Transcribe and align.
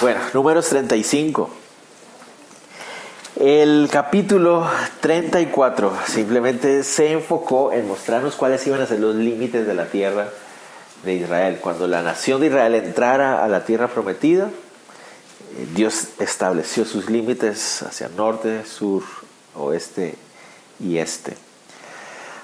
Bueno, 0.00 0.20
números 0.32 0.68
35. 0.68 1.50
El 3.40 3.88
capítulo 3.90 4.70
34 5.00 5.92
simplemente 6.06 6.84
se 6.84 7.10
enfocó 7.10 7.72
en 7.72 7.88
mostrarnos 7.88 8.36
cuáles 8.36 8.64
iban 8.68 8.80
a 8.80 8.86
ser 8.86 9.00
los 9.00 9.16
límites 9.16 9.66
de 9.66 9.74
la 9.74 9.86
tierra 9.86 10.28
de 11.02 11.14
Israel. 11.14 11.58
Cuando 11.60 11.88
la 11.88 12.02
nación 12.02 12.40
de 12.40 12.46
Israel 12.46 12.76
entrara 12.76 13.42
a 13.42 13.48
la 13.48 13.64
tierra 13.64 13.88
prometida, 13.88 14.44
eh, 14.44 15.66
Dios 15.74 16.10
estableció 16.20 16.84
sus 16.84 17.10
límites 17.10 17.82
hacia 17.82 18.08
norte, 18.08 18.64
sur, 18.66 19.02
oeste 19.56 20.14
y 20.78 20.98
este. 20.98 21.36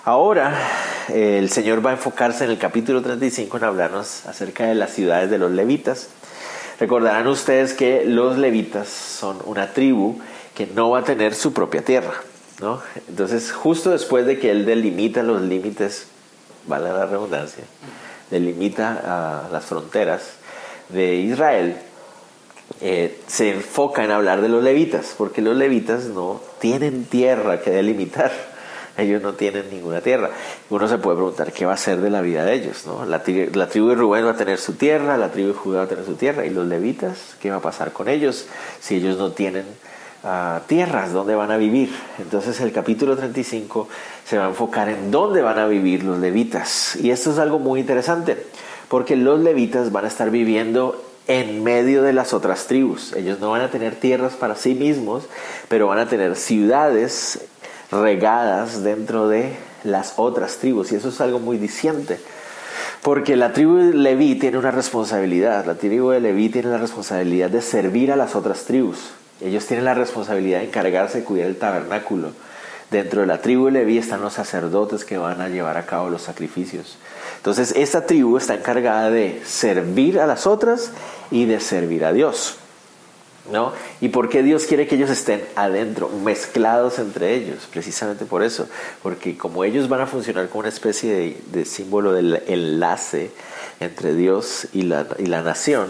Ahora 0.02 0.58
el 1.08 1.48
Señor 1.50 1.86
va 1.86 1.90
a 1.90 1.94
enfocarse 1.94 2.44
en 2.44 2.50
el 2.50 2.58
capítulo 2.58 3.00
35 3.00 3.58
en 3.58 3.64
hablarnos 3.64 4.26
acerca 4.26 4.66
de 4.66 4.74
las 4.74 4.90
ciudades 4.90 5.30
de 5.30 5.38
los 5.38 5.52
levitas. 5.52 6.08
Recordarán 6.78 7.26
ustedes 7.28 7.72
que 7.74 8.04
los 8.04 8.36
levitas 8.36 8.88
son 8.88 9.38
una 9.44 9.72
tribu 9.72 10.18
que 10.54 10.66
no 10.66 10.90
va 10.90 11.00
a 11.00 11.04
tener 11.04 11.34
su 11.34 11.52
propia 11.52 11.84
tierra. 11.84 12.14
¿no? 12.60 12.80
Entonces, 13.08 13.52
justo 13.52 13.90
después 13.90 14.26
de 14.26 14.38
que 14.38 14.50
Él 14.50 14.64
delimita 14.64 15.22
los 15.22 15.42
límites, 15.42 16.06
vale 16.66 16.88
la 16.88 17.06
redundancia, 17.06 17.64
delimita 18.30 19.48
las 19.52 19.64
fronteras 19.64 20.22
de 20.88 21.16
Israel, 21.16 21.76
eh, 22.80 23.20
se 23.26 23.50
enfoca 23.50 24.04
en 24.04 24.10
hablar 24.10 24.40
de 24.40 24.48
los 24.48 24.62
levitas, 24.62 25.14
porque 25.16 25.42
los 25.42 25.56
levitas 25.56 26.04
no 26.04 26.40
tienen 26.60 27.04
tierra 27.04 27.60
que 27.60 27.70
delimitar. 27.70 28.32
Ellos 28.98 29.22
no 29.22 29.34
tienen 29.34 29.70
ninguna 29.70 30.00
tierra. 30.00 30.30
Uno 30.70 30.88
se 30.88 30.98
puede 30.98 31.16
preguntar 31.16 31.52
qué 31.52 31.66
va 31.66 31.74
a 31.74 31.76
ser 31.76 32.00
de 32.00 32.10
la 32.10 32.20
vida 32.20 32.44
de 32.44 32.54
ellos. 32.54 32.86
¿no? 32.86 33.04
La, 33.04 33.22
la 33.54 33.68
tribu 33.68 33.88
de 33.88 33.94
Rubén 33.94 34.26
va 34.26 34.30
a 34.30 34.36
tener 34.36 34.58
su 34.58 34.74
tierra, 34.74 35.16
la 35.16 35.30
tribu 35.30 35.48
de 35.48 35.54
Judá 35.54 35.78
va 35.78 35.84
a 35.84 35.88
tener 35.88 36.04
su 36.04 36.14
tierra. 36.14 36.46
¿Y 36.46 36.50
los 36.50 36.66
levitas? 36.66 37.36
¿Qué 37.40 37.50
va 37.50 37.56
a 37.56 37.60
pasar 37.60 37.92
con 37.92 38.08
ellos 38.08 38.46
si 38.80 38.96
ellos 38.96 39.18
no 39.18 39.32
tienen 39.32 39.64
tierras 40.66 41.12
donde 41.12 41.34
van 41.34 41.50
a 41.50 41.56
vivir. 41.56 41.90
Entonces 42.18 42.60
el 42.60 42.72
capítulo 42.72 43.16
35 43.16 43.88
se 44.24 44.38
va 44.38 44.46
a 44.46 44.48
enfocar 44.48 44.88
en 44.88 45.10
dónde 45.10 45.42
van 45.42 45.58
a 45.58 45.66
vivir 45.66 46.02
los 46.02 46.18
levitas. 46.18 46.96
Y 46.96 47.10
esto 47.10 47.32
es 47.32 47.38
algo 47.38 47.58
muy 47.58 47.80
interesante, 47.80 48.46
porque 48.88 49.16
los 49.16 49.40
levitas 49.40 49.92
van 49.92 50.06
a 50.06 50.08
estar 50.08 50.30
viviendo 50.30 51.02
en 51.26 51.62
medio 51.62 52.02
de 52.02 52.12
las 52.12 52.32
otras 52.32 52.66
tribus. 52.66 53.12
Ellos 53.12 53.38
no 53.40 53.50
van 53.50 53.62
a 53.62 53.70
tener 53.70 53.96
tierras 53.96 54.34
para 54.34 54.56
sí 54.56 54.74
mismos, 54.74 55.24
pero 55.68 55.88
van 55.88 55.98
a 55.98 56.08
tener 56.08 56.36
ciudades 56.36 57.40
regadas 57.94 58.82
dentro 58.82 59.28
de 59.28 59.56
las 59.84 60.14
otras 60.16 60.56
tribus. 60.56 60.92
Y 60.92 60.96
eso 60.96 61.08
es 61.08 61.20
algo 61.20 61.38
muy 61.38 61.58
diciente. 61.58 62.18
Porque 63.02 63.36
la 63.36 63.52
tribu 63.52 63.76
de 63.76 63.94
Leví 63.94 64.34
tiene 64.36 64.58
una 64.58 64.70
responsabilidad. 64.70 65.66
La 65.66 65.74
tribu 65.74 66.10
de 66.10 66.20
Leví 66.20 66.48
tiene 66.48 66.70
la 66.70 66.78
responsabilidad 66.78 67.50
de 67.50 67.62
servir 67.62 68.10
a 68.10 68.16
las 68.16 68.34
otras 68.34 68.64
tribus. 68.64 68.98
Ellos 69.40 69.66
tienen 69.66 69.84
la 69.84 69.94
responsabilidad 69.94 70.60
de 70.60 70.66
encargarse 70.66 71.18
de 71.18 71.24
cuidar 71.24 71.48
el 71.48 71.56
tabernáculo. 71.56 72.30
Dentro 72.90 73.22
de 73.22 73.26
la 73.26 73.40
tribu 73.40 73.66
de 73.66 73.72
Leví 73.72 73.98
están 73.98 74.22
los 74.22 74.34
sacerdotes 74.34 75.04
que 75.04 75.18
van 75.18 75.40
a 75.40 75.48
llevar 75.48 75.76
a 75.76 75.86
cabo 75.86 76.10
los 76.10 76.22
sacrificios. 76.22 76.96
Entonces, 77.36 77.74
esta 77.76 78.06
tribu 78.06 78.36
está 78.38 78.54
encargada 78.54 79.10
de 79.10 79.42
servir 79.44 80.18
a 80.18 80.26
las 80.26 80.46
otras 80.46 80.92
y 81.30 81.44
de 81.44 81.60
servir 81.60 82.04
a 82.04 82.12
Dios. 82.12 82.56
¿No? 83.50 83.72
¿Y 84.00 84.08
por 84.08 84.30
qué 84.30 84.42
Dios 84.42 84.64
quiere 84.64 84.86
que 84.86 84.94
ellos 84.94 85.10
estén 85.10 85.44
adentro, 85.54 86.08
mezclados 86.08 86.98
entre 86.98 87.34
ellos? 87.34 87.68
Precisamente 87.70 88.24
por 88.24 88.42
eso, 88.42 88.68
porque 89.02 89.36
como 89.36 89.64
ellos 89.64 89.90
van 89.90 90.00
a 90.00 90.06
funcionar 90.06 90.48
como 90.48 90.60
una 90.60 90.70
especie 90.70 91.12
de, 91.12 91.36
de 91.52 91.64
símbolo 91.66 92.14
del 92.14 92.42
enlace 92.46 93.30
entre 93.80 94.14
Dios 94.14 94.68
y 94.72 94.82
la, 94.82 95.06
y 95.18 95.26
la 95.26 95.42
nación, 95.42 95.88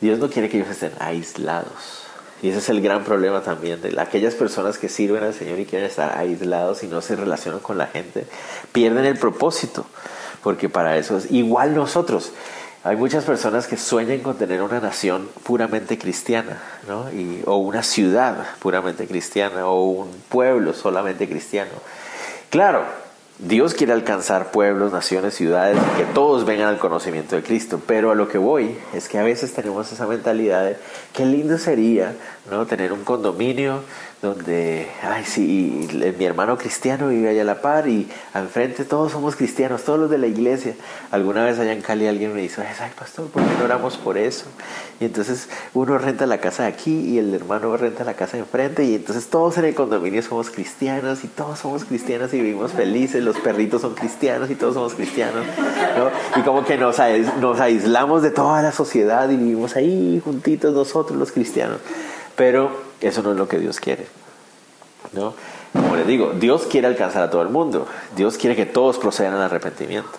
Dios 0.00 0.18
no 0.18 0.28
quiere 0.28 0.48
que 0.48 0.58
ellos 0.58 0.70
estén 0.70 0.92
aislados. 0.98 2.08
Y 2.42 2.50
ese 2.50 2.58
es 2.58 2.68
el 2.68 2.80
gran 2.80 3.02
problema 3.02 3.42
también 3.42 3.82
de 3.82 4.00
aquellas 4.00 4.34
personas 4.34 4.78
que 4.78 4.88
sirven 4.88 5.24
al 5.24 5.34
Señor 5.34 5.58
y 5.58 5.64
quieren 5.64 5.88
estar 5.88 6.16
aislados 6.16 6.84
y 6.84 6.86
no 6.86 7.00
se 7.00 7.16
relacionan 7.16 7.60
con 7.60 7.78
la 7.78 7.88
gente, 7.88 8.26
pierden 8.72 9.04
el 9.04 9.18
propósito, 9.18 9.86
porque 10.42 10.68
para 10.68 10.96
eso 10.98 11.18
es 11.18 11.30
igual 11.32 11.74
nosotros. 11.74 12.30
Hay 12.88 12.96
muchas 12.96 13.24
personas 13.24 13.66
que 13.66 13.76
sueñan 13.76 14.20
con 14.20 14.38
tener 14.38 14.62
una 14.62 14.80
nación 14.80 15.28
puramente 15.42 15.98
cristiana, 15.98 16.58
¿no? 16.88 17.04
o 17.44 17.56
una 17.58 17.82
ciudad 17.82 18.46
puramente 18.60 19.06
cristiana, 19.06 19.66
o 19.66 19.90
un 19.90 20.10
pueblo 20.30 20.72
solamente 20.72 21.28
cristiano. 21.28 21.72
Claro, 22.48 22.84
Dios 23.38 23.74
quiere 23.74 23.92
alcanzar 23.92 24.52
pueblos, 24.52 24.90
naciones, 24.90 25.34
ciudades, 25.34 25.76
que 25.98 26.04
todos 26.14 26.46
vengan 26.46 26.68
al 26.68 26.78
conocimiento 26.78 27.36
de 27.36 27.42
Cristo. 27.42 27.78
Pero 27.86 28.10
a 28.10 28.14
lo 28.14 28.26
que 28.26 28.38
voy 28.38 28.78
es 28.94 29.06
que 29.10 29.18
a 29.18 29.22
veces 29.22 29.52
tenemos 29.52 29.92
esa 29.92 30.06
mentalidad 30.06 30.64
de 30.64 30.78
qué 31.12 31.26
lindo 31.26 31.58
sería 31.58 32.14
¿no? 32.50 32.64
tener 32.64 32.94
un 32.94 33.04
condominio 33.04 33.82
donde, 34.20 34.88
ay, 35.00 35.24
sí, 35.24 35.88
mi 36.18 36.24
hermano 36.24 36.58
cristiano 36.58 37.06
vive 37.08 37.28
allá 37.28 37.42
a 37.42 37.44
la 37.44 37.60
par 37.60 37.86
y 37.86 38.08
al 38.34 38.48
frente 38.48 38.84
todos 38.84 39.12
somos 39.12 39.36
cristianos, 39.36 39.84
todos 39.84 40.00
los 40.00 40.10
de 40.10 40.18
la 40.18 40.26
iglesia. 40.26 40.74
Alguna 41.12 41.44
vez 41.44 41.60
allá 41.60 41.72
en 41.72 41.82
Cali 41.82 42.08
alguien 42.08 42.34
me 42.34 42.42
dice, 42.42 42.62
ay, 42.62 42.90
pastor, 42.98 43.28
¿por 43.28 43.44
qué 43.44 43.50
no 43.56 43.64
oramos 43.66 43.96
por 43.96 44.18
eso? 44.18 44.46
Y 44.98 45.04
entonces 45.04 45.48
uno 45.72 45.98
renta 45.98 46.26
la 46.26 46.38
casa 46.38 46.64
de 46.64 46.70
aquí 46.70 46.92
y 46.92 47.18
el 47.18 47.32
hermano 47.32 47.76
renta 47.76 48.02
la 48.02 48.14
casa 48.14 48.36
de 48.36 48.42
enfrente 48.42 48.82
y 48.82 48.96
entonces 48.96 49.28
todos 49.28 49.56
en 49.58 49.66
el 49.66 49.74
condominio 49.76 50.20
somos 50.20 50.50
cristianos 50.50 51.22
y 51.22 51.28
todos 51.28 51.60
somos 51.60 51.84
cristianos 51.84 52.34
y 52.34 52.40
vivimos 52.40 52.72
felices, 52.72 53.22
los 53.22 53.38
perritos 53.38 53.82
son 53.82 53.94
cristianos 53.94 54.50
y 54.50 54.56
todos 54.56 54.74
somos 54.74 54.94
cristianos, 54.94 55.46
¿no? 55.96 56.40
Y 56.40 56.42
como 56.44 56.64
que 56.64 56.76
nos, 56.76 56.96
nos 57.40 57.60
aislamos 57.60 58.22
de 58.22 58.32
toda 58.32 58.62
la 58.62 58.72
sociedad 58.72 59.30
y 59.30 59.36
vivimos 59.36 59.76
ahí 59.76 60.20
juntitos 60.24 60.74
nosotros 60.74 61.16
los 61.16 61.30
cristianos. 61.30 61.78
Pero 62.38 62.70
eso 63.00 63.20
no 63.22 63.32
es 63.32 63.36
lo 63.36 63.48
que 63.48 63.58
Dios 63.58 63.80
quiere. 63.80 64.06
¿no? 65.12 65.34
Como 65.72 65.96
les 65.96 66.06
digo, 66.06 66.32
Dios 66.38 66.66
quiere 66.70 66.86
alcanzar 66.86 67.24
a 67.24 67.30
todo 67.30 67.42
el 67.42 67.48
mundo. 67.48 67.88
Dios 68.16 68.38
quiere 68.38 68.54
que 68.54 68.64
todos 68.64 68.96
procedan 68.98 69.34
al 69.34 69.42
arrepentimiento. 69.42 70.16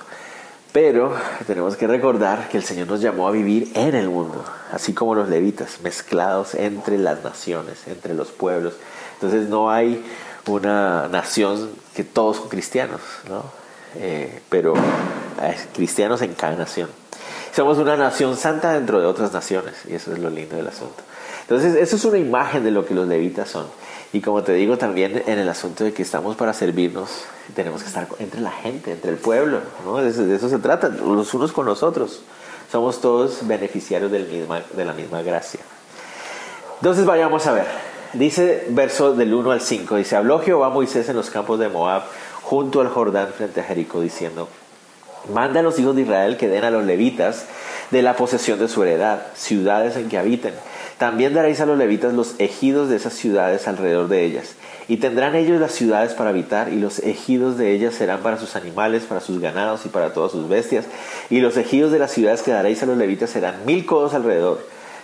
Pero 0.74 1.16
tenemos 1.48 1.78
que 1.78 1.88
recordar 1.88 2.50
que 2.50 2.58
el 2.58 2.64
Señor 2.64 2.88
nos 2.88 3.00
llamó 3.00 3.30
a 3.30 3.32
vivir 3.32 3.72
en 3.74 3.96
el 3.96 4.10
mundo, 4.10 4.44
así 4.72 4.94
como 4.94 5.16
los 5.16 5.30
levitas, 5.30 5.80
mezclados 5.82 6.56
entre 6.56 6.98
las 6.98 7.24
naciones, 7.24 7.88
entre 7.88 8.14
los 8.14 8.32
pueblos. 8.32 8.74
Entonces 9.16 9.48
no 9.48 9.72
hay 9.72 10.04
una 10.46 11.08
nación 11.08 11.72
que 11.96 12.04
todos 12.04 12.38
son 12.38 12.50
cristianos, 12.50 13.00
¿no? 13.30 13.46
Eh, 13.96 14.42
pero 14.50 14.74
hay 15.40 15.56
cristianos 15.74 16.22
en 16.22 16.34
cada 16.34 16.56
nación. 16.58 16.90
Somos 17.56 17.78
una 17.78 17.98
nación 17.98 18.38
santa 18.38 18.74
dentro 18.74 19.00
de 19.00 19.06
otras 19.06 19.34
naciones, 19.34 19.76
y 19.88 19.96
eso 19.96 20.14
es 20.14 20.20
lo 20.20 20.30
lindo 20.30 20.56
del 20.56 20.68
asunto. 20.68 21.04
Entonces, 21.42 21.76
eso 21.76 21.96
es 21.96 22.06
una 22.06 22.18
imagen 22.18 22.64
de 22.64 22.72
lo 22.72 22.86
que 22.86 22.94
los 22.94 23.08
levitas 23.08 23.50
son. 23.50 23.66
Y 24.14 24.22
como 24.22 24.44
te 24.44 24.54
digo 24.54 24.78
también 24.78 25.24
en 25.28 25.40
el 25.40 25.50
asunto 25.50 25.84
de 25.84 25.94
que 25.94 26.02
estamos 26.02 26.36
para 26.36 26.54
servirnos, 26.54 27.24
tenemos 27.56 27.82
que 27.82 27.88
estar 27.88 28.08
entre 28.20 28.42
la 28.42 28.52
gente, 28.52 28.92
entre 28.92 29.12
el 29.12 29.18
pueblo, 29.18 29.60
¿no? 29.86 29.98
de, 29.98 30.36
eso 30.36 30.50
se 30.50 30.60
trata, 30.60 30.90
los 30.90 31.34
unos 31.34 31.52
con 31.52 31.66
los 31.66 31.84
otros. 31.84 32.22
Somos 32.72 33.02
todos 33.02 33.48
beneficiarios 33.48 34.12
de 34.12 34.86
la 34.86 34.94
misma 34.94 35.22
gracia. 35.22 35.60
Entonces 36.80 37.06
vayamos 37.06 37.46
a 37.46 37.54
ver. 37.54 37.66
Dice 38.14 38.66
verso 38.70 39.14
del 39.14 39.34
1 39.34 39.52
al 39.52 39.62
5, 39.62 39.98
dice, 39.98 40.16
habló 40.16 40.40
Jehová 40.40 40.68
a 40.68 40.70
Moisés 40.70 41.10
en 41.10 41.16
los 41.16 41.30
campos 41.30 41.60
de 41.60 41.70
Moab, 41.70 42.04
junto 42.42 42.82
al 42.82 42.88
Jordán 42.88 43.28
frente 43.36 43.60
a 43.60 43.64
Jericó, 43.64 44.02
diciendo, 44.02 44.48
manda 45.34 45.60
a 45.60 45.64
los 45.64 45.80
hijos 45.80 45.96
de 45.96 46.04
Israel 46.04 46.38
que 46.38 46.48
den 46.48 46.64
a 46.64 46.72
los 46.72 46.86
levitas 46.86 47.46
de 47.92 48.02
la 48.02 48.16
posesión 48.16 48.60
de 48.60 48.68
su 48.68 48.84
heredad, 48.84 49.22
ciudades 49.36 49.96
en 49.96 50.10
que 50.10 50.18
habiten 50.18 50.54
también 51.00 51.34
daréis 51.34 51.62
a 51.62 51.66
los 51.66 51.78
levitas 51.78 52.14
los 52.14 52.36
ejidos 52.40 52.90
de 52.90 52.98
esas 52.98 53.14
ciudades 53.14 53.70
alrededor 53.70 54.10
de 54.10 54.26
ellas. 54.26 54.56
Y 54.90 54.98
tendrán 54.98 55.34
ellos 55.34 55.62
las 55.62 55.72
ciudades 55.72 56.12
para 56.12 56.32
habitar, 56.32 56.74
y 56.74 56.76
los 56.76 57.00
ejidos 57.00 57.58
de 57.58 57.72
ellas 57.72 57.96
serán 57.96 58.20
para 58.20 58.38
sus 58.38 58.58
animales, 58.58 59.04
para 59.04 59.22
sus 59.22 59.40
ganados 59.40 59.86
y 59.86 59.90
para 59.90 60.14
todas 60.14 60.34
sus 60.34 60.50
bestias. 60.50 60.86
Y 61.30 61.40
los 61.40 61.56
ejidos 61.56 61.94
de 61.94 62.00
las 62.00 62.12
ciudades 62.12 62.42
que 62.42 62.52
daréis 62.52 62.84
a 62.84 62.86
los 62.86 62.98
levitas 62.98 63.30
serán 63.30 63.66
mil 63.66 63.86
codos 63.86 64.14
alrededor, 64.14 64.60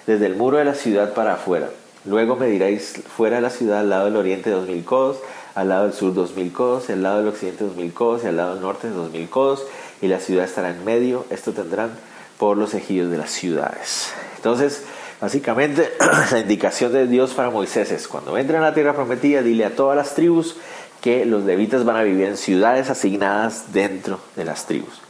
desde 0.06 0.26
el 0.26 0.36
muro 0.36 0.58
de 0.58 0.66
la 0.66 0.74
ciudad 0.74 1.14
para 1.14 1.36
afuera. 1.36 1.70
Luego 2.04 2.36
mediréis 2.36 3.02
fuera 3.08 3.38
de 3.38 3.44
la 3.44 3.50
ciudad 3.50 3.80
al 3.80 3.90
lado 3.90 4.06
del 4.06 4.18
oriente 4.18 4.50
dos 4.50 4.68
mil 4.68 4.84
codos, 4.84 5.20
al 5.56 5.70
lado 5.70 5.84
del 5.86 5.94
sur 5.94 6.14
dos 6.14 6.36
mil 6.36 6.52
codos, 6.52 6.90
al 6.90 7.04
lado 7.04 7.20
del 7.20 7.30
occidente 7.30 7.64
dos 7.64 7.78
mil 7.78 7.94
codos, 7.94 8.26
y 8.26 8.28
al 8.28 8.36
lado 8.36 8.56
del 8.56 8.62
norte 8.62 8.90
dos 8.90 9.12
mil 9.12 9.30
codos, 9.30 9.64
y 10.02 10.08
la 10.08 10.20
ciudad 10.20 10.46
estará 10.46 10.70
en 10.70 10.84
medio. 10.86 11.26
Esto 11.30 11.54
tendrán 11.54 11.92
por 12.38 12.58
los 12.58 12.74
ejidos 12.74 13.12
de 13.12 13.18
las 13.18 13.32
ciudades. 13.32 14.12
Entonces, 14.38 14.84
Básicamente, 15.22 15.94
la 16.32 16.40
indicación 16.40 16.92
de 16.92 17.08
Dios 17.08 17.34
para 17.34 17.50
Moisés 17.50 17.92
es, 17.92 18.08
cuando 18.08 18.38
entren 18.38 18.60
a 18.62 18.66
la 18.66 18.74
tierra 18.74 18.94
prometida, 18.94 19.42
dile 19.42 19.66
a 19.66 19.76
todas 19.76 19.96
las 19.96 20.14
tribus 20.14 20.58
que 21.02 21.26
los 21.26 21.44
levitas 21.46 21.86
van 21.86 21.96
a 21.96 22.04
vivir 22.04 22.26
en 22.26 22.38
ciudades 22.38 22.90
asignadas 22.90 23.72
dentro 23.74 24.20
de 24.36 24.46
las 24.46 24.66
tribus. 24.66 25.02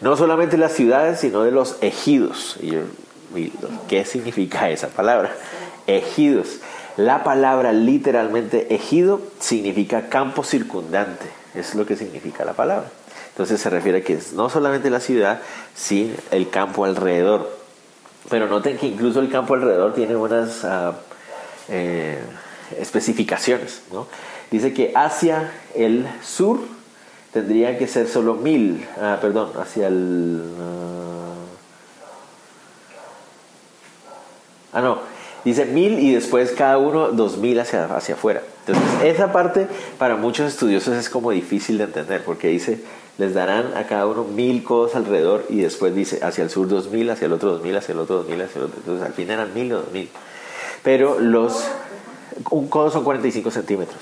No 0.00 0.16
solamente 0.16 0.58
las 0.58 0.72
ciudades, 0.72 1.20
sino 1.20 1.42
de 1.42 1.50
los 1.50 1.76
ejidos. 1.80 2.58
¿Qué 3.88 4.04
significa 4.04 4.70
esa 4.70 4.88
palabra? 4.88 5.34
Ejidos. 5.86 6.58
La 6.96 7.24
palabra 7.24 7.72
literalmente 7.72 8.74
ejido 8.74 9.20
significa 9.40 10.08
campo 10.08 10.44
circundante. 10.44 11.26
Es 11.54 11.74
lo 11.74 11.86
que 11.86 11.96
significa 11.96 12.44
la 12.44 12.52
palabra. 12.52 12.90
Entonces 13.38 13.60
se 13.60 13.70
refiere 13.70 13.98
a 13.98 14.02
que 14.02 14.18
no 14.34 14.50
solamente 14.50 14.90
la 14.90 14.98
ciudad, 14.98 15.40
sino 15.72 16.12
el 16.32 16.50
campo 16.50 16.84
alrededor. 16.84 17.48
Pero 18.28 18.48
noten 18.48 18.76
que 18.76 18.88
incluso 18.88 19.20
el 19.20 19.30
campo 19.30 19.54
alrededor 19.54 19.94
tiene 19.94 20.16
unas 20.16 20.64
ah, 20.64 20.94
eh, 21.68 22.18
especificaciones. 22.80 23.82
¿no? 23.92 24.08
Dice 24.50 24.72
que 24.74 24.90
hacia 24.92 25.52
el 25.76 26.08
sur 26.20 26.58
tendría 27.32 27.78
que 27.78 27.86
ser 27.86 28.08
solo 28.08 28.34
mil, 28.34 28.84
ah, 29.00 29.18
perdón, 29.20 29.52
hacia 29.56 29.86
el... 29.86 30.42
ah, 34.72 34.80
no, 34.80 34.98
dice 35.44 35.64
mil 35.64 36.00
y 36.00 36.12
después 36.12 36.50
cada 36.50 36.78
uno 36.78 37.12
dos 37.12 37.36
mil 37.36 37.60
hacia, 37.60 37.84
hacia 37.84 38.16
afuera. 38.16 38.42
Entonces, 38.66 39.04
esa 39.04 39.30
parte 39.30 39.68
para 39.96 40.16
muchos 40.16 40.52
estudiosos 40.52 40.96
es 40.96 41.08
como 41.08 41.30
difícil 41.30 41.78
de 41.78 41.84
entender, 41.84 42.24
porque 42.24 42.48
dice 42.48 42.80
les 43.18 43.34
darán 43.34 43.76
a 43.76 43.84
cada 43.86 44.06
uno 44.06 44.24
mil 44.24 44.62
codos 44.64 44.94
alrededor 44.94 45.44
y 45.48 45.60
después 45.60 45.94
dice 45.94 46.20
hacia 46.24 46.44
el 46.44 46.50
sur 46.50 46.68
dos 46.68 46.88
mil, 46.88 47.10
hacia 47.10 47.26
el 47.26 47.32
otro 47.32 47.50
dos 47.50 47.62
mil, 47.62 47.76
hacia 47.76 47.92
el 47.92 47.98
otro 47.98 48.18
dos 48.18 48.28
mil, 48.28 48.40
hacia 48.40 48.60
el 48.60 48.66
otro. 48.66 48.78
Entonces 48.78 49.06
al 49.06 49.12
fin 49.12 49.30
eran 49.30 49.52
mil 49.52 49.72
o 49.72 49.78
dos 49.82 49.92
mil. 49.92 50.08
Pero 50.82 51.18
los, 51.18 51.64
un 52.50 52.68
codo 52.68 52.90
son 52.90 53.04
45 53.04 53.50
centímetros 53.50 54.00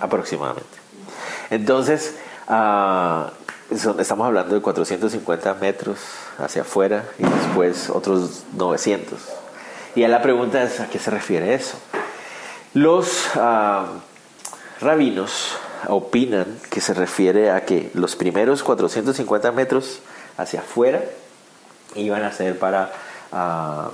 aproximadamente. 0.00 0.66
Entonces, 1.50 2.14
uh, 2.48 3.26
estamos 4.00 4.26
hablando 4.26 4.54
de 4.54 4.60
450 4.60 5.54
metros 5.54 5.98
hacia 6.38 6.62
afuera 6.62 7.04
y 7.18 7.24
después 7.24 7.90
otros 7.90 8.44
900. 8.54 9.18
Y 9.94 10.06
la 10.06 10.22
pregunta 10.22 10.62
es, 10.62 10.80
¿a 10.80 10.88
qué 10.88 10.98
se 10.98 11.10
refiere 11.10 11.54
eso? 11.54 11.78
Los 12.74 13.34
uh, 13.36 13.86
rabinos 14.80 15.52
opinan 15.88 16.58
que 16.70 16.80
se 16.80 16.94
refiere 16.94 17.50
a 17.50 17.64
que 17.64 17.90
los 17.94 18.16
primeros 18.16 18.62
450 18.62 19.52
metros 19.52 20.00
hacia 20.36 20.60
afuera 20.60 21.02
iban 21.94 22.22
a 22.22 22.32
ser 22.32 22.58
para 22.58 22.92
ah, 23.32 23.90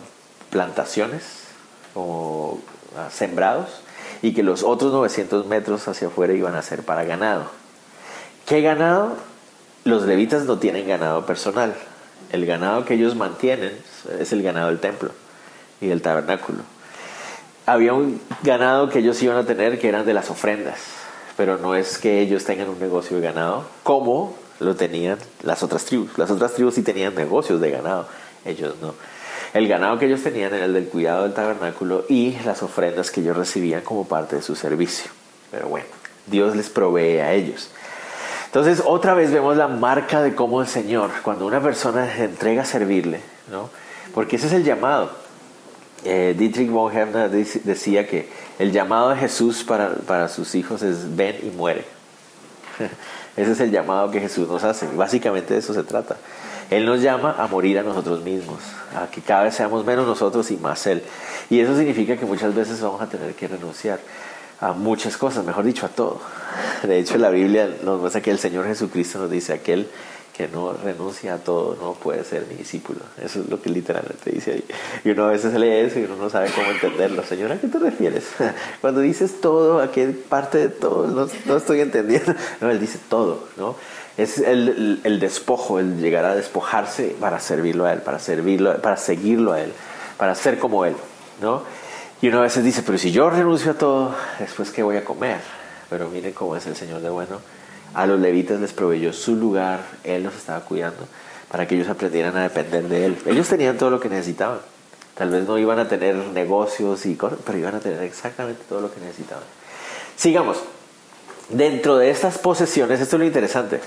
plantaciones 0.50 1.24
o 1.94 2.58
ah, 2.96 3.08
sembrados 3.10 3.82
y 4.22 4.34
que 4.34 4.42
los 4.42 4.62
otros 4.62 4.92
900 4.92 5.46
metros 5.46 5.88
hacia 5.88 6.08
afuera 6.08 6.32
iban 6.32 6.54
a 6.54 6.62
ser 6.62 6.82
para 6.82 7.04
ganado. 7.04 7.46
¿Qué 8.46 8.60
ganado? 8.60 9.16
Los 9.84 10.04
levitas 10.04 10.44
no 10.44 10.58
tienen 10.58 10.88
ganado 10.88 11.26
personal. 11.26 11.74
El 12.30 12.46
ganado 12.46 12.84
que 12.84 12.94
ellos 12.94 13.16
mantienen 13.16 13.76
es 14.18 14.32
el 14.32 14.42
ganado 14.42 14.68
del 14.68 14.80
templo 14.80 15.10
y 15.80 15.88
del 15.88 16.02
tabernáculo. 16.02 16.60
Había 17.66 17.92
un 17.92 18.20
ganado 18.42 18.88
que 18.88 19.00
ellos 19.00 19.22
iban 19.22 19.36
a 19.36 19.44
tener 19.44 19.78
que 19.78 19.88
eran 19.88 20.06
de 20.06 20.14
las 20.14 20.30
ofrendas 20.30 21.01
pero 21.42 21.58
no 21.58 21.74
es 21.74 21.98
que 21.98 22.20
ellos 22.20 22.44
tengan 22.44 22.68
un 22.68 22.78
negocio 22.78 23.16
de 23.16 23.26
ganado 23.26 23.64
como 23.82 24.36
lo 24.60 24.76
tenían 24.76 25.18
las 25.42 25.64
otras 25.64 25.84
tribus. 25.84 26.16
Las 26.16 26.30
otras 26.30 26.54
tribus 26.54 26.76
sí 26.76 26.82
tenían 26.82 27.16
negocios 27.16 27.60
de 27.60 27.68
ganado, 27.72 28.06
ellos 28.44 28.76
no. 28.80 28.94
El 29.52 29.66
ganado 29.66 29.98
que 29.98 30.06
ellos 30.06 30.22
tenían 30.22 30.54
era 30.54 30.66
el 30.66 30.72
del 30.72 30.86
cuidado 30.86 31.24
del 31.24 31.34
tabernáculo 31.34 32.04
y 32.08 32.38
las 32.44 32.62
ofrendas 32.62 33.10
que 33.10 33.22
ellos 33.22 33.36
recibían 33.36 33.80
como 33.80 34.06
parte 34.06 34.36
de 34.36 34.42
su 34.42 34.54
servicio. 34.54 35.10
Pero 35.50 35.66
bueno, 35.66 35.86
Dios 36.28 36.54
les 36.54 36.70
provee 36.70 37.18
a 37.18 37.32
ellos. 37.32 37.70
Entonces, 38.46 38.80
otra 38.86 39.14
vez 39.14 39.32
vemos 39.32 39.56
la 39.56 39.66
marca 39.66 40.22
de 40.22 40.36
cómo 40.36 40.60
el 40.60 40.68
Señor, 40.68 41.10
cuando 41.24 41.44
una 41.44 41.60
persona 41.60 42.08
se 42.14 42.22
entrega 42.22 42.62
a 42.62 42.66
servirle, 42.66 43.18
¿no? 43.50 43.68
Porque 44.14 44.36
ese 44.36 44.46
es 44.46 44.52
el 44.52 44.62
llamado. 44.62 45.10
Eh, 46.04 46.36
Dietrich 46.38 46.70
Bonhoeffer 46.70 47.30
decía 47.30 48.06
que 48.06 48.28
el 48.62 48.70
llamado 48.70 49.10
de 49.10 49.16
Jesús 49.16 49.64
para, 49.64 49.90
para 49.90 50.28
sus 50.28 50.54
hijos 50.54 50.82
es 50.82 51.16
ven 51.16 51.36
y 51.42 51.50
muere. 51.50 51.84
Ese 53.36 53.52
es 53.52 53.60
el 53.60 53.72
llamado 53.72 54.08
que 54.12 54.20
Jesús 54.20 54.46
nos 54.46 54.62
hace. 54.62 54.86
Básicamente 54.94 55.54
de 55.54 55.58
eso 55.58 55.74
se 55.74 55.82
trata. 55.82 56.16
Él 56.70 56.86
nos 56.86 57.02
llama 57.02 57.34
a 57.36 57.48
morir 57.48 57.80
a 57.80 57.82
nosotros 57.82 58.22
mismos, 58.22 58.60
a 58.94 59.10
que 59.10 59.20
cada 59.20 59.42
vez 59.42 59.56
seamos 59.56 59.84
menos 59.84 60.06
nosotros 60.06 60.48
y 60.52 60.56
más 60.58 60.86
Él. 60.86 61.02
Y 61.50 61.58
eso 61.58 61.76
significa 61.76 62.16
que 62.16 62.24
muchas 62.24 62.54
veces 62.54 62.80
vamos 62.80 63.02
a 63.02 63.08
tener 63.08 63.34
que 63.34 63.48
renunciar 63.48 63.98
a 64.60 64.72
muchas 64.72 65.16
cosas, 65.16 65.44
mejor 65.44 65.64
dicho, 65.64 65.84
a 65.84 65.88
todo. 65.88 66.20
De 66.84 67.00
hecho, 67.00 67.18
la 67.18 67.30
Biblia 67.30 67.68
nos 67.82 68.00
muestra 68.00 68.22
que 68.22 68.30
el 68.30 68.38
Señor 68.38 68.64
Jesucristo 68.66 69.18
nos 69.18 69.30
dice, 69.30 69.54
aquel 69.54 69.88
que 70.36 70.48
no 70.48 70.72
renuncia 70.72 71.34
a 71.34 71.38
todo 71.38 71.76
no 71.80 71.92
puede 71.92 72.24
ser 72.24 72.46
mi 72.48 72.54
discípulo. 72.54 73.00
Eso 73.22 73.40
es 73.40 73.48
lo 73.48 73.60
que 73.60 73.68
literalmente 73.68 74.30
dice 74.30 74.52
ahí. 74.52 74.64
Y 75.04 75.10
uno 75.10 75.24
a 75.24 75.30
veces 75.30 75.52
lee 75.54 75.68
eso 75.68 75.98
y 75.98 76.04
uno 76.04 76.16
no 76.16 76.30
sabe 76.30 76.50
cómo 76.54 76.70
entenderlo. 76.70 77.22
Señor, 77.22 77.52
¿a 77.52 77.60
qué 77.60 77.68
te 77.68 77.78
refieres? 77.78 78.24
Cuando 78.80 79.00
dices 79.00 79.40
todo, 79.40 79.80
¿a 79.80 79.90
qué 79.92 80.06
parte 80.06 80.58
de 80.58 80.68
todo? 80.68 81.06
No, 81.06 81.56
estoy 81.56 81.80
entendiendo. 81.80 82.34
No, 82.60 82.70
él 82.70 82.80
dice 82.80 82.98
todo, 83.08 83.48
¿no? 83.56 83.74
Es 84.16 84.38
el, 84.38 85.00
el, 85.02 85.20
despojo, 85.20 85.78
el 85.78 85.98
llegar 85.98 86.24
a 86.24 86.34
despojarse 86.34 87.16
para 87.18 87.40
servirlo 87.40 87.86
a 87.86 87.92
él, 87.92 88.00
para 88.00 88.18
servirlo, 88.18 88.80
para 88.80 88.96
seguirlo 88.96 89.52
a 89.52 89.60
él, 89.60 89.72
para 90.16 90.34
ser 90.34 90.58
como 90.58 90.84
él, 90.84 90.94
¿no? 91.40 91.62
Y 92.20 92.28
uno 92.28 92.38
a 92.38 92.42
veces 92.42 92.62
dice, 92.62 92.82
pero 92.84 92.98
si 92.98 93.10
yo 93.10 93.30
renuncio 93.30 93.72
a 93.72 93.74
todo, 93.74 94.14
después 94.38 94.70
qué 94.70 94.82
voy 94.82 94.96
a 94.96 95.04
comer. 95.04 95.40
Pero 95.90 96.08
miren 96.08 96.32
cómo 96.32 96.56
es 96.56 96.66
el 96.66 96.76
Señor 96.76 97.00
de 97.00 97.10
bueno 97.10 97.40
a 97.94 98.06
los 98.06 98.20
levitas 98.20 98.60
les 98.60 98.72
proveyó 98.72 99.12
su 99.12 99.36
lugar, 99.36 99.80
Él 100.04 100.22
los 100.22 100.34
estaba 100.34 100.60
cuidando 100.60 101.06
para 101.52 101.68
que 101.68 101.74
ellos 101.74 101.88
aprendieran 101.90 102.34
a 102.36 102.42
depender 102.44 102.88
de 102.88 103.04
Él. 103.04 103.18
Ellos 103.26 103.46
tenían 103.46 103.76
todo 103.76 103.90
lo 103.90 104.00
que 104.00 104.08
necesitaban. 104.08 104.60
Tal 105.14 105.28
vez 105.28 105.46
no 105.46 105.58
iban 105.58 105.78
a 105.78 105.86
tener 105.86 106.16
negocios 106.16 107.04
y 107.04 107.18
pero 107.44 107.58
iban 107.58 107.74
a 107.74 107.80
tener 107.80 108.02
exactamente 108.02 108.62
todo 108.66 108.80
lo 108.80 108.92
que 108.92 109.00
necesitaban. 109.00 109.44
Sigamos. 110.16 110.56
Dentro 111.50 111.98
de 111.98 112.08
estas 112.08 112.38
posesiones, 112.38 113.00
esto 113.00 113.16
es 113.16 113.20
lo 113.20 113.26
interesante, 113.26 113.80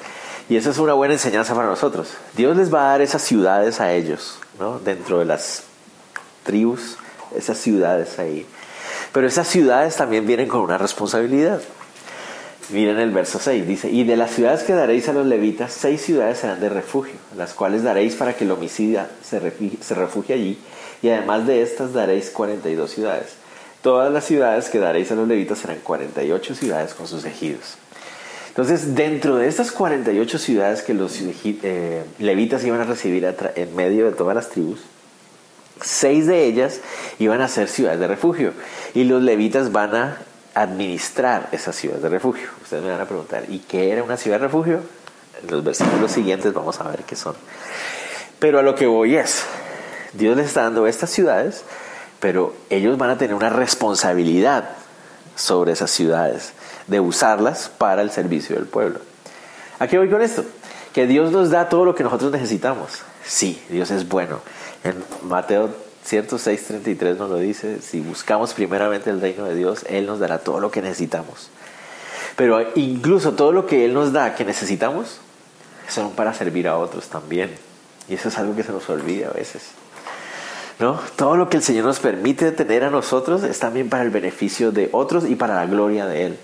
y 0.47 0.57
eso 0.57 0.69
es 0.69 0.77
una 0.77 0.93
buena 0.93 1.15
enseñanza 1.15 1.55
para 1.55 1.67
nosotros. 1.67 2.09
Dios 2.35 2.55
les 2.55 2.71
va 2.71 2.81
a 2.81 2.91
dar 2.91 3.01
esas 3.01 3.23
ciudades 3.23 3.81
a 3.81 3.91
ellos, 3.91 4.37
¿no? 4.59 4.77
Dentro 4.77 5.17
de 5.17 5.25
las 5.25 5.63
tribus, 6.43 6.97
esas 7.35 7.57
ciudades 7.57 8.19
ahí. 8.19 8.45
Pero 9.11 9.25
esas 9.25 9.47
ciudades 9.47 9.95
también 9.95 10.27
vienen 10.27 10.47
con 10.47 10.61
una 10.61 10.77
responsabilidad. 10.77 11.61
Miren 12.69 12.97
el 12.97 13.11
verso 13.11 13.37
6, 13.37 13.67
dice, 13.67 13.91
y 13.91 14.05
de 14.05 14.17
las 14.17 14.31
ciudades 14.31 14.63
que 14.63 14.73
daréis 14.73 15.07
a 15.07 15.13
los 15.13 15.27
levitas, 15.27 15.71
seis 15.71 16.01
ciudades 16.01 16.39
serán 16.39 16.59
de 16.59 16.69
refugio, 16.69 17.13
las 17.37 17.53
cuales 17.53 17.83
daréis 17.83 18.15
para 18.15 18.33
que 18.35 18.43
el 18.43 18.51
homicida 18.51 19.07
se 19.23 19.39
refugie, 19.39 20.33
allí, 20.33 20.57
y 21.03 21.09
además 21.09 21.45
de 21.45 21.61
estas 21.61 21.93
daréis 21.93 22.31
42 22.31 22.89
ciudades. 22.89 23.35
Todas 23.83 24.11
las 24.11 24.25
ciudades 24.25 24.69
que 24.69 24.79
daréis 24.79 25.11
a 25.11 25.15
los 25.15 25.27
levitas 25.27 25.59
serán 25.59 25.77
48 25.83 26.55
ciudades 26.55 26.95
con 26.95 27.07
sus 27.07 27.23
ejidos. 27.25 27.77
Entonces, 28.47 28.95
dentro 28.95 29.35
de 29.35 29.47
estas 29.47 29.71
48 29.71 30.39
ciudades 30.39 30.81
que 30.81 30.95
los 30.95 31.19
eh, 31.21 32.03
levitas 32.17 32.63
iban 32.63 32.81
a 32.81 32.85
recibir 32.85 33.31
en 33.55 33.75
medio 33.75 34.05
de 34.05 34.13
todas 34.13 34.33
las 34.33 34.49
tribus, 34.49 34.79
seis 35.81 36.25
de 36.25 36.45
ellas 36.45 36.79
iban 37.19 37.41
a 37.41 37.47
ser 37.47 37.67
ciudades 37.67 37.99
de 37.99 38.07
refugio. 38.07 38.53
Y 38.95 39.03
los 39.03 39.21
levitas 39.21 39.71
van 39.71 39.95
a 39.95 40.17
administrar 40.55 41.49
esas 41.51 41.75
ciudades 41.75 42.01
de 42.01 42.09
refugio. 42.09 42.47
Ustedes 42.63 42.83
me 42.83 42.89
van 42.89 43.01
a 43.01 43.05
preguntar, 43.05 43.43
¿y 43.49 43.59
qué 43.59 43.91
era 43.91 44.01
una 44.03 44.17
ciudad 44.17 44.39
de 44.39 44.45
refugio? 44.45 44.79
En 45.43 45.51
los 45.51 45.63
versículos 45.63 46.11
siguientes 46.11 46.53
vamos 46.53 46.79
a 46.79 46.83
ver 46.85 47.03
qué 47.03 47.15
son. 47.15 47.35
Pero 48.39 48.59
a 48.59 48.63
lo 48.63 48.73
que 48.73 48.87
voy 48.87 49.17
es, 49.17 49.43
Dios 50.13 50.37
les 50.37 50.47
está 50.47 50.63
dando 50.63 50.87
estas 50.87 51.09
ciudades, 51.09 51.63
pero 52.19 52.55
ellos 52.69 52.97
van 52.97 53.09
a 53.09 53.17
tener 53.17 53.35
una 53.35 53.49
responsabilidad 53.49 54.69
sobre 55.35 55.73
esas 55.73 55.91
ciudades, 55.91 56.53
de 56.87 57.01
usarlas 57.01 57.69
para 57.77 58.01
el 58.01 58.09
servicio 58.09 58.55
del 58.55 58.65
pueblo. 58.65 58.99
¿A 59.79 59.87
qué 59.87 59.97
voy 59.97 60.09
con 60.09 60.21
esto? 60.21 60.45
Que 60.93 61.05
Dios 61.05 61.31
nos 61.31 61.49
da 61.49 61.67
todo 61.67 61.83
lo 61.83 61.95
que 61.95 62.03
nosotros 62.03 62.31
necesitamos. 62.31 63.01
Sí, 63.25 63.61
Dios 63.69 63.91
es 63.91 64.07
bueno. 64.07 64.39
En 64.85 65.03
Mateo 65.23 65.69
Cierto 66.05 66.37
6.33 66.37 67.17
nos 67.17 67.31
lo 67.31 67.37
dice, 67.37 67.81
si 67.81 67.99
buscamos 67.99 68.53
primeramente 68.53 69.09
el 69.09 69.19
reino 69.19 69.45
de 69.45 69.55
Dios, 69.55 69.83
Él 69.89 70.05
nos 70.05 70.19
dará 70.19 70.37
todo 70.37 70.59
lo 70.59 70.69
que 70.69 70.83
necesitamos. 70.83 71.49
Pero 72.35 72.63
incluso 72.75 73.33
todo 73.33 73.51
lo 73.51 73.65
que 73.65 73.85
Él 73.85 73.95
nos 73.95 74.13
da 74.13 74.35
que 74.35 74.45
necesitamos, 74.45 75.19
son 75.89 76.11
para 76.11 76.33
servir 76.35 76.67
a 76.67 76.77
otros 76.77 77.07
también. 77.07 77.49
Y 78.07 78.13
eso 78.13 78.29
es 78.29 78.37
algo 78.37 78.55
que 78.55 78.61
se 78.61 78.71
nos 78.71 78.87
olvida 78.87 79.29
a 79.29 79.31
veces. 79.31 79.63
¿No? 80.77 80.99
Todo 81.15 81.37
lo 81.37 81.49
que 81.49 81.57
el 81.57 81.63
Señor 81.63 81.85
nos 81.85 81.99
permite 81.99 82.51
tener 82.51 82.83
a 82.83 82.91
nosotros 82.91 83.41
es 83.41 83.57
también 83.57 83.89
para 83.89 84.03
el 84.03 84.11
beneficio 84.11 84.71
de 84.71 84.89
otros 84.91 85.25
y 85.27 85.35
para 85.35 85.55
la 85.55 85.65
gloria 85.65 86.05
de 86.05 86.25
Él. 86.25 86.37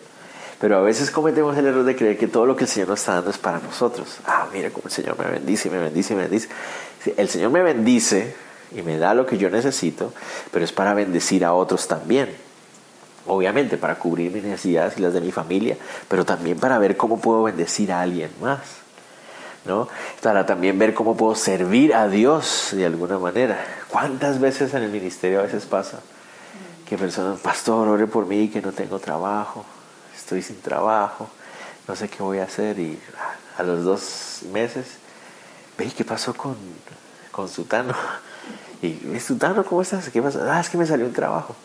Pero 0.60 0.78
a 0.78 0.82
veces 0.82 1.12
cometemos 1.12 1.56
el 1.56 1.68
error 1.68 1.84
de 1.84 1.96
creer 1.96 2.18
que 2.18 2.28
todo 2.28 2.48
lo 2.48 2.56
que 2.56 2.64
el 2.64 2.70
Señor 2.70 2.90
nos 2.90 3.00
está 3.00 3.14
dando 3.14 3.30
es 3.30 3.38
para 3.38 3.60
nosotros. 3.60 4.18
Ah, 4.26 4.48
mire 4.52 4.72
cómo 4.72 4.86
el 4.86 4.92
Señor 4.92 5.20
me 5.20 5.30
bendice, 5.30 5.70
me 5.70 5.78
bendice, 5.78 6.16
me 6.16 6.24
bendice. 6.24 6.50
El 7.16 7.30
Señor 7.30 7.52
me 7.52 7.62
bendice 7.62 8.34
y 8.76 8.82
me 8.82 8.98
da 8.98 9.14
lo 9.14 9.26
que 9.26 9.38
yo 9.38 9.50
necesito, 9.50 10.14
pero 10.52 10.64
es 10.64 10.72
para 10.72 10.94
bendecir 10.94 11.44
a 11.46 11.54
otros 11.54 11.88
también. 11.88 12.30
Obviamente 13.28 13.78
para 13.78 13.96
cubrir 14.00 14.32
mis 14.32 14.44
necesidades 14.44 14.98
y 14.98 15.02
las 15.02 15.14
de 15.14 15.22
mi 15.22 15.32
familia, 15.32 15.78
pero 16.08 16.26
también 16.26 16.60
para 16.60 16.80
ver 16.80 16.98
cómo 16.98 17.20
puedo 17.20 17.44
bendecir 17.44 17.92
a 17.92 18.02
alguien 18.02 18.32
más. 18.42 18.60
¿no? 19.66 19.88
Para 20.24 20.46
también 20.46 20.80
ver 20.80 20.94
cómo 20.94 21.16
puedo 21.16 21.36
servir 21.36 21.94
a 21.94 22.08
Dios 22.08 22.70
de 22.72 22.86
alguna 22.86 23.20
manera. 23.20 23.64
¿Cuántas 23.90 24.40
veces 24.40 24.74
en 24.74 24.84
el 24.84 24.92
ministerio 24.92 25.40
a 25.40 25.44
veces 25.44 25.66
pasa 25.66 26.00
que 26.88 26.98
personas, 26.98 27.40
pastor, 27.40 27.88
ore 27.88 28.08
por 28.08 28.26
mí 28.26 28.50
que 28.50 28.62
no 28.62 28.72
tengo 28.72 29.00
trabajo, 29.00 29.64
estoy 30.16 30.42
sin 30.42 30.60
trabajo, 30.62 31.30
no 31.88 31.96
sé 31.96 32.10
qué 32.10 32.24
voy 32.24 32.40
a 32.40 32.46
hacer 32.46 32.80
y 32.80 33.00
a 33.58 33.64
los 33.64 33.84
dos 33.84 34.40
meses, 34.52 34.88
ve 35.78 35.92
qué 35.96 36.04
pasó 36.04 36.34
con, 36.34 36.56
con 37.32 37.48
Sutano 37.48 37.94
Y, 38.82 39.20
Sutano, 39.20 39.64
¿cómo 39.64 39.82
estás? 39.82 40.10
¿Qué 40.10 40.22
pasa? 40.22 40.58
Ah, 40.58 40.60
es 40.60 40.70
que 40.70 40.78
me 40.78 40.86
salió 40.86 41.06
un 41.06 41.14
trabajo. 41.14 41.56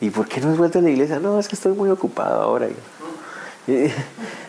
¿Y 0.00 0.10
por 0.10 0.28
qué 0.28 0.40
no 0.40 0.50
has 0.50 0.58
vuelto 0.58 0.78
a 0.78 0.82
la 0.82 0.90
iglesia? 0.90 1.18
No, 1.18 1.38
es 1.38 1.48
que 1.48 1.56
estoy 1.56 1.72
muy 1.72 1.90
ocupado 1.90 2.40
ahora. 2.42 2.68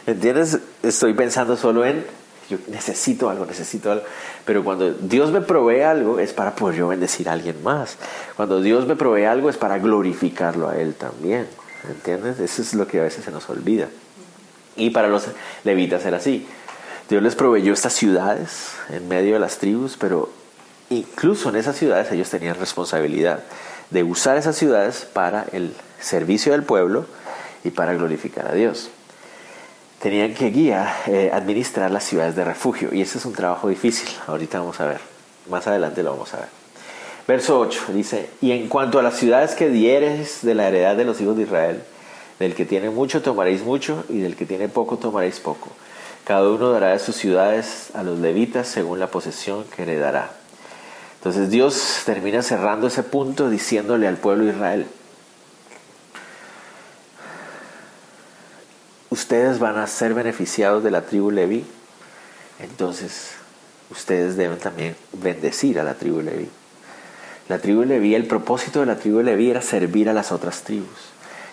¿Entiendes? 0.06 0.60
Estoy 0.84 1.14
pensando 1.14 1.58
solo 1.58 1.84
en, 1.86 2.06
yo 2.50 2.58
necesito 2.68 3.30
algo, 3.30 3.46
necesito 3.46 3.92
algo. 3.92 4.04
Pero 4.46 4.64
cuando 4.64 4.94
Dios 4.94 5.32
me 5.32 5.42
provee 5.42 5.82
algo 5.82 6.20
es 6.20 6.34
para 6.34 6.56
poder 6.56 6.78
yo 6.78 6.88
bendecir 6.88 7.28
a 7.28 7.34
alguien 7.34 7.64
más. 7.64 7.98
Cuando 8.36 8.62
Dios 8.62 8.86
me 8.86 8.96
provee 8.96 9.26
algo 9.26 9.50
es 9.50 9.58
para 9.58 9.80
glorificarlo 9.80 10.70
a 10.70 10.78
Él 10.78 10.94
también. 10.94 11.48
¿Entiendes? 11.88 12.40
Eso 12.40 12.62
es 12.62 12.74
lo 12.74 12.88
que 12.88 13.00
a 13.00 13.04
veces 13.04 13.26
se 13.26 13.32
nos 13.32 13.50
olvida. 13.50 13.88
Y 14.76 14.92
para 14.92 15.08
los 15.08 15.28
levitas 15.64 16.06
era 16.06 16.18
así. 16.18 16.48
Dios 17.10 17.24
les 17.24 17.36
proveyó 17.36 17.74
estas 17.74 17.94
ciudades 17.94 18.72
en 18.90 19.08
medio 19.08 19.34
de 19.34 19.40
las 19.40 19.58
tribus, 19.58 19.96
pero 19.98 20.30
incluso 20.90 21.50
en 21.50 21.56
esas 21.56 21.76
ciudades 21.76 22.12
ellos 22.12 22.30
tenían 22.30 22.56
responsabilidad 22.56 23.40
de 23.90 24.04
usar 24.04 24.38
esas 24.38 24.56
ciudades 24.56 25.08
para 25.12 25.46
el 25.52 25.74
servicio 26.00 26.52
del 26.52 26.64
pueblo 26.64 27.06
y 27.64 27.72
para 27.72 27.94
glorificar 27.94 28.48
a 28.48 28.54
Dios. 28.54 28.90
Tenían 30.00 30.34
que 30.34 30.52
guiar, 30.52 30.94
eh, 31.08 31.32
administrar 31.34 31.90
las 31.90 32.04
ciudades 32.04 32.36
de 32.36 32.44
refugio 32.44 32.94
y 32.94 33.02
ese 33.02 33.18
es 33.18 33.26
un 33.26 33.34
trabajo 33.34 33.70
difícil. 33.70 34.10
Ahorita 34.28 34.60
vamos 34.60 34.80
a 34.80 34.88
ver, 34.88 35.00
más 35.50 35.66
adelante 35.68 36.04
lo 36.04 36.12
vamos 36.12 36.34
a 36.34 36.38
ver. 36.38 36.48
Verso 37.28 37.60
8 37.60 37.86
dice, 37.94 38.30
y 38.40 38.52
en 38.52 38.68
cuanto 38.68 39.00
a 39.00 39.04
las 39.04 39.18
ciudades 39.18 39.56
que 39.56 39.70
dieres 39.70 40.44
de 40.44 40.54
la 40.54 40.68
heredad 40.68 40.96
de 40.96 41.06
los 41.06 41.20
hijos 41.22 41.36
de 41.36 41.44
Israel, 41.44 41.82
del 42.40 42.54
que 42.54 42.66
tiene 42.66 42.90
mucho 42.90 43.22
tomaréis 43.22 43.64
mucho 43.64 44.04
y 44.10 44.20
del 44.20 44.36
que 44.36 44.46
tiene 44.46 44.68
poco 44.68 44.98
tomaréis 44.98 45.40
poco. 45.40 45.70
Cada 46.24 46.50
uno 46.50 46.72
dará 46.72 46.90
de 46.90 47.00
sus 47.00 47.16
ciudades 47.16 47.90
a 47.96 48.04
los 48.04 48.20
levitas 48.20 48.68
según 48.68 49.00
la 49.00 49.08
posesión 49.08 49.64
que 49.76 49.84
heredará. 49.84 50.32
Entonces 51.26 51.50
Dios 51.50 52.04
termina 52.06 52.44
cerrando 52.44 52.86
ese 52.86 53.02
punto 53.02 53.50
diciéndole 53.50 54.08
al 54.08 54.18
pueblo 54.18 54.44
de 54.44 54.52
Israel, 54.52 54.86
ustedes 59.10 59.58
van 59.58 59.80
a 59.80 59.88
ser 59.88 60.14
beneficiados 60.14 60.84
de 60.84 60.92
la 60.92 61.02
tribu 61.02 61.32
Leví, 61.32 61.66
entonces 62.60 63.32
ustedes 63.90 64.38
deben 64.38 64.60
también 64.60 64.96
bendecir 65.14 65.80
a 65.80 65.84
la 65.84 65.96
tribu 65.96 66.22
Leví. 66.22 66.48
La 67.50 67.58
tribu 67.58 67.86
Leví, 67.86 68.14
el 68.14 68.28
propósito 68.28 68.82
de 68.82 68.86
la 68.86 68.98
tribu 68.98 69.24
Leví 69.24 69.50
era 69.50 69.64
servir 69.64 70.10
a 70.10 70.14
las 70.14 70.32
otras 70.32 70.62
tribus. 70.62 71.10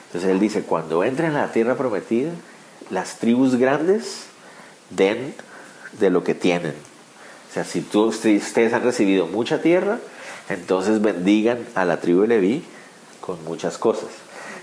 Entonces 0.08 0.28
él 0.28 0.38
dice, 0.38 0.64
cuando 0.64 1.02
entren 1.02 1.34
a 1.34 1.46
la 1.46 1.52
tierra 1.52 1.76
prometida, 1.76 2.32
las 2.90 3.16
tribus 3.16 3.56
grandes 3.56 4.24
den 4.90 5.34
de 5.98 6.10
lo 6.10 6.24
que 6.24 6.34
tienen. 6.34 6.91
O 7.52 7.54
sea, 7.54 7.64
si 7.64 7.82
tú, 7.82 8.04
ustedes 8.06 8.72
han 8.72 8.82
recibido 8.82 9.26
mucha 9.26 9.60
tierra, 9.60 9.98
entonces 10.48 11.02
bendigan 11.02 11.58
a 11.74 11.84
la 11.84 12.00
tribu 12.00 12.22
de 12.22 12.28
Leví 12.28 12.64
con 13.20 13.44
muchas 13.44 13.76
cosas. 13.76 14.08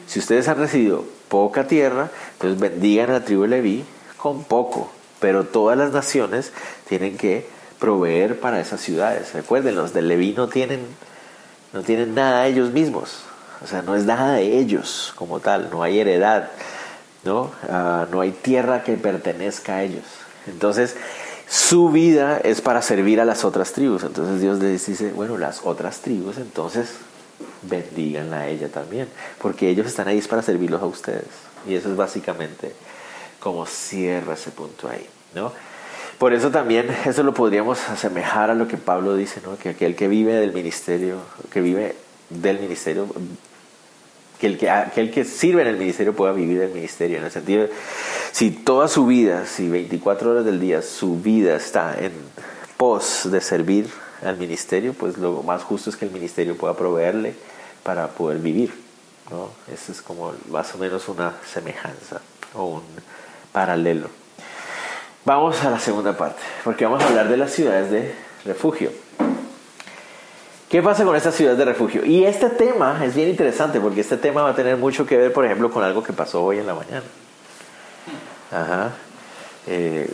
Si 0.07 0.17
ustedes 0.17 0.47
han 0.47 0.57
recibido 0.57 1.05
poca 1.27 1.67
tierra, 1.67 2.09
entonces 2.33 2.59
bendigan 2.59 3.11
a 3.11 3.19
la 3.19 3.25
tribu 3.25 3.43
de 3.43 3.49
Leví 3.49 3.85
con 4.17 4.43
poco. 4.43 4.91
Pero 5.19 5.43
todas 5.43 5.77
las 5.77 5.91
naciones 5.91 6.51
tienen 6.87 7.15
que 7.15 7.45
proveer 7.77 8.39
para 8.39 8.59
esas 8.59 8.81
ciudades. 8.81 9.33
Recuerden, 9.33 9.75
los 9.75 9.93
de 9.93 10.01
Leví 10.01 10.33
no 10.35 10.49
tienen, 10.49 10.79
no 11.73 11.83
tienen 11.83 12.15
nada 12.15 12.47
ellos 12.47 12.71
mismos. 12.71 13.19
O 13.63 13.67
sea, 13.67 13.83
no 13.83 13.95
es 13.95 14.05
nada 14.05 14.33
de 14.33 14.57
ellos 14.57 15.13
como 15.15 15.41
tal, 15.41 15.69
no 15.69 15.83
hay 15.83 15.99
heredad, 15.99 16.49
¿no? 17.23 17.51
Ah, 17.69 18.07
no 18.11 18.21
hay 18.21 18.31
tierra 18.31 18.83
que 18.83 18.93
pertenezca 18.93 19.75
a 19.75 19.83
ellos. 19.83 20.05
Entonces, 20.47 20.95
su 21.49 21.89
vida 21.89 22.37
es 22.37 22.61
para 22.61 22.81
servir 22.81 23.19
a 23.19 23.25
las 23.25 23.43
otras 23.43 23.73
tribus. 23.73 24.03
Entonces 24.03 24.39
Dios 24.39 24.59
les 24.59 24.85
dice, 24.85 25.11
bueno, 25.11 25.37
las 25.37 25.61
otras 25.63 25.99
tribus, 25.99 26.37
entonces 26.37 26.91
bendiganla 27.63 28.41
a 28.41 28.47
ella 28.47 28.69
también, 28.69 29.07
porque 29.41 29.69
ellos 29.69 29.87
están 29.87 30.07
ahí 30.07 30.21
para 30.21 30.43
servirlos 30.43 30.81
a 30.81 30.85
ustedes. 30.85 31.25
Y 31.67 31.73
eso 31.73 31.89
es 31.89 31.97
básicamente 31.97 32.73
como 33.39 33.65
cierra 33.65 34.33
ese 34.33 34.51
punto 34.51 34.87
ahí, 34.89 35.07
¿no? 35.33 35.51
Por 36.19 36.33
eso 36.33 36.51
también 36.51 36.87
eso 37.05 37.23
lo 37.23 37.33
podríamos 37.33 37.89
asemejar 37.89 38.51
a 38.51 38.53
lo 38.53 38.67
que 38.67 38.77
Pablo 38.77 39.15
dice, 39.15 39.41
¿no? 39.43 39.57
Que 39.57 39.69
aquel 39.69 39.95
que 39.95 40.07
vive 40.07 40.33
del 40.33 40.53
ministerio, 40.53 41.17
que 41.51 41.61
vive 41.61 41.95
del 42.29 42.59
ministerio, 42.59 43.07
que 44.39 44.47
el 44.47 44.57
que, 44.57 44.69
aquel 44.69 45.11
que 45.11 45.25
sirve 45.25 45.61
en 45.61 45.67
el 45.67 45.77
ministerio 45.77 46.15
pueda 46.15 46.31
vivir 46.31 46.59
del 46.59 46.71
ministerio, 46.71 47.17
en 47.17 47.25
el 47.25 47.31
sentido, 47.31 47.63
de, 47.63 47.71
si 48.31 48.51
toda 48.51 48.87
su 48.87 49.05
vida, 49.05 49.45
si 49.45 49.67
24 49.67 50.31
horas 50.31 50.45
del 50.45 50.59
día, 50.59 50.81
su 50.81 51.19
vida 51.19 51.55
está 51.55 51.97
en 51.99 52.13
pos 52.77 53.29
de 53.29 53.41
servir 53.41 53.89
al 54.23 54.37
ministerio, 54.37 54.93
pues 54.93 55.17
lo 55.17 55.43
más 55.43 55.63
justo 55.63 55.89
es 55.89 55.97
que 55.97 56.05
el 56.05 56.11
ministerio 56.11 56.55
pueda 56.55 56.75
proveerle 56.75 57.33
para 57.83 58.07
poder 58.07 58.39
vivir. 58.39 58.73
¿no? 59.29 59.49
Eso 59.71 59.91
es 59.91 60.01
como 60.01 60.33
más 60.49 60.73
o 60.73 60.77
menos 60.77 61.07
una 61.09 61.33
semejanza 61.45 62.21
o 62.53 62.65
un 62.65 62.83
paralelo. 63.51 64.09
Vamos 65.25 65.63
a 65.63 65.69
la 65.69 65.79
segunda 65.79 66.17
parte, 66.17 66.41
porque 66.63 66.85
vamos 66.85 67.03
a 67.03 67.07
hablar 67.07 67.27
de 67.27 67.37
las 67.37 67.51
ciudades 67.51 67.91
de 67.91 68.15
refugio. 68.45 68.91
¿Qué 70.69 70.83
pasa 70.83 71.03
con 71.03 71.15
estas 71.15 71.33
ciudades 71.33 71.57
de 71.57 71.65
refugio? 71.65 72.05
Y 72.05 72.25
este 72.25 72.47
tema 72.49 73.03
es 73.03 73.15
bien 73.15 73.27
interesante 73.27 73.79
porque 73.79 74.01
este 74.01 74.17
tema 74.17 74.43
va 74.43 74.51
a 74.51 74.55
tener 74.55 74.77
mucho 74.77 75.03
que 75.03 75.17
ver, 75.17 75.33
por 75.33 75.43
ejemplo, 75.43 75.71
con 75.71 75.83
algo 75.83 76.03
que 76.03 76.13
pasó 76.13 76.43
hoy 76.43 76.59
en 76.59 76.67
la 76.67 76.75
mañana. 76.75 77.03
Ajá. 78.51 78.91
Eh, 79.65 80.07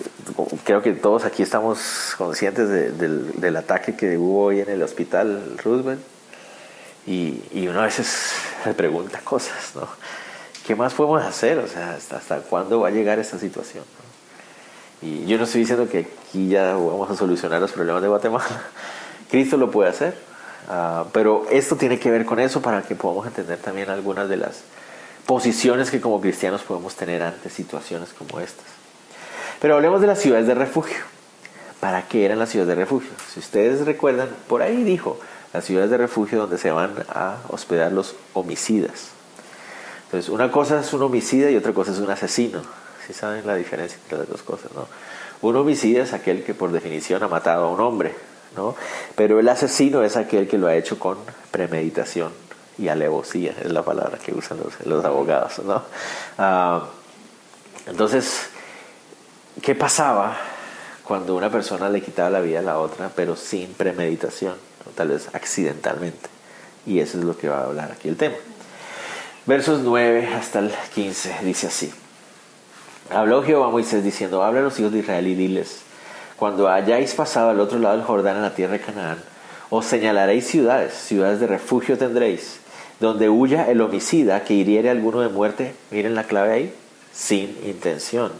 creo 0.63 0.81
que 0.81 0.93
todos 0.93 1.25
aquí 1.25 1.43
estamos 1.43 2.15
conscientes 2.17 2.69
del, 2.69 3.55
ataque 3.57 3.97
que 3.97 4.17
hubo 4.17 4.45
hoy 4.45 4.61
en 4.61 4.69
el 4.69 4.81
hospital 4.81 5.57
Roosevelt. 5.61 5.99
Y, 7.05 7.41
y 7.51 7.67
uno 7.67 7.81
a 7.81 7.83
veces 7.83 8.07
se 8.63 8.73
pregunta 8.73 9.19
cosas, 9.25 9.73
¿no? 9.75 9.87
¿Qué 10.65 10.73
más 10.73 10.93
podemos 10.93 11.21
hacer? 11.21 11.59
O 11.59 11.67
sea, 11.67 11.95
¿hasta, 11.95 12.15
hasta 12.15 12.37
cuándo 12.39 12.79
va 12.79 12.87
a 12.87 12.91
llegar 12.91 13.19
esta 13.19 13.37
situación? 13.37 13.83
Y 15.01 15.25
yo 15.25 15.37
no 15.37 15.43
estoy 15.43 15.61
diciendo 15.61 15.89
que 15.89 16.07
aquí 16.27 16.47
ya 16.47 16.75
vamos 16.75 17.11
a 17.11 17.15
solucionar 17.17 17.59
los 17.59 17.73
problemas 17.73 18.01
de 18.01 18.07
Guatemala. 18.07 18.63
Cristo 19.29 19.57
lo 19.57 19.69
puede 19.69 19.89
hacer, 19.89 20.17
Ah, 20.67 21.05
pero 21.11 21.45
esto 21.51 21.75
tiene 21.75 21.99
que 21.99 22.09
ver 22.09 22.25
con 22.25 22.39
eso 22.39 22.61
para 22.61 22.81
que 22.81 22.95
podamos 22.95 23.27
entender 23.27 23.57
también 23.59 23.89
algunas 23.89 24.27
de 24.29 24.37
las 24.37 24.61
posiciones 25.25 25.91
que 25.91 26.01
como 26.01 26.21
cristianos 26.21 26.61
podemos 26.61 26.95
tener 26.95 27.21
ante 27.21 27.49
situaciones 27.49 28.09
como 28.13 28.39
estas. 28.39 28.65
Pero 29.61 29.75
hablemos 29.75 30.01
de 30.01 30.07
las 30.07 30.19
ciudades 30.19 30.47
de 30.47 30.55
refugio. 30.55 30.97
¿Para 31.79 32.07
qué 32.07 32.25
eran 32.25 32.39
las 32.39 32.49
ciudades 32.49 32.69
de 32.69 32.83
refugio? 32.83 33.11
Si 33.31 33.39
ustedes 33.39 33.85
recuerdan, 33.85 34.29
por 34.47 34.61
ahí 34.61 34.83
dijo, 34.83 35.19
las 35.53 35.65
ciudades 35.65 35.91
de 35.91 35.97
refugio 35.97 36.39
donde 36.39 36.57
se 36.57 36.71
van 36.71 36.93
a 37.09 37.37
hospedar 37.49 37.91
los 37.91 38.15
homicidas. 38.33 39.09
Entonces, 40.05 40.29
una 40.29 40.51
cosa 40.51 40.79
es 40.79 40.93
un 40.93 41.03
homicida 41.03 41.49
y 41.49 41.55
otra 41.55 41.73
cosa 41.73 41.91
es 41.91 41.99
un 41.99 42.09
asesino. 42.09 42.61
Si 43.05 43.13
saben 43.13 43.45
la 43.45 43.55
diferencia 43.55 43.97
entre 44.03 44.19
las 44.19 44.29
dos 44.29 44.41
cosas, 44.41 44.71
¿no? 44.73 44.87
Un 45.41 45.55
homicida 45.55 46.03
es 46.03 46.13
aquel 46.13 46.43
que 46.43 46.53
por 46.53 46.71
definición 46.71 47.21
ha 47.23 47.27
matado 47.27 47.65
a 47.65 47.71
un 47.71 47.79
hombre, 47.79 48.15
pero 49.15 49.39
el 49.39 49.47
asesino 49.49 50.03
es 50.03 50.17
aquel 50.17 50.47
que 50.47 50.57
lo 50.57 50.67
ha 50.67 50.75
hecho 50.75 50.99
con 50.99 51.17
premeditación 51.51 52.31
y 52.77 52.87
alevosía, 52.89 53.53
es 53.63 53.71
la 53.71 53.83
palabra 53.83 54.17
que 54.17 54.33
usan 54.33 54.59
los, 54.85 55.05
abogados, 55.05 55.59
¿no? 55.59 55.83
Ah, 56.37 56.87
entonces, 57.87 58.47
¿qué 59.61 59.75
pasaba 59.75 60.37
cuando 61.03 61.35
una 61.35 61.49
persona 61.49 61.89
le 61.89 62.01
quitaba 62.01 62.29
la 62.29 62.41
vida 62.41 62.59
a 62.59 62.63
la 62.63 62.79
otra, 62.79 63.11
pero 63.15 63.35
sin 63.35 63.73
premeditación, 63.73 64.55
tal 64.95 65.09
vez 65.09 65.29
accidentalmente? 65.33 66.29
Y 66.85 66.99
eso 66.99 67.17
es 67.17 67.23
lo 67.23 67.37
que 67.37 67.49
va 67.49 67.59
a 67.59 67.63
hablar 67.65 67.91
aquí 67.91 68.09
el 68.09 68.17
tema. 68.17 68.35
Versos 69.45 69.81
9 69.81 70.27
hasta 70.33 70.59
el 70.59 70.71
15 70.93 71.37
dice 71.43 71.67
así. 71.67 71.93
Habló 73.11 73.43
Jehová 73.43 73.67
a 73.67 73.69
Moisés 73.69 74.03
diciendo, 74.03 74.43
habla 74.43 74.61
a 74.61 74.63
los 74.63 74.79
hijos 74.79 74.91
de 74.91 74.99
Israel 74.99 75.27
y 75.27 75.35
diles, 75.35 75.81
cuando 76.37 76.69
hayáis 76.69 77.13
pasado 77.13 77.49
al 77.49 77.59
otro 77.59 77.79
lado 77.79 77.95
del 77.95 78.05
Jordán 78.05 78.37
en 78.37 78.41
la 78.41 78.55
tierra 78.55 78.73
de 78.73 78.81
Canaán, 78.81 79.17
os 79.69 79.85
señalaréis 79.85 80.47
ciudades, 80.47 80.93
ciudades 80.93 81.39
de 81.39 81.47
refugio 81.47 81.97
tendréis, 81.97 82.59
donde 82.99 83.29
huya 83.29 83.69
el 83.69 83.81
homicida 83.81 84.43
que 84.43 84.53
hiriere 84.53 84.89
alguno 84.89 85.21
de 85.21 85.29
muerte, 85.29 85.73
miren 85.91 86.15
la 86.15 86.25
clave 86.25 86.53
ahí, 86.53 86.73
sin 87.13 87.57
intención. 87.65 88.31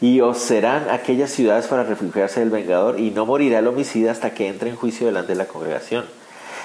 Y 0.00 0.20
os 0.20 0.38
serán 0.38 0.90
aquellas 0.90 1.30
ciudades 1.30 1.66
para 1.66 1.84
refugiarse 1.84 2.40
del 2.40 2.50
vengador, 2.50 3.00
y 3.00 3.10
no 3.10 3.26
morirá 3.26 3.60
el 3.60 3.66
homicida 3.66 4.10
hasta 4.10 4.34
que 4.34 4.48
entre 4.48 4.70
en 4.70 4.76
juicio 4.76 5.06
delante 5.06 5.32
de 5.32 5.38
la 5.38 5.46
congregación. 5.46 6.04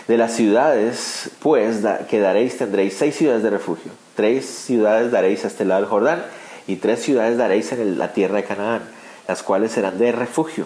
De 0.08 0.18
las 0.18 0.34
ciudades, 0.34 1.30
pues, 1.40 1.78
que 2.10 2.20
daréis, 2.20 2.58
tendréis 2.58 2.96
seis 2.96 3.16
ciudades 3.16 3.44
de 3.44 3.50
refugio. 3.50 3.92
Tres 4.16 4.46
ciudades 4.46 5.12
daréis 5.12 5.46
a 5.46 5.48
este 5.48 5.64
lado 5.64 5.82
del 5.82 5.90
Jordán, 5.90 6.24
y 6.68 6.78
tres 6.78 7.02
ciudades 7.02 7.38
daréis 7.38 7.72
en 7.72 7.98
la 7.98 8.14
tierra 8.14 8.38
de 8.38 8.44
Canaán 8.44 9.01
las 9.28 9.44
cuales 9.44 9.72
serán 9.72 9.98
de 9.98 10.12
refugio. 10.12 10.66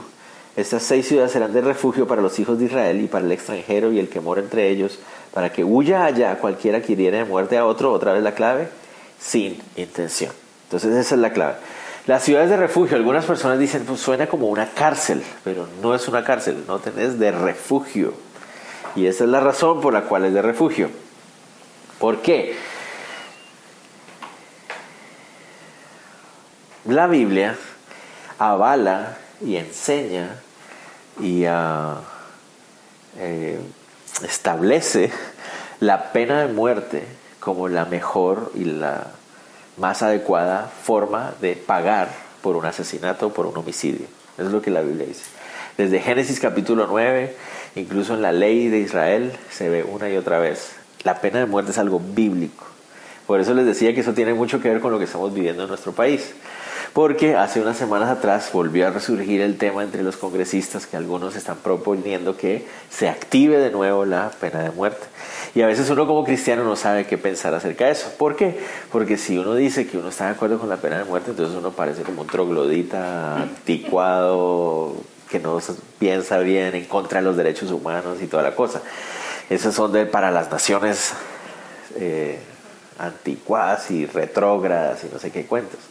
Estas 0.55 0.83
seis 0.83 1.07
ciudades 1.07 1.31
serán 1.31 1.51
de 1.53 1.61
refugio 1.61 2.07
para 2.07 2.21
los 2.21 2.39
hijos 2.39 2.57
de 2.57 2.65
Israel 2.65 3.01
y 3.01 3.07
para 3.07 3.25
el 3.25 3.31
extranjero 3.31 3.91
y 3.91 3.99
el 3.99 4.07
que 4.07 4.21
mora 4.21 4.41
entre 4.41 4.69
ellos, 4.69 4.99
para 5.33 5.51
que 5.51 5.65
huya 5.65 6.05
allá 6.05 6.37
cualquiera 6.37 6.81
que 6.81 6.93
hiriera 6.93 7.17
de 7.17 7.25
muerte 7.25 7.57
a 7.57 7.65
otro, 7.65 7.91
otra 7.91 8.13
vez 8.13 8.23
la 8.23 8.33
clave, 8.33 8.69
sin 9.19 9.61
intención. 9.75 10.31
Entonces 10.63 10.95
esa 10.95 11.15
es 11.15 11.21
la 11.21 11.33
clave. 11.33 11.55
Las 12.07 12.23
ciudades 12.23 12.49
de 12.49 12.57
refugio, 12.57 12.95
algunas 12.95 13.25
personas 13.25 13.59
dicen, 13.59 13.83
pues 13.85 13.99
suena 13.99 14.27
como 14.27 14.47
una 14.47 14.69
cárcel, 14.69 15.23
pero 15.43 15.67
no 15.81 15.93
es 15.93 16.07
una 16.07 16.23
cárcel, 16.23 16.63
no 16.67 16.79
tenés 16.79 17.19
de 17.19 17.31
refugio. 17.31 18.13
Y 18.95 19.07
esa 19.07 19.25
es 19.25 19.29
la 19.29 19.41
razón 19.41 19.81
por 19.81 19.91
la 19.91 20.03
cual 20.03 20.23
es 20.25 20.33
de 20.33 20.41
refugio. 20.41 20.89
¿Por 21.99 22.21
qué? 22.21 22.55
La 26.85 27.07
Biblia 27.07 27.57
avala 28.39 29.17
y 29.41 29.57
enseña 29.57 30.29
y 31.19 31.45
ah, 31.45 32.01
eh, 33.17 33.59
establece 34.23 35.11
la 35.79 36.11
pena 36.11 36.45
de 36.45 36.53
muerte 36.53 37.03
como 37.39 37.67
la 37.67 37.85
mejor 37.85 38.51
y 38.55 38.65
la 38.65 39.07
más 39.77 40.01
adecuada 40.01 40.71
forma 40.83 41.33
de 41.41 41.55
pagar 41.55 42.09
por 42.41 42.55
un 42.55 42.65
asesinato 42.65 43.27
o 43.27 43.33
por 43.33 43.45
un 43.45 43.57
homicidio. 43.57 44.07
es 44.37 44.45
lo 44.45 44.61
que 44.61 44.71
la 44.71 44.81
Biblia 44.81 45.07
dice. 45.07 45.23
Desde 45.77 45.99
Génesis 45.99 46.39
capítulo 46.39 46.87
9, 46.87 47.35
incluso 47.75 48.13
en 48.13 48.21
la 48.21 48.31
ley 48.31 48.69
de 48.69 48.79
Israel, 48.79 49.33
se 49.51 49.69
ve 49.69 49.83
una 49.83 50.09
y 50.09 50.15
otra 50.15 50.39
vez. 50.39 50.71
La 51.03 51.19
pena 51.19 51.39
de 51.39 51.45
muerte 51.45 51.71
es 51.71 51.77
algo 51.77 51.99
bíblico. 51.99 52.65
Por 53.27 53.39
eso 53.39 53.53
les 53.53 53.65
decía 53.65 53.93
que 53.93 54.01
eso 54.01 54.13
tiene 54.13 54.33
mucho 54.33 54.61
que 54.61 54.69
ver 54.69 54.79
con 54.79 54.91
lo 54.91 54.99
que 54.99 55.05
estamos 55.05 55.33
viviendo 55.33 55.63
en 55.63 55.69
nuestro 55.69 55.91
país 55.91 56.33
porque 56.95 57.35
hace 57.35 57.59
unas 57.59 57.75
semanas 57.75 58.09
atrás 58.09 58.49
volvió 58.53 58.87
a 58.87 58.89
resurgir 58.89 59.41
el 59.41 59.57
tema 59.57 59.83
entre 59.83 60.01
los 60.01 60.15
congresistas 60.15 60.87
que 60.87 60.95
algunos 60.95 61.35
están 61.35 61.57
proponiendo 61.57 62.37
que 62.37 62.65
se 62.89 63.09
active 63.09 63.57
de 63.57 63.69
nuevo 63.69 64.05
la 64.05 64.31
pena 64.39 64.61
de 64.63 64.71
muerte. 64.71 65.05
Y 65.55 65.61
a 65.61 65.67
veces 65.67 65.89
uno 65.89 66.07
como 66.07 66.23
cristiano 66.23 66.63
no 66.63 66.77
sabe 66.77 67.05
qué 67.05 67.17
pensar 67.17 67.53
acerca 67.53 67.87
de 67.87 67.91
eso. 67.91 68.13
¿Por 68.17 68.37
qué? 68.37 68.57
Porque 68.93 69.17
si 69.17 69.37
uno 69.37 69.55
dice 69.55 69.87
que 69.87 69.97
uno 69.97 70.07
está 70.07 70.27
de 70.27 70.31
acuerdo 70.31 70.57
con 70.57 70.69
la 70.69 70.77
pena 70.77 70.97
de 70.97 71.03
muerte, 71.03 71.31
entonces 71.31 71.53
uno 71.57 71.71
parece 71.71 72.03
como 72.03 72.21
un 72.21 72.27
troglodita 72.27 73.41
anticuado 73.41 74.95
que 75.29 75.39
no 75.39 75.59
piensa 75.99 76.37
bien 76.37 76.75
en 76.75 76.85
contra 76.85 77.19
de 77.19 77.25
los 77.25 77.35
derechos 77.35 77.71
humanos 77.71 78.19
y 78.21 78.27
toda 78.27 78.41
la 78.41 78.55
cosa. 78.55 78.81
Esos 79.49 79.75
son 79.75 79.91
de, 79.91 80.05
para 80.05 80.31
las 80.31 80.49
naciones 80.49 81.11
eh, 81.97 82.39
anticuadas 82.97 83.91
y 83.91 84.05
retrógradas 84.05 85.03
y 85.03 85.09
no 85.11 85.19
sé 85.19 85.29
qué 85.29 85.45
cuentos. 85.45 85.81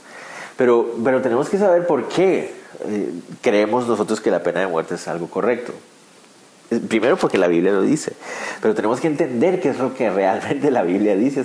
Pero, 0.57 0.95
pero 1.03 1.21
tenemos 1.21 1.49
que 1.49 1.59
saber 1.59 1.87
por 1.87 2.09
qué 2.09 2.55
eh, 2.87 3.11
creemos 3.41 3.87
nosotros 3.87 4.21
que 4.21 4.31
la 4.31 4.43
pena 4.43 4.61
de 4.61 4.67
muerte 4.67 4.95
es 4.95 5.09
algo 5.09 5.29
correcto. 5.29 5.73
Primero 6.89 7.17
porque 7.17 7.39
la 7.39 7.47
Biblia 7.47 7.73
lo 7.73 7.83
dice, 7.83 8.15
pero 8.61 8.75
tenemos 8.75 9.01
que 9.01 9.07
entender 9.07 9.61
qué 9.61 9.69
es 9.69 9.79
lo 9.79 9.95
que 9.95 10.11
realmente 10.11 10.71
la 10.71 10.83
Biblia 10.83 11.15
dice 11.15 11.41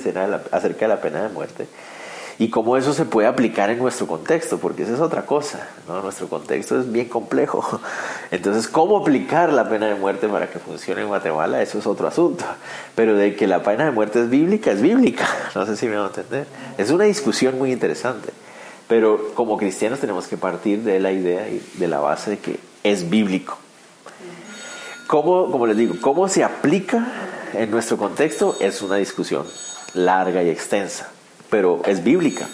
acerca 0.51 0.85
de 0.85 0.87
la 0.87 1.01
pena 1.01 1.23
de 1.23 1.29
muerte 1.29 1.67
y 2.39 2.49
cómo 2.49 2.77
eso 2.77 2.93
se 2.93 3.03
puede 3.03 3.27
aplicar 3.27 3.69
en 3.69 3.79
nuestro 3.79 4.07
contexto, 4.07 4.59
porque 4.59 4.83
esa 4.83 4.93
es 4.93 5.01
otra 5.01 5.25
cosa, 5.25 5.67
nuestro 5.85 6.29
contexto 6.29 6.79
es 6.79 6.89
bien 6.89 7.09
complejo. 7.09 7.81
Entonces, 8.31 8.69
cómo 8.69 8.97
aplicar 8.97 9.51
la 9.51 9.67
pena 9.67 9.87
de 9.87 9.95
muerte 9.95 10.29
para 10.29 10.49
que 10.49 10.57
funcione 10.57 11.01
en 11.01 11.09
Guatemala, 11.09 11.61
eso 11.61 11.77
es 11.79 11.85
otro 11.85 12.07
asunto. 12.07 12.45
Pero 12.95 13.13
de 13.15 13.35
que 13.35 13.45
la 13.45 13.61
pena 13.61 13.83
de 13.83 13.91
muerte 13.91 14.21
es 14.21 14.29
bíblica, 14.29 14.71
es 14.71 14.81
bíblica. 14.81 15.27
No 15.55 15.65
sé 15.65 15.75
si 15.75 15.87
me 15.87 15.97
van 15.97 16.05
a 16.05 16.07
entender. 16.07 16.47
Es 16.77 16.91
una 16.91 17.03
discusión 17.03 17.57
muy 17.57 17.73
interesante. 17.73 18.31
Pero 18.89 19.33
como 19.35 19.55
cristianos 19.55 19.99
tenemos 19.99 20.27
que 20.27 20.35
partir 20.35 20.81
de 20.81 20.99
la 20.99 21.11
idea 21.11 21.47
y 21.47 21.63
de 21.75 21.87
la 21.87 21.99
base 21.99 22.31
de 22.31 22.39
que 22.39 22.59
es 22.83 23.07
bíblico. 23.07 23.57
¿Cómo, 25.05 25.51
como 25.51 25.67
les 25.67 25.77
digo, 25.77 25.95
cómo 26.01 26.27
se 26.27 26.43
aplica 26.43 27.05
en 27.53 27.69
nuestro 27.69 27.97
contexto? 27.97 28.57
Es 28.59 28.81
una 28.81 28.95
discusión 28.95 29.45
larga 29.93 30.41
y 30.41 30.49
extensa, 30.49 31.11
pero 31.51 31.81
es 31.85 32.03
bíblica. 32.03 32.47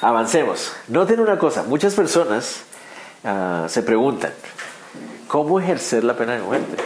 Avancemos. 0.00 0.72
Noten 0.88 1.20
una 1.20 1.38
cosa, 1.38 1.64
muchas 1.64 1.94
personas 1.94 2.62
ah, 3.24 3.66
se 3.68 3.82
preguntan, 3.82 4.32
¿cómo 5.28 5.60
ejercer 5.60 6.02
la 6.02 6.16
pena 6.16 6.32
de 6.32 6.42
muerte? 6.42 6.82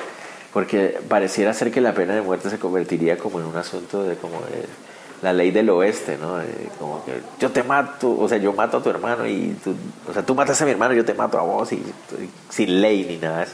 Porque 0.52 0.98
pareciera 1.08 1.54
ser 1.54 1.70
que 1.70 1.80
la 1.80 1.94
pena 1.94 2.16
de 2.16 2.22
muerte 2.22 2.50
se 2.50 2.58
convertiría 2.58 3.16
como 3.16 3.38
en 3.38 3.46
un 3.46 3.56
asunto 3.56 4.02
de 4.02 4.16
como 4.16 4.40
la 5.22 5.32
ley 5.32 5.50
del 5.50 5.68
oeste, 5.70 6.16
¿no? 6.16 6.38
como 6.78 7.04
que 7.04 7.20
yo 7.40 7.50
te 7.50 7.62
mato, 7.62 8.16
o 8.18 8.28
sea, 8.28 8.38
yo 8.38 8.52
mato 8.52 8.76
a 8.76 8.82
tu 8.82 8.90
hermano 8.90 9.26
y 9.26 9.56
tú, 9.62 9.74
o 10.08 10.12
sea, 10.12 10.22
tú 10.24 10.34
matas 10.34 10.60
a 10.62 10.64
mi 10.64 10.70
hermano, 10.70 10.94
yo 10.94 11.04
te 11.04 11.14
mato 11.14 11.38
a 11.38 11.42
vos 11.42 11.72
y, 11.72 11.82
sin 12.48 12.80
ley 12.80 13.04
ni 13.08 13.16
nada. 13.16 13.46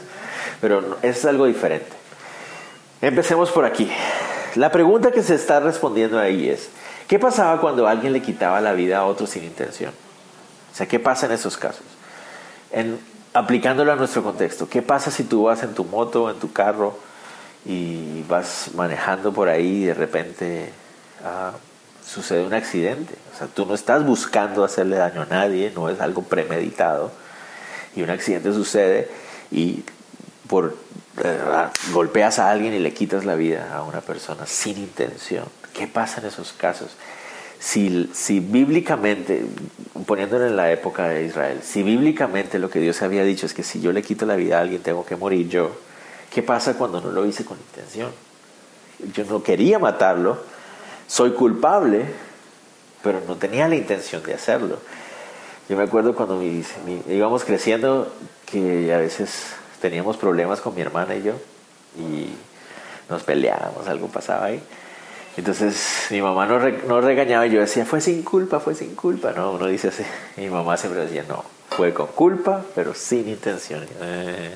Pero 0.61 0.97
es 1.01 1.25
algo 1.25 1.45
diferente. 1.45 1.91
Empecemos 3.01 3.51
por 3.51 3.65
aquí. 3.65 3.89
La 4.55 4.71
pregunta 4.71 5.11
que 5.11 5.21
se 5.21 5.35
está 5.35 5.59
respondiendo 5.59 6.19
ahí 6.19 6.49
es, 6.49 6.69
¿qué 7.07 7.19
pasaba 7.19 7.59
cuando 7.59 7.87
alguien 7.87 8.13
le 8.13 8.21
quitaba 8.21 8.61
la 8.61 8.73
vida 8.73 8.99
a 8.99 9.05
otro 9.05 9.27
sin 9.27 9.43
intención? 9.43 9.91
O 10.71 10.75
sea, 10.75 10.87
¿qué 10.87 10.99
pasa 10.99 11.25
en 11.25 11.33
esos 11.33 11.57
casos? 11.57 11.83
En, 12.71 12.99
aplicándolo 13.33 13.91
a 13.91 13.95
nuestro 13.95 14.23
contexto, 14.23 14.69
¿qué 14.69 14.81
pasa 14.81 15.11
si 15.11 15.23
tú 15.23 15.43
vas 15.43 15.63
en 15.63 15.73
tu 15.73 15.83
moto, 15.83 16.29
en 16.29 16.37
tu 16.37 16.53
carro 16.53 16.97
y 17.65 18.23
vas 18.23 18.69
manejando 18.75 19.33
por 19.33 19.49
ahí 19.49 19.83
y 19.83 19.85
de 19.85 19.93
repente 19.93 20.71
Sucede 22.05 22.45
un 22.45 22.53
accidente. 22.53 23.15
O 23.33 23.37
sea, 23.37 23.47
tú 23.47 23.65
no 23.65 23.73
estás 23.73 24.05
buscando 24.05 24.63
hacerle 24.63 24.97
daño 24.97 25.23
a 25.23 25.25
nadie, 25.25 25.71
no 25.75 25.89
es 25.89 25.99
algo 25.99 26.21
premeditado. 26.21 27.11
Y 27.95 28.03
un 28.03 28.09
accidente 28.09 28.53
sucede 28.53 29.09
y 29.51 29.83
por 30.47 30.77
eh, 31.23 31.39
golpeas 31.91 32.39
a 32.39 32.51
alguien 32.51 32.73
y 32.73 32.79
le 32.79 32.93
quitas 32.93 33.25
la 33.25 33.35
vida 33.35 33.73
a 33.73 33.83
una 33.83 34.01
persona 34.01 34.45
sin 34.45 34.77
intención. 34.77 35.45
¿Qué 35.73 35.87
pasa 35.87 36.21
en 36.21 36.27
esos 36.27 36.53
casos? 36.53 36.95
Si, 37.59 38.09
si 38.13 38.39
bíblicamente, 38.39 39.45
poniéndolo 40.05 40.45
en 40.45 40.55
la 40.55 40.71
época 40.71 41.07
de 41.07 41.25
Israel, 41.25 41.61
si 41.63 41.83
bíblicamente 41.83 42.59
lo 42.59 42.69
que 42.69 42.79
Dios 42.79 43.01
había 43.01 43.23
dicho 43.23 43.45
es 43.45 43.53
que 43.53 43.63
si 43.63 43.81
yo 43.81 43.91
le 43.91 44.03
quito 44.03 44.25
la 44.25 44.35
vida 44.35 44.57
a 44.57 44.61
alguien 44.61 44.83
tengo 44.83 45.05
que 45.05 45.15
morir 45.15 45.49
yo, 45.49 45.71
¿qué 46.31 46.43
pasa 46.43 46.75
cuando 46.75 47.01
no 47.01 47.11
lo 47.11 47.25
hice 47.25 47.45
con 47.45 47.57
intención? 47.57 48.11
Yo 49.13 49.23
no 49.25 49.41
quería 49.41 49.79
matarlo, 49.79 50.39
soy 51.07 51.31
culpable, 51.31 52.05
pero 53.03 53.21
no 53.27 53.35
tenía 53.35 53.67
la 53.67 53.75
intención 53.75 54.23
de 54.23 54.33
hacerlo. 54.33 54.79
Yo 55.69 55.77
me 55.77 55.83
acuerdo 55.83 56.15
cuando 56.15 56.41
íbamos 56.43 57.43
creciendo 57.43 58.11
que 58.45 58.93
a 58.93 58.97
veces 58.97 59.47
teníamos 59.81 60.17
problemas 60.17 60.61
con 60.61 60.75
mi 60.75 60.81
hermana 60.81 61.15
y 61.15 61.23
yo 61.23 61.33
y 61.97 62.29
nos 63.09 63.23
peleábamos, 63.23 63.87
algo 63.87 64.07
pasaba 64.07 64.45
ahí. 64.45 64.61
Entonces 65.37 66.07
mi 66.11 66.21
mamá 66.21 66.45
no 66.45 67.01
regañaba 67.01 67.45
y 67.45 67.51
yo 67.51 67.59
decía, 67.59 67.85
fue 67.85 67.99
sin 67.99 68.23
culpa, 68.23 68.59
fue 68.59 68.73
sin 68.73 68.95
culpa. 68.95 69.33
No, 69.33 69.51
uno 69.51 69.67
dice 69.67 69.89
así. 69.89 70.03
mi 70.37 70.49
mamá 70.49 70.77
siempre 70.77 71.01
decía, 71.01 71.25
no, 71.27 71.43
fue 71.69 71.93
con 71.93 72.07
culpa, 72.07 72.63
pero 72.73 72.93
sin 72.93 73.27
intención. 73.27 73.85
Eh, 74.01 74.55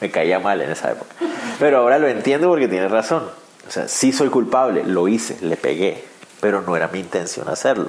me 0.00 0.10
caía 0.10 0.38
mal 0.38 0.60
en 0.60 0.70
esa 0.70 0.92
época. 0.92 1.14
Pero 1.58 1.78
ahora 1.78 1.98
lo 1.98 2.08
entiendo 2.08 2.48
porque 2.48 2.68
tiene 2.68 2.88
razón. 2.88 3.24
O 3.68 3.70
sea, 3.70 3.88
sí 3.88 4.12
soy 4.12 4.28
culpable, 4.28 4.84
lo 4.84 5.08
hice, 5.08 5.38
le 5.40 5.56
pegué, 5.56 6.04
pero 6.40 6.62
no 6.62 6.76
era 6.76 6.88
mi 6.88 7.00
intención 7.00 7.48
hacerlo. 7.48 7.88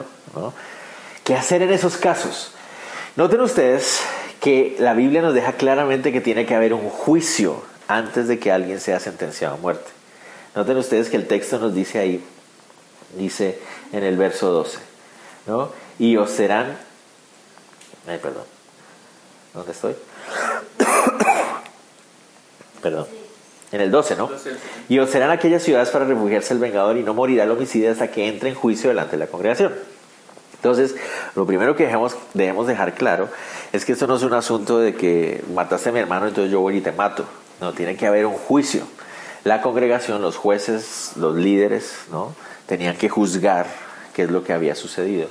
¿Qué 1.23 1.35
hacer 1.35 1.61
en 1.61 1.71
esos 1.71 1.97
casos? 1.97 2.53
Noten 3.15 3.41
ustedes 3.41 4.01
que 4.39 4.75
la 4.79 4.93
Biblia 4.93 5.21
nos 5.21 5.33
deja 5.33 5.53
claramente 5.53 6.11
que 6.11 6.21
tiene 6.21 6.45
que 6.45 6.55
haber 6.55 6.73
un 6.73 6.89
juicio 6.89 7.63
antes 7.87 8.27
de 8.27 8.39
que 8.39 8.51
alguien 8.51 8.79
sea 8.79 8.99
sentenciado 8.99 9.55
a 9.55 9.57
muerte. 9.57 9.89
Noten 10.55 10.77
ustedes 10.77 11.09
que 11.09 11.17
el 11.17 11.27
texto 11.27 11.59
nos 11.59 11.73
dice 11.73 11.99
ahí, 11.99 12.23
dice 13.15 13.59
en 13.91 14.03
el 14.03 14.17
verso 14.17 14.51
12, 14.51 14.79
¿no? 15.47 15.71
Y 15.99 16.17
os 16.17 16.31
serán, 16.31 16.77
ay, 18.07 18.19
perdón, 18.19 18.43
¿dónde 19.53 19.71
estoy? 19.71 19.95
perdón. 22.81 23.16
En 23.77 23.83
el 23.83 23.91
12, 23.91 24.15
¿no? 24.15 24.31
Y 24.89 24.97
os 24.97 25.11
serán 25.11 25.29
aquellas 25.29 25.61
ciudades 25.61 25.89
para 25.89 26.03
refugiarse 26.03 26.51
el 26.51 26.59
vengador 26.59 26.97
y 26.97 27.03
no 27.03 27.13
morirá 27.13 27.43
el 27.43 27.51
homicida 27.51 27.91
hasta 27.91 28.09
que 28.09 28.27
entre 28.27 28.49
en 28.49 28.55
juicio 28.55 28.89
delante 28.89 29.11
de 29.11 29.19
la 29.19 29.27
congregación. 29.27 29.71
Entonces, 30.55 30.95
lo 31.35 31.45
primero 31.45 31.75
que 31.75 31.85
debemos, 31.85 32.17
debemos 32.33 32.65
dejar 32.65 32.95
claro 32.95 33.29
es 33.71 33.85
que 33.85 33.91
esto 33.91 34.07
no 34.07 34.15
es 34.15 34.23
un 34.23 34.33
asunto 34.33 34.79
de 34.79 34.95
que 34.95 35.43
mataste 35.53 35.89
a 35.89 35.91
mi 35.91 35.99
hermano, 35.99 36.27
entonces 36.27 36.51
yo 36.51 36.59
voy 36.59 36.77
y 36.77 36.81
te 36.81 36.91
mato. 36.91 37.25
No, 37.61 37.71
tiene 37.73 37.95
que 37.95 38.07
haber 38.07 38.25
un 38.25 38.33
juicio. 38.33 38.81
La 39.43 39.61
congregación, 39.61 40.23
los 40.23 40.37
jueces, 40.37 41.11
los 41.15 41.35
líderes, 41.35 41.97
¿no? 42.11 42.33
Tenían 42.65 42.97
que 42.97 43.09
juzgar 43.09 43.67
qué 44.15 44.23
es 44.23 44.31
lo 44.31 44.43
que 44.43 44.53
había 44.53 44.73
sucedido. 44.73 45.27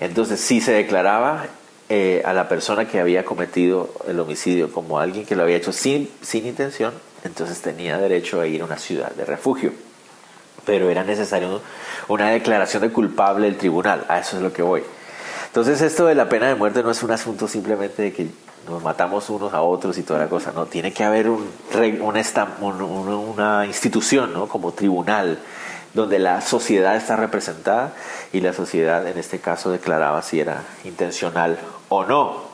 Entonces, 0.00 0.40
si 0.40 0.62
se 0.62 0.72
declaraba 0.72 1.44
eh, 1.90 2.22
a 2.24 2.34
la 2.34 2.48
persona 2.48 2.86
que 2.86 3.00
había 3.00 3.24
cometido 3.24 3.90
el 4.06 4.20
homicidio 4.20 4.70
como 4.70 4.98
alguien 4.98 5.24
que 5.24 5.34
lo 5.34 5.42
había 5.42 5.56
hecho 5.56 5.72
sin, 5.72 6.10
sin 6.20 6.46
intención, 6.46 6.92
entonces 7.24 7.60
tenía 7.62 7.96
derecho 7.96 8.40
a 8.40 8.46
ir 8.46 8.60
a 8.60 8.66
una 8.66 8.76
ciudad 8.76 9.10
de 9.12 9.24
refugio. 9.24 9.72
Pero 10.66 10.90
era 10.90 11.02
necesario 11.02 11.62
una 12.08 12.30
declaración 12.30 12.82
de 12.82 12.90
culpable 12.90 13.46
del 13.46 13.56
tribunal, 13.56 14.04
a 14.08 14.18
eso 14.18 14.36
es 14.36 14.42
lo 14.42 14.52
que 14.52 14.60
voy. 14.60 14.82
Entonces 15.46 15.80
esto 15.80 16.04
de 16.04 16.14
la 16.14 16.28
pena 16.28 16.48
de 16.48 16.56
muerte 16.56 16.82
no 16.82 16.90
es 16.90 17.02
un 17.02 17.10
asunto 17.10 17.48
simplemente 17.48 18.02
de 18.02 18.12
que 18.12 18.28
nos 18.68 18.82
matamos 18.82 19.30
unos 19.30 19.54
a 19.54 19.62
otros 19.62 19.96
y 19.96 20.02
toda 20.02 20.20
la 20.20 20.28
cosa, 20.28 20.52
no, 20.52 20.66
tiene 20.66 20.92
que 20.92 21.04
haber 21.04 21.30
un, 21.30 21.50
una, 22.00 23.64
institución, 23.64 24.34
¿no? 24.34 24.46
Como 24.46 24.72
tribunal, 24.72 25.38
donde 25.94 26.18
la 26.18 26.42
sociedad 26.42 26.96
está 26.96 27.16
representada 27.16 27.94
y 28.30 28.42
la 28.42 28.52
sociedad 28.52 29.06
en 29.08 29.16
este 29.16 29.38
caso 29.38 29.70
declaraba 29.70 30.20
si 30.20 30.38
era 30.40 30.64
intencional 30.84 31.58
o 31.88 32.04
no. 32.04 32.48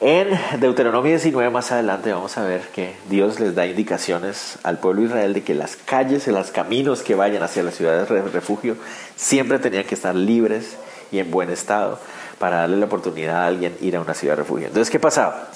En 0.00 0.38
Deuteronomio 0.60 1.12
19 1.12 1.48
más 1.50 1.72
adelante 1.72 2.12
vamos 2.12 2.36
a 2.36 2.44
ver 2.44 2.68
que 2.68 2.96
Dios 3.08 3.40
les 3.40 3.54
da 3.54 3.66
indicaciones 3.66 4.58
al 4.62 4.78
pueblo 4.78 5.00
de 5.00 5.08
Israel 5.08 5.32
de 5.32 5.42
que 5.42 5.54
las 5.54 5.76
calles 5.76 6.28
y 6.28 6.32
los 6.32 6.50
caminos 6.50 7.02
que 7.02 7.14
vayan 7.14 7.42
hacia 7.42 7.62
las 7.62 7.76
ciudades 7.76 8.06
de 8.06 8.20
refugio 8.22 8.76
siempre 9.16 9.58
tenían 9.58 9.84
que 9.84 9.94
estar 9.94 10.14
libres 10.14 10.76
y 11.10 11.18
en 11.18 11.30
buen 11.30 11.48
estado 11.48 11.98
para 12.38 12.58
darle 12.58 12.76
la 12.76 12.86
oportunidad 12.86 13.44
a 13.44 13.46
alguien 13.46 13.74
ir 13.80 13.96
a 13.96 14.00
una 14.02 14.12
ciudad 14.12 14.34
de 14.36 14.42
refugio. 14.42 14.66
Entonces, 14.66 14.90
¿qué 14.90 15.00
pasaba? 15.00 15.48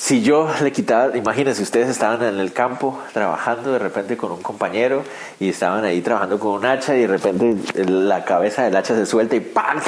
Si 0.00 0.22
yo 0.22 0.48
le 0.62 0.72
quitaba, 0.72 1.14
imagínense, 1.14 1.62
ustedes 1.62 1.90
estaban 1.90 2.22
en 2.22 2.40
el 2.40 2.54
campo 2.54 2.98
trabajando 3.12 3.70
de 3.72 3.78
repente 3.78 4.16
con 4.16 4.32
un 4.32 4.40
compañero 4.40 5.02
y 5.38 5.50
estaban 5.50 5.84
ahí 5.84 6.00
trabajando 6.00 6.38
con 6.38 6.52
un 6.52 6.64
hacha 6.64 6.96
y 6.96 7.02
de 7.02 7.06
repente 7.06 7.54
la 7.84 8.24
cabeza 8.24 8.62
del 8.62 8.74
hacha 8.76 8.94
se 8.94 9.04
suelta 9.04 9.36
y 9.36 9.40
¡pam! 9.40 9.78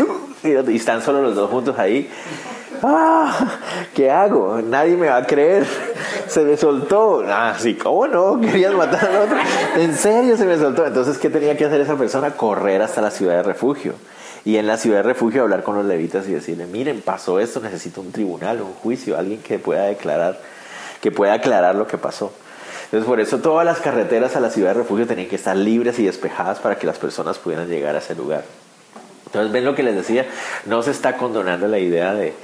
Y 0.44 0.76
están 0.76 1.00
solo 1.00 1.22
los 1.22 1.34
dos 1.34 1.50
juntos 1.50 1.78
ahí. 1.78 2.10
¡Ah! 2.82 3.58
¿Qué 3.94 4.10
hago? 4.10 4.60
Nadie 4.60 4.98
me 4.98 5.08
va 5.08 5.16
a 5.16 5.26
creer. 5.26 5.66
Se 6.26 6.44
me 6.44 6.58
soltó. 6.58 7.24
Ah, 7.26 7.54
sí, 7.58 7.74
¿cómo 7.76 8.06
no? 8.06 8.38
Querías 8.38 8.74
matar 8.74 9.06
al 9.06 9.16
otro. 9.16 9.38
En 9.76 9.96
serio 9.96 10.36
se 10.36 10.44
me 10.44 10.58
soltó. 10.58 10.84
Entonces, 10.84 11.16
¿qué 11.16 11.30
tenía 11.30 11.56
que 11.56 11.64
hacer 11.64 11.80
esa 11.80 11.96
persona? 11.96 12.32
Correr 12.32 12.82
hasta 12.82 13.00
la 13.00 13.10
ciudad 13.10 13.36
de 13.36 13.44
refugio 13.44 13.94
y 14.44 14.56
en 14.56 14.66
la 14.66 14.76
ciudad 14.76 14.98
de 14.98 15.02
refugio 15.04 15.42
hablar 15.42 15.62
con 15.62 15.76
los 15.76 15.84
levitas 15.84 16.26
y 16.28 16.32
decirle, 16.32 16.66
miren, 16.66 17.00
pasó 17.00 17.38
esto, 17.38 17.60
necesito 17.60 18.00
un 18.00 18.10
tribunal, 18.10 18.60
un 18.60 18.72
juicio, 18.74 19.16
alguien 19.16 19.40
que 19.40 19.58
pueda 19.58 19.84
declarar, 19.84 20.40
que 21.00 21.12
pueda 21.12 21.34
aclarar 21.34 21.74
lo 21.74 21.86
que 21.86 21.98
pasó. 21.98 22.32
Entonces 22.84 23.08
por 23.08 23.20
eso 23.20 23.38
todas 23.38 23.64
las 23.64 23.78
carreteras 23.78 24.36
a 24.36 24.40
la 24.40 24.50
ciudad 24.50 24.70
de 24.70 24.80
refugio 24.80 25.06
tenían 25.06 25.28
que 25.28 25.36
estar 25.36 25.56
libres 25.56 25.98
y 25.98 26.04
despejadas 26.04 26.58
para 26.58 26.76
que 26.76 26.86
las 26.86 26.98
personas 26.98 27.38
pudieran 27.38 27.68
llegar 27.68 27.94
a 27.94 27.98
ese 27.98 28.14
lugar. 28.14 28.44
Entonces 29.26 29.52
ven 29.52 29.64
lo 29.64 29.74
que 29.74 29.82
les 29.82 29.94
decía, 29.94 30.26
no 30.66 30.82
se 30.82 30.90
está 30.90 31.16
condonando 31.16 31.68
la 31.68 31.78
idea 31.78 32.12
de 32.12 32.34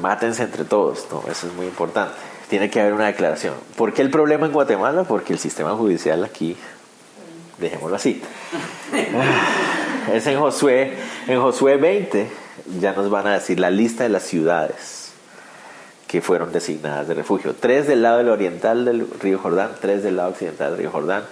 mátense 0.00 0.44
entre 0.44 0.64
todos, 0.64 1.06
no, 1.10 1.22
eso 1.30 1.46
es 1.48 1.52
muy 1.54 1.66
importante. 1.66 2.14
Tiene 2.48 2.70
que 2.70 2.80
haber 2.80 2.94
una 2.94 3.06
declaración. 3.06 3.54
¿Por 3.76 3.92
qué 3.92 4.02
el 4.02 4.10
problema 4.10 4.46
en 4.46 4.52
Guatemala? 4.52 5.04
Porque 5.04 5.32
el 5.32 5.38
sistema 5.38 5.72
judicial 5.72 6.24
aquí, 6.24 6.56
dejémoslo 7.58 7.96
así. 7.96 8.22
es 10.12 10.26
en 10.26 10.38
Josué, 10.38 10.92
en 11.26 11.40
Josué 11.40 11.76
20, 11.76 12.28
ya 12.80 12.92
nos 12.92 13.10
van 13.10 13.26
a 13.26 13.34
decir 13.34 13.60
la 13.60 13.70
lista 13.70 14.04
de 14.04 14.08
las 14.08 14.22
ciudades 14.22 15.12
que 16.06 16.20
fueron 16.20 16.52
designadas 16.52 17.08
de 17.08 17.14
refugio. 17.14 17.54
Tres 17.58 17.86
del 17.86 18.02
lado 18.02 18.18
del 18.18 18.28
oriental 18.28 18.84
del 18.84 19.08
río 19.20 19.38
Jordán, 19.38 19.72
tres 19.80 20.02
del 20.02 20.16
lado 20.16 20.30
occidental 20.30 20.70
del 20.70 20.78
río 20.78 20.90
Jordán, 20.90 21.24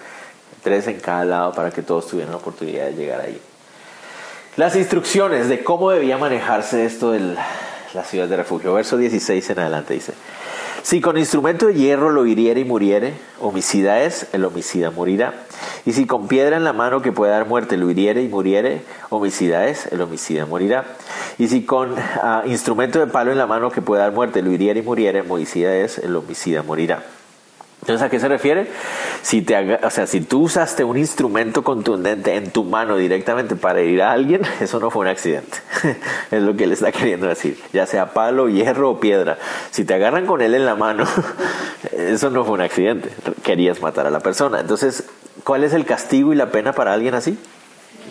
tres 0.62 0.86
en 0.88 1.00
cada 1.00 1.24
lado 1.24 1.52
para 1.52 1.70
que 1.70 1.82
todos 1.82 2.08
tuvieran 2.08 2.32
la 2.32 2.38
oportunidad 2.38 2.86
de 2.86 2.94
llegar 2.94 3.20
ahí. 3.20 3.40
Las 4.56 4.76
instrucciones 4.76 5.48
de 5.48 5.64
cómo 5.64 5.90
debía 5.90 6.16
manejarse 6.16 6.84
esto 6.84 7.10
de 7.12 7.36
la 7.94 8.04
ciudad 8.04 8.28
de 8.28 8.36
refugio. 8.36 8.74
Verso 8.74 8.96
16 8.96 9.50
en 9.50 9.58
adelante 9.58 9.94
dice. 9.94 10.14
Si 10.84 11.00
con 11.00 11.16
instrumento 11.16 11.68
de 11.68 11.74
hierro 11.76 12.10
lo 12.10 12.26
hiriere 12.26 12.60
y 12.60 12.64
muriere, 12.66 13.14
homicida 13.40 14.02
es, 14.02 14.26
el 14.34 14.44
homicida 14.44 14.90
morirá. 14.90 15.32
Y 15.86 15.94
si 15.94 16.04
con 16.04 16.28
piedra 16.28 16.58
en 16.58 16.64
la 16.64 16.74
mano 16.74 17.00
que 17.00 17.10
puede 17.10 17.32
dar 17.32 17.46
muerte 17.46 17.78
lo 17.78 17.90
hiriere 17.90 18.22
y 18.22 18.28
muriere, 18.28 18.82
homicida 19.08 19.66
es, 19.66 19.86
el 19.86 20.02
homicida 20.02 20.44
morirá. 20.44 20.84
Y 21.38 21.48
si 21.48 21.64
con 21.64 21.94
ah, 21.98 22.42
instrumento 22.44 22.98
de 22.98 23.06
palo 23.06 23.32
en 23.32 23.38
la 23.38 23.46
mano 23.46 23.70
que 23.70 23.80
puede 23.80 24.02
dar 24.02 24.12
muerte 24.12 24.42
lo 24.42 24.52
hiriere 24.52 24.80
y 24.80 24.82
muriere, 24.82 25.22
homicida 25.22 25.74
es, 25.74 25.96
el 25.96 26.14
homicida 26.14 26.62
morirá. 26.62 27.02
Entonces, 27.84 28.06
¿a 28.06 28.08
qué 28.08 28.18
se 28.18 28.28
refiere? 28.28 28.66
Si, 29.20 29.42
te, 29.42 29.74
o 29.74 29.90
sea, 29.90 30.06
si 30.06 30.22
tú 30.22 30.44
usaste 30.44 30.84
un 30.84 30.96
instrumento 30.96 31.62
contundente 31.62 32.34
en 32.34 32.50
tu 32.50 32.64
mano 32.64 32.96
directamente 32.96 33.56
para 33.56 33.80
herir 33.80 34.00
a 34.00 34.12
alguien, 34.12 34.40
eso 34.60 34.80
no 34.80 34.90
fue 34.90 35.02
un 35.02 35.08
accidente. 35.08 35.58
es 36.30 36.42
lo 36.42 36.56
que 36.56 36.64
él 36.64 36.72
está 36.72 36.92
queriendo 36.92 37.26
decir. 37.26 37.60
Ya 37.74 37.84
sea 37.84 38.14
palo, 38.14 38.48
hierro 38.48 38.92
o 38.92 39.00
piedra. 39.00 39.36
Si 39.70 39.84
te 39.84 39.92
agarran 39.92 40.24
con 40.24 40.40
él 40.40 40.54
en 40.54 40.64
la 40.64 40.76
mano, 40.76 41.04
eso 41.92 42.30
no 42.30 42.42
fue 42.46 42.54
un 42.54 42.62
accidente. 42.62 43.10
Querías 43.42 43.82
matar 43.82 44.06
a 44.06 44.10
la 44.10 44.20
persona. 44.20 44.60
Entonces, 44.60 45.04
¿cuál 45.44 45.62
es 45.62 45.74
el 45.74 45.84
castigo 45.84 46.32
y 46.32 46.36
la 46.36 46.50
pena 46.50 46.72
para 46.72 46.94
alguien 46.94 47.12
así? 47.12 47.38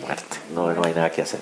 Muerte. 0.05 0.37
No, 0.53 0.71
no 0.71 0.83
hay 0.83 0.93
nada 0.93 1.09
que 1.09 1.23
hacer. 1.23 1.39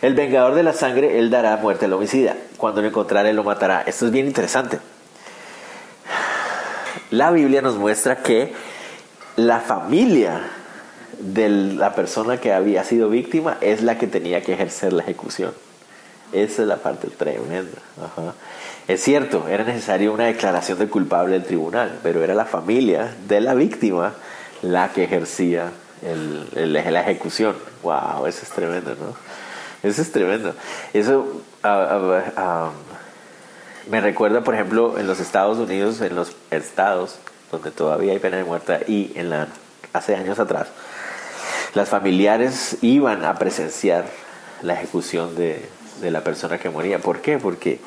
El 0.00 0.14
vengador 0.14 0.54
de 0.54 0.62
la 0.62 0.74
sangre, 0.74 1.18
él 1.18 1.28
dará 1.28 1.56
muerte 1.56 1.86
al 1.86 1.92
homicida. 1.92 2.36
Cuando 2.56 2.82
lo 2.82 2.86
encontrare, 2.86 3.32
lo 3.32 3.42
matará. 3.42 3.82
Esto 3.84 4.06
es 4.06 4.12
bien 4.12 4.26
interesante 4.26 4.78
la 7.14 7.30
Biblia 7.30 7.62
nos 7.62 7.76
muestra 7.76 8.22
que 8.22 8.52
la 9.36 9.60
familia 9.60 10.40
de 11.20 11.48
la 11.48 11.94
persona 11.94 12.38
que 12.38 12.52
había 12.52 12.82
sido 12.84 13.08
víctima 13.08 13.56
es 13.60 13.82
la 13.82 13.98
que 13.98 14.06
tenía 14.06 14.42
que 14.42 14.52
ejercer 14.54 14.92
la 14.92 15.02
ejecución. 15.02 15.52
Esa 16.32 16.62
es 16.62 16.68
la 16.68 16.76
parte 16.78 17.08
tremenda. 17.08 17.78
Es 18.88 19.02
cierto, 19.02 19.46
era 19.48 19.62
necesaria 19.62 20.10
una 20.10 20.26
declaración 20.26 20.78
de 20.78 20.88
culpable 20.88 21.34
del 21.34 21.44
tribunal, 21.44 22.00
pero 22.02 22.24
era 22.24 22.34
la 22.34 22.44
familia 22.44 23.14
de 23.28 23.40
la 23.40 23.54
víctima 23.54 24.14
la 24.62 24.92
que 24.92 25.04
ejercía 25.04 25.70
la 26.54 27.00
ejecución. 27.00 27.54
¡Wow! 27.82 28.26
Eso 28.26 28.40
es 28.42 28.50
tremendo, 28.50 28.96
¿no? 28.96 29.14
Eso 29.88 30.02
es 30.02 30.10
tremendo. 30.10 30.54
Eso 30.92 31.42
ah, 31.62 31.86
ah, 31.90 32.22
ah, 32.36 32.70
me 33.90 34.00
recuerda, 34.00 34.42
por 34.42 34.54
ejemplo, 34.54 34.98
en 34.98 35.06
los 35.06 35.20
Estados 35.20 35.58
Unidos, 35.58 36.00
en 36.00 36.14
los 36.14 36.34
estados 36.50 37.18
donde 37.50 37.70
todavía 37.70 38.12
hay 38.12 38.18
pena 38.18 38.36
de 38.36 38.44
muerte 38.44 38.84
y 38.88 39.12
en 39.14 39.30
la, 39.30 39.48
hace 39.92 40.16
años 40.16 40.38
atrás, 40.38 40.68
las 41.74 41.88
familiares 41.88 42.78
iban 42.82 43.24
a 43.24 43.34
presenciar 43.34 44.04
la 44.62 44.74
ejecución 44.74 45.36
de, 45.36 45.68
la 46.02 46.22
persona 46.22 46.58
que 46.58 46.68
moría. 46.68 46.98
¿Por 46.98 47.20
qué? 47.20 47.38
Porque 47.38 47.80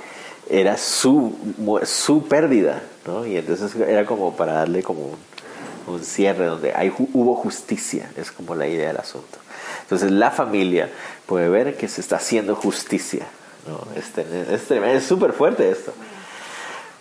era 0.50 0.78
su, 0.78 1.38
su 1.84 2.28
pérdida, 2.28 2.82
¿no? 3.06 3.26
Y 3.26 3.38
entonces 3.38 3.76
era 3.76 4.06
como 4.06 4.36
para 4.36 4.54
darle 4.54 4.82
como 4.82 5.16
un, 5.88 6.04
cierre 6.04 6.46
donde 6.46 6.74
hay, 6.74 6.94
hubo 6.98 7.36
justicia, 7.36 8.10
es 8.18 8.32
como 8.32 8.56
la 8.56 8.68
idea 8.68 8.88
del 8.88 8.98
asunto. 8.98 9.38
Entonces 9.84 10.12
la 10.12 10.32
familia 10.32 10.90
puede 11.26 11.50
ver 11.50 11.78
que 11.78 11.88
se 11.88 12.02
está 12.02 12.18
haciendo 12.18 12.56
justicia 12.56 13.28
no, 13.68 13.80
es, 13.96 15.04
súper 15.04 15.34
fuerte 15.34 15.70
esto. 15.70 15.94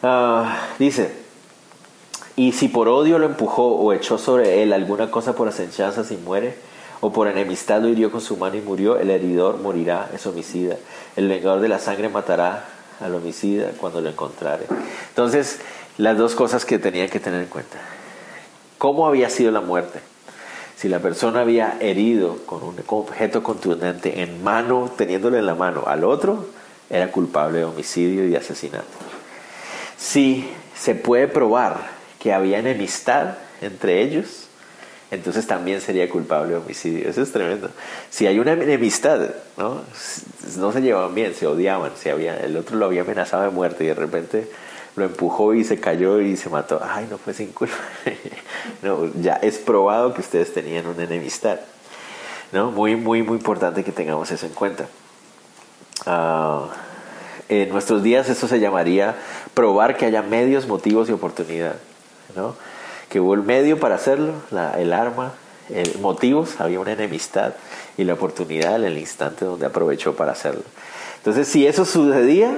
Ah, 0.03 0.69
dice, 0.79 1.11
y 2.37 2.53
si 2.53 2.69
por 2.69 2.89
odio 2.89 3.19
lo 3.19 3.27
empujó 3.27 3.67
o 3.77 3.93
echó 3.93 4.19
sobre 4.19 4.63
él 4.63 4.73
alguna 4.73 5.11
cosa 5.11 5.35
por 5.35 5.49
asechanzas 5.49 6.11
y 6.11 6.17
muere, 6.17 6.55
o 7.01 7.13
por 7.13 7.29
enemistad 7.29 7.81
lo 7.81 7.89
hirió 7.89 8.11
con 8.11 8.21
su 8.21 8.37
mano 8.37 8.57
y 8.57 8.61
murió, 8.61 8.99
el 8.99 9.11
heridor 9.11 9.59
morirá, 9.59 10.11
es 10.15 10.27
homicida. 10.27 10.77
El 11.17 11.29
vengador 11.29 11.61
de 11.61 11.69
la 11.69 11.79
sangre 11.79 12.09
matará 12.09 12.65
al 13.01 13.15
homicida 13.15 13.71
cuando 13.79 14.01
lo 14.01 14.09
encontrare. 14.09 14.67
Entonces, 15.09 15.61
las 15.99 16.19
dos 16.19 16.35
cosas 16.35 16.65
que 16.65 16.79
tenían 16.79 17.09
que 17.09 17.21
tener 17.21 17.43
en 17.43 17.49
cuenta. 17.49 17.79
¿Cómo 18.79 19.07
había 19.07 19.31
sido 19.31 19.51
la 19.51 19.61
muerte? 19.61 20.01
Si 20.77 20.89
la 20.89 20.99
persona 20.99 21.41
había 21.41 21.79
herido 21.81 22.37
con 22.45 22.63
un 22.63 22.77
objeto 22.87 23.43
contundente 23.43 24.21
en 24.21 24.45
mano, 24.45 24.91
teniéndole 24.95 25.39
en 25.39 25.47
la 25.47 25.55
mano 25.55 25.85
al 25.87 26.05
otro, 26.05 26.47
era 26.91 27.11
culpable 27.11 27.59
de 27.59 27.65
homicidio 27.65 28.25
y 28.25 28.31
de 28.31 28.37
asesinato. 28.37 28.87
Si 29.99 30.49
se 30.79 30.95
puede 30.95 31.29
probar 31.29 31.91
que 32.19 32.33
había 32.33 32.59
enemistad 32.59 33.37
entre 33.61 34.03
ellos, 34.03 34.49
entonces 35.11 35.47
también 35.47 35.81
sería 35.81 36.09
culpable 36.09 36.51
de 36.51 36.57
homicidio. 36.57 37.09
Eso 37.09 37.23
es 37.23 37.33
tremendo. 37.33 37.71
Si 38.11 38.27
hay 38.27 38.39
una 38.39 38.53
enemistad, 38.53 39.31
¿no? 39.57 39.83
No 40.59 40.73
se 40.73 40.83
llevaban 40.83 41.15
bien, 41.15 41.35
se 41.35 41.47
odiaban, 41.47 41.93
si 41.97 42.09
había, 42.09 42.37
el 42.39 42.57
otro 42.57 42.77
lo 42.77 42.87
había 42.87 43.03
amenazado 43.03 43.45
de 43.45 43.51
muerte 43.51 43.85
y 43.85 43.89
de 43.89 43.95
repente 43.95 44.49
lo 44.97 45.05
empujó 45.05 45.55
y 45.55 45.63
se 45.63 45.79
cayó 45.79 46.21
y 46.21 46.37
se 46.37 46.49
mató. 46.49 46.81
Ay, 46.83 47.07
no 47.11 47.19
fue 47.19 47.35
sin 47.35 47.53
culpa. 47.53 47.77
no, 48.83 49.11
ya 49.21 49.35
es 49.35 49.59
probado 49.59 50.13
que 50.13 50.23
ustedes 50.23 50.53
tenían 50.53 50.87
una 50.87 51.05
enemistad. 51.05 51.61
¿no? 52.53 52.71
Muy, 52.71 52.97
muy, 52.97 53.23
muy 53.23 53.37
importante 53.37 53.85
que 53.85 53.93
tengamos 53.93 54.31
eso 54.31 54.47
en 54.47 54.53
cuenta. 54.53 54.87
Ah, 56.07 56.69
en 57.49 57.69
nuestros 57.69 58.03
días 58.03 58.29
esto 58.29 58.49
se 58.49 58.59
llamaría 58.59 59.17
probar 59.55 59.97
que 59.97 60.07
haya 60.07 60.23
medios, 60.23 60.67
motivos 60.67 61.09
y 61.09 61.13
oportunidad. 61.13 61.77
¿no? 62.35 62.55
Que 63.09 63.21
hubo 63.21 63.35
el 63.35 63.43
medio 63.43 63.79
para 63.79 63.95
hacerlo, 63.97 64.33
el 64.77 64.93
arma, 64.93 65.33
motivos, 66.01 66.61
había 66.61 66.81
una 66.81 66.93
enemistad 66.93 67.55
y 67.97 68.05
la 68.05 68.15
oportunidad 68.15 68.77
en 68.77 68.85
el 68.85 68.99
instante 68.99 69.45
donde 69.45 69.67
aprovechó 69.67 70.15
para 70.15 70.33
hacerlo. 70.33 70.63
Entonces, 71.19 71.49
si 71.49 71.67
eso 71.67 71.85
sucedía, 71.85 72.57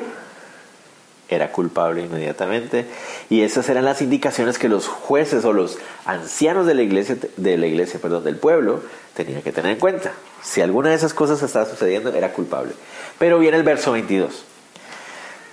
era 1.29 1.53
culpable 1.53 2.03
inmediatamente. 2.03 2.87
Y 3.29 3.43
esas 3.43 3.69
eran 3.69 3.85
las 3.85 4.03
indicaciones 4.03 4.59
que 4.59 4.69
los 4.69 4.89
jueces 4.89 5.45
o 5.45 5.53
los 5.53 5.79
ancianos 6.05 6.67
de 6.67 6.75
la 6.75 6.83
iglesia, 6.83 7.17
de 7.37 7.57
la 7.57 7.67
iglesia, 7.67 8.01
perdón, 8.01 8.25
del 8.25 8.37
pueblo, 8.37 8.83
tenían 9.15 9.43
que 9.43 9.53
tener 9.53 9.73
en 9.73 9.79
cuenta. 9.79 10.13
Si 10.43 10.61
alguna 10.61 10.91
de 10.91 10.97
esas 10.97 11.15
cosas 11.15 11.43
estaba 11.43 11.67
sucediendo, 11.67 12.13
era 12.15 12.33
culpable. 12.33 12.73
Pero 13.19 13.39
viene 13.39 13.57
el 13.57 13.63
verso 13.63 13.93
22. 13.93 14.45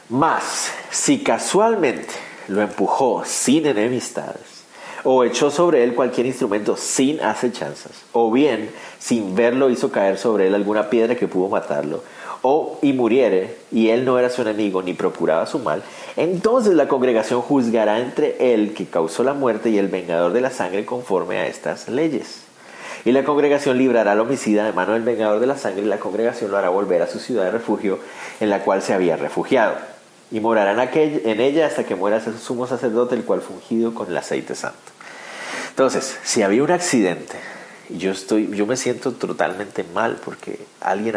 Más, 0.09 0.71
si 0.91 1.23
casualmente 1.23 2.13
lo 2.47 2.61
empujó 2.61 3.23
sin 3.25 3.65
enemistades, 3.65 4.55
o 5.03 5.23
echó 5.23 5.51
sobre 5.51 5.83
él 5.83 5.93
cualquier 5.93 6.25
instrumento 6.25 6.77
sin 6.77 7.21
acechanzas, 7.21 8.03
o 8.11 8.31
bien 8.31 8.69
sin 8.99 9.35
verlo 9.35 9.69
hizo 9.69 9.91
caer 9.91 10.17
sobre 10.17 10.47
él 10.47 10.55
alguna 10.55 10.89
piedra 10.89 11.15
que 11.15 11.27
pudo 11.27 11.49
matarlo, 11.49 12.03
o 12.47 12.77
y 12.83 12.93
muriere, 12.93 13.57
y 13.71 13.89
él 13.89 14.05
no 14.05 14.19
era 14.19 14.29
su 14.29 14.43
enemigo 14.43 14.83
ni 14.83 14.93
procuraba 14.93 15.47
su 15.47 15.57
mal, 15.57 15.81
Entonces 16.15 16.75
la 16.75 16.87
congregación 16.87 17.41
juzgará 17.41 17.99
entre 17.99 18.53
el 18.53 18.75
que 18.75 18.85
causó 18.85 19.23
la 19.23 19.33
muerte 19.33 19.71
y 19.71 19.79
el 19.79 19.87
vengador 19.87 20.31
de 20.31 20.41
la 20.41 20.51
sangre 20.51 20.85
conforme 20.85 21.39
a 21.39 21.47
estas 21.47 21.89
leyes. 21.89 22.41
Y 23.03 23.11
la 23.11 23.23
congregación 23.23 23.79
librará 23.79 24.11
al 24.11 24.19
homicida 24.19 24.63
de 24.63 24.73
mano 24.73 24.93
del 24.93 25.01
vengador 25.01 25.39
de 25.39 25.47
la 25.47 25.57
sangre 25.57 25.81
y 25.81 25.87
la 25.87 25.97
congregación 25.97 26.51
lo 26.51 26.57
hará 26.57 26.69
volver 26.69 27.01
a 27.01 27.07
su 27.07 27.17
ciudad 27.17 27.45
de 27.45 27.51
refugio 27.51 27.97
en 28.39 28.51
la 28.51 28.59
cual 28.59 28.83
se 28.83 28.93
había 28.93 29.17
refugiado. 29.17 29.75
Y 30.31 30.39
morarán 30.39 30.79
en 30.93 31.41
ella 31.41 31.65
hasta 31.65 31.83
que 31.83 31.95
muera 31.95 32.23
su 32.23 32.31
sumo 32.37 32.67
sacerdote, 32.67 33.15
el 33.15 33.23
cual 33.23 33.41
fungido 33.41 33.93
con 33.95 34.07
el 34.07 34.17
aceite 34.17 34.53
santo. 34.53 34.91
Entonces, 35.69 36.17
si 36.23 36.43
había 36.43 36.63
un 36.63 36.71
accidente, 36.71 37.37
yo, 37.89 38.11
estoy, 38.11 38.49
yo 38.55 38.65
me 38.65 38.77
siento 38.77 39.11
totalmente 39.13 39.83
mal 39.93 40.17
porque 40.23 40.59
alguien, 40.81 41.15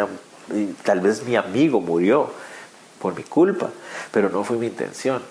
tal 0.85 1.01
vez 1.01 1.25
mi 1.25 1.37
amigo 1.37 1.81
murió 1.81 2.31
por 3.01 3.15
mi 3.15 3.23
culpa, 3.23 3.71
pero 4.13 4.29
no 4.29 4.45
fue 4.45 4.57
mi 4.57 4.67
intención. 4.67 5.23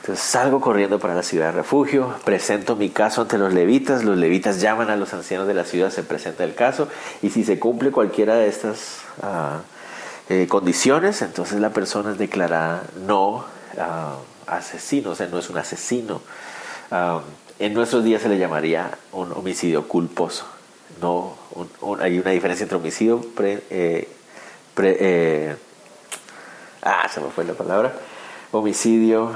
Entonces 0.00 0.22
salgo 0.22 0.60
corriendo 0.60 0.98
para 0.98 1.14
la 1.14 1.22
ciudad 1.22 1.46
de 1.46 1.52
refugio, 1.52 2.14
presento 2.24 2.76
mi 2.76 2.90
caso 2.90 3.22
ante 3.22 3.38
los 3.38 3.54
levitas, 3.54 4.04
los 4.04 4.18
levitas 4.18 4.60
llaman 4.60 4.90
a 4.90 4.96
los 4.96 5.14
ancianos 5.14 5.46
de 5.46 5.54
la 5.54 5.64
ciudad, 5.64 5.90
se 5.90 6.02
presenta 6.02 6.44
el 6.44 6.54
caso 6.54 6.88
y 7.22 7.30
si 7.30 7.42
se 7.42 7.58
cumple 7.58 7.90
cualquiera 7.90 8.34
de 8.34 8.48
estas 8.48 8.98
eh, 10.28 10.46
condiciones, 10.46 11.22
entonces 11.22 11.58
la 11.58 11.70
persona 11.70 12.12
es 12.12 12.18
declarada 12.18 12.82
no 13.06 13.46
ah, 13.78 14.16
asesino, 14.46 15.12
o 15.12 15.14
sea, 15.14 15.26
no 15.28 15.38
es 15.38 15.48
un 15.48 15.56
asesino. 15.56 16.20
Ah, 16.90 17.22
en 17.58 17.72
nuestros 17.72 18.04
días 18.04 18.20
se 18.20 18.28
le 18.28 18.36
llamaría 18.36 18.90
un 19.12 19.32
homicidio 19.32 19.88
culposo. 19.88 20.44
No, 21.00 21.34
hay 22.00 22.18
una 22.18 22.30
diferencia 22.30 22.64
entre 22.64 22.76
homicidio 22.76 23.24
eh, 23.38 24.08
eh, 24.76 25.56
ah, 26.82 27.08
se 27.12 27.20
me 27.20 27.30
fue 27.30 27.44
la 27.44 27.54
palabra, 27.54 27.92
homicidio 28.52 29.32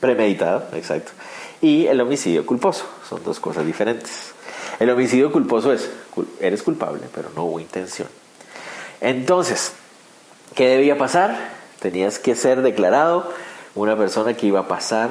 Premeditado, 0.00 0.68
exacto. 0.74 1.10
Y 1.60 1.86
el 1.86 2.00
homicidio 2.00 2.46
culposo, 2.46 2.84
son 3.08 3.24
dos 3.24 3.40
cosas 3.40 3.66
diferentes. 3.66 4.32
El 4.78 4.90
homicidio 4.90 5.32
culposo 5.32 5.72
es, 5.72 5.90
eres 6.40 6.62
culpable, 6.62 7.02
pero 7.12 7.30
no 7.34 7.44
hubo 7.44 7.58
intención. 7.58 8.06
Entonces, 9.00 9.72
¿qué 10.54 10.68
debía 10.68 10.96
pasar? 10.96 11.36
Tenías 11.80 12.20
que 12.20 12.36
ser 12.36 12.62
declarado 12.62 13.32
una 13.74 13.96
persona 13.96 14.34
que 14.34 14.46
iba 14.46 14.60
a 14.60 14.68
pasar 14.68 15.10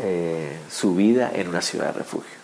eh, 0.00 0.58
su 0.68 0.96
vida 0.96 1.30
en 1.32 1.46
una 1.48 1.62
ciudad 1.62 1.92
de 1.92 2.00
refugio. 2.00 2.34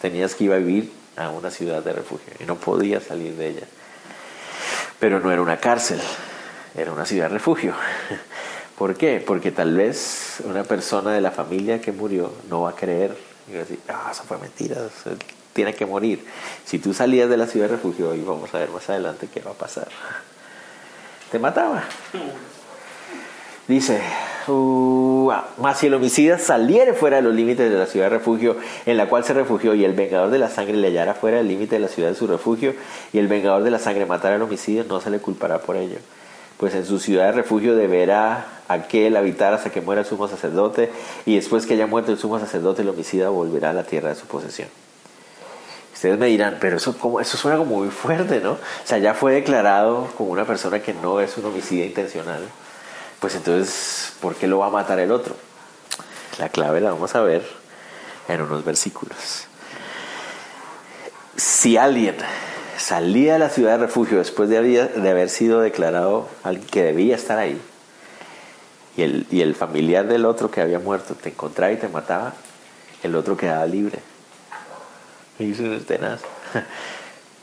Tenías 0.00 0.36
que 0.36 0.44
ir 0.44 0.52
a 0.52 0.58
vivir 0.58 0.92
a 1.16 1.30
una 1.30 1.50
ciudad 1.50 1.82
de 1.82 1.92
refugio 1.92 2.32
y 2.38 2.44
no 2.44 2.54
podías 2.56 3.02
salir 3.02 3.34
de 3.34 3.48
ella. 3.48 3.66
Pero 5.00 5.18
no 5.18 5.32
era 5.32 5.42
una 5.42 5.56
cárcel, 5.56 6.00
era 6.76 6.92
una 6.92 7.06
ciudad 7.06 7.24
de 7.24 7.34
refugio. 7.34 7.74
¿Por 8.78 8.96
qué? 8.96 9.22
Porque 9.26 9.50
tal 9.50 9.74
vez 9.74 10.36
una 10.44 10.62
persona 10.62 11.12
de 11.12 11.20
la 11.20 11.30
familia 11.30 11.80
que 11.80 11.90
murió 11.90 12.32
no 12.48 12.62
va 12.62 12.70
a 12.70 12.74
creer 12.76 13.16
y 13.48 13.52
va 13.52 13.58
a 13.58 13.62
decir, 13.62 13.80
ah, 13.88 14.08
eso 14.12 14.22
fue 14.22 14.38
mentira, 14.38 14.76
tiene 15.52 15.74
que 15.74 15.84
morir. 15.84 16.24
Si 16.64 16.78
tú 16.78 16.94
salías 16.94 17.28
de 17.28 17.36
la 17.36 17.46
ciudad 17.46 17.68
de 17.68 17.76
refugio, 17.76 18.14
y 18.14 18.22
vamos 18.22 18.54
a 18.54 18.58
ver 18.58 18.70
más 18.70 18.88
adelante 18.88 19.28
qué 19.32 19.40
va 19.40 19.50
a 19.50 19.54
pasar, 19.54 19.88
te 21.30 21.38
mataba. 21.38 21.82
Dice, 23.66 24.00
uh, 24.48 25.32
más 25.58 25.78
si 25.78 25.86
el 25.86 25.94
homicida 25.94 26.38
saliere 26.38 26.92
fuera 26.94 27.16
de 27.16 27.22
los 27.22 27.34
límites 27.34 27.70
de 27.70 27.78
la 27.78 27.86
ciudad 27.86 28.06
de 28.06 28.18
refugio 28.18 28.56
en 28.86 28.96
la 28.96 29.08
cual 29.08 29.24
se 29.24 29.34
refugió 29.34 29.74
y 29.74 29.84
el 29.84 29.92
vengador 29.92 30.30
de 30.30 30.38
la 30.38 30.48
sangre 30.48 30.76
le 30.76 30.88
hallara 30.88 31.14
fuera 31.14 31.38
del 31.38 31.48
límite 31.48 31.76
de 31.76 31.80
la 31.80 31.88
ciudad 31.88 32.08
de 32.08 32.14
su 32.14 32.26
refugio 32.26 32.74
y 33.12 33.18
el 33.18 33.28
vengador 33.28 33.62
de 33.62 33.70
la 33.70 33.78
sangre 33.78 34.06
matara 34.06 34.36
al 34.36 34.42
homicidio, 34.42 34.84
no 34.84 35.00
se 35.00 35.10
le 35.10 35.18
culpará 35.18 35.58
por 35.60 35.76
ello 35.76 35.98
pues 36.60 36.74
en 36.74 36.84
su 36.84 36.98
ciudad 36.98 37.24
de 37.24 37.32
refugio 37.32 37.74
deberá 37.74 38.44
aquel 38.68 39.16
habitar 39.16 39.54
hasta 39.54 39.70
que 39.70 39.80
muera 39.80 40.02
el 40.02 40.06
sumo 40.06 40.28
sacerdote, 40.28 40.92
y 41.24 41.34
después 41.34 41.64
que 41.64 41.72
haya 41.72 41.86
muerto 41.86 42.12
el 42.12 42.18
sumo 42.18 42.38
sacerdote, 42.38 42.82
el 42.82 42.90
homicida 42.90 43.30
volverá 43.30 43.70
a 43.70 43.72
la 43.72 43.84
tierra 43.84 44.10
de 44.10 44.14
su 44.14 44.26
posesión. 44.26 44.68
Ustedes 45.94 46.18
me 46.18 46.26
dirán, 46.26 46.58
pero 46.60 46.76
eso, 46.76 46.96
como, 46.98 47.18
eso 47.18 47.38
suena 47.38 47.56
como 47.56 47.76
muy 47.76 47.88
fuerte, 47.88 48.40
¿no? 48.40 48.52
O 48.52 48.58
sea, 48.84 48.98
ya 48.98 49.14
fue 49.14 49.32
declarado 49.32 50.08
como 50.18 50.32
una 50.32 50.44
persona 50.44 50.80
que 50.80 50.92
no 50.92 51.22
es 51.22 51.38
un 51.38 51.46
homicida 51.46 51.86
intencional. 51.86 52.42
Pues 53.20 53.34
entonces, 53.34 54.14
¿por 54.20 54.34
qué 54.34 54.46
lo 54.46 54.58
va 54.58 54.66
a 54.66 54.70
matar 54.70 54.98
el 54.98 55.12
otro? 55.12 55.36
La 56.38 56.48
clave 56.48 56.80
la 56.80 56.92
vamos 56.92 57.14
a 57.14 57.20
ver 57.20 57.46
en 58.28 58.40
unos 58.40 58.64
versículos. 58.64 59.46
Si 61.36 61.76
alguien 61.76 62.16
salía 62.78 63.34
de 63.34 63.38
la 63.38 63.50
ciudad 63.50 63.72
de 63.72 63.86
refugio 63.86 64.18
después 64.18 64.48
de 64.48 64.56
haber, 64.56 65.28
sido 65.28 65.60
declarado 65.60 66.28
alguien 66.42 66.66
que 66.66 66.82
debía 66.82 67.14
estar 67.14 67.38
ahí, 67.38 67.60
y 68.96 69.40
el, 69.40 69.54
familiar 69.54 70.06
del 70.06 70.24
otro 70.24 70.50
que 70.50 70.60
había 70.60 70.78
muerto 70.78 71.14
te 71.14 71.28
encontraba 71.28 71.72
y 71.72 71.76
te 71.76 71.88
mataba, 71.88 72.34
el 73.02 73.14
otro 73.14 73.36
quedaba 73.36 73.66
libre. 73.66 74.00
Y 75.38 75.46
dice 75.46 75.78
tenaz. 75.80 76.20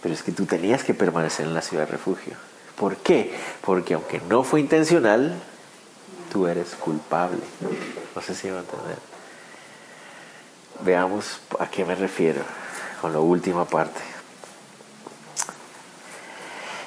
Pero 0.01 0.13
es 0.13 0.23
que 0.23 0.31
tú 0.31 0.45
tenías 0.45 0.83
que 0.83 0.93
permanecer 0.93 1.45
en 1.45 1.53
la 1.53 1.61
ciudad 1.61 1.85
de 1.85 1.91
refugio. 1.91 2.33
¿Por 2.75 2.97
qué? 2.97 3.33
Porque 3.61 3.95
aunque 3.95 4.21
no 4.29 4.43
fue 4.43 4.59
intencional, 4.59 5.35
tú 6.31 6.47
eres 6.47 6.75
culpable. 6.75 7.39
No 8.15 8.21
sé 8.21 8.35
si 8.35 8.49
va 8.49 8.57
a 8.57 8.61
entender. 8.61 8.97
Veamos 10.81 11.41
a 11.59 11.67
qué 11.67 11.85
me 11.85 11.95
refiero 11.95 12.41
con 13.01 13.13
la 13.13 13.19
última 13.19 13.65
parte. 13.65 13.99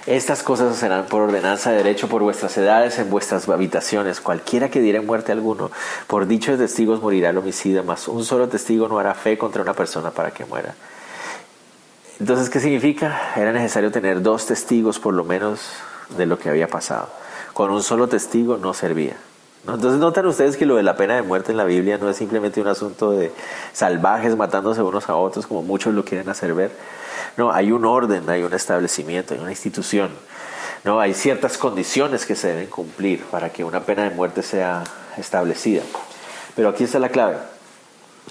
Estas 0.06 0.42
cosas 0.42 0.76
serán 0.76 1.06
por 1.06 1.22
ordenanza 1.22 1.70
de 1.70 1.76
derecho 1.76 2.08
por 2.08 2.22
vuestras 2.22 2.56
edades 2.56 2.98
en 2.98 3.10
vuestras 3.10 3.48
habitaciones. 3.48 4.20
Cualquiera 4.20 4.70
que 4.70 4.80
diera 4.80 5.02
muerte 5.02 5.30
a 5.30 5.34
alguno, 5.34 5.70
por 6.06 6.26
dicho 6.26 6.52
de 6.52 6.58
testigos 6.58 7.02
morirá 7.02 7.30
el 7.30 7.38
homicida, 7.38 7.82
mas 7.82 8.08
un 8.08 8.24
solo 8.24 8.48
testigo 8.48 8.88
no 8.88 8.98
hará 8.98 9.14
fe 9.14 9.36
contra 9.36 9.62
una 9.62 9.74
persona 9.74 10.10
para 10.10 10.30
que 10.30 10.46
muera. 10.46 10.74
Entonces, 12.18 12.50
¿qué 12.50 12.60
significa? 12.60 13.32
Era 13.36 13.52
necesario 13.52 13.92
tener 13.92 14.22
dos 14.22 14.46
testigos 14.46 14.98
por 14.98 15.14
lo 15.14 15.24
menos 15.24 15.60
de 16.16 16.26
lo 16.26 16.38
que 16.38 16.48
había 16.48 16.68
pasado. 16.68 17.08
Con 17.52 17.70
un 17.70 17.82
solo 17.82 18.08
testigo 18.08 18.56
no 18.56 18.74
servía. 18.74 19.16
Entonces 19.66 20.00
notan 20.00 20.26
ustedes 20.26 20.56
que 20.56 20.66
lo 20.66 20.76
de 20.76 20.82
la 20.82 20.96
pena 20.96 21.14
de 21.14 21.22
muerte 21.22 21.52
en 21.52 21.58
la 21.58 21.64
Biblia 21.64 21.98
no 21.98 22.08
es 22.08 22.16
simplemente 22.16 22.60
un 22.60 22.68
asunto 22.68 23.12
de 23.12 23.30
salvajes 23.72 24.36
matándose 24.36 24.82
unos 24.82 25.08
a 25.08 25.16
otros 25.16 25.46
como 25.46 25.62
muchos 25.62 25.94
lo 25.94 26.04
quieren 26.04 26.28
hacer 26.30 26.54
ver 26.54 26.70
no, 27.36 27.52
hay 27.52 27.72
un 27.72 27.84
orden, 27.84 28.28
hay 28.28 28.42
un 28.42 28.52
establecimiento, 28.52 29.34
hay 29.34 29.40
una 29.40 29.50
institución. 29.50 30.10
No, 30.84 31.00
hay 31.00 31.14
ciertas 31.14 31.58
condiciones 31.58 32.26
que 32.26 32.34
se 32.34 32.48
deben 32.48 32.66
cumplir 32.66 33.22
para 33.24 33.50
que 33.50 33.64
una 33.64 33.80
pena 33.80 34.04
de 34.04 34.10
muerte 34.10 34.42
sea 34.42 34.84
establecida. 35.16 35.82
Pero 36.56 36.68
aquí 36.70 36.84
está 36.84 36.98
la 36.98 37.10
clave. 37.10 37.36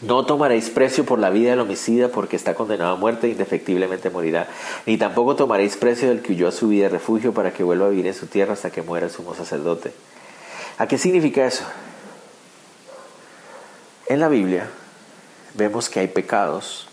No 0.02 0.26
tomaréis 0.26 0.70
precio 0.70 1.06
por 1.06 1.20
la 1.20 1.30
vida 1.30 1.52
del 1.52 1.60
homicida 1.60 2.08
porque 2.10 2.36
está 2.36 2.56
condenado 2.56 2.94
a 2.94 2.96
muerte 2.96 3.28
e 3.28 3.32
indefectiblemente 3.32 4.10
morirá. 4.10 4.48
Ni 4.86 4.98
tampoco 4.98 5.36
tomaréis 5.36 5.78
precio 5.78 6.10
del 6.10 6.22
que 6.22 6.34
huyó 6.34 6.48
a 6.48 6.52
su 6.52 6.70
vida 6.70 6.84
de 6.84 6.90
refugio 6.90 7.34
para 7.34 7.52
que 7.52 7.64
vuelva 7.64 7.88
a 7.88 7.90
vivir 7.90 8.08
en 8.08 8.14
su 8.14 8.28
tierra 8.28 8.54
hasta 8.54 8.72
que 8.72 8.82
muera 8.82 9.08
el 9.08 9.12
sumo 9.12 9.36
sacerdote. 9.36 9.92
¿A 10.80 10.88
qué 10.88 10.98
significa 10.98 11.46
eso? 11.46 11.66
En 14.08 14.22
la 14.22 14.30
Biblia 14.30 14.70
vemos 15.54 15.90
que 15.90 16.00
hay 16.00 16.08
pecados 16.08 16.88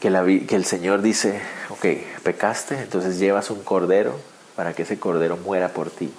que, 0.00 0.08
el 0.08 0.64
Señor 0.64 1.02
dice, 1.02 1.40
ok, 1.70 1.86
pecaste, 2.24 2.80
entonces 2.80 3.20
llevas 3.20 3.50
un 3.50 3.62
cordero 3.62 4.18
para 4.56 4.74
que 4.74 4.82
ese 4.82 4.98
cordero 4.98 5.36
muera 5.36 5.68
por 5.68 5.90
ti. 5.90 6.12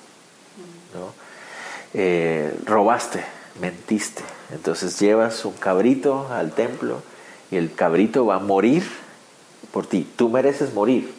Eh, 1.94 2.58
robaste, 2.66 3.26
mentiste, 3.60 4.24
entonces 4.54 4.98
llevas 5.02 5.44
un 5.44 5.54
cabrito 5.54 6.30
al 6.32 6.54
templo 6.54 7.04
y 7.52 7.58
el 7.58 7.76
cabrito 7.76 8.26
va 8.26 8.36
a 8.36 8.40
morir 8.40 8.90
por 9.74 9.86
ti. 9.86 10.10
Tú 10.16 10.30
mereces 10.30 10.74
morir, 10.74 11.14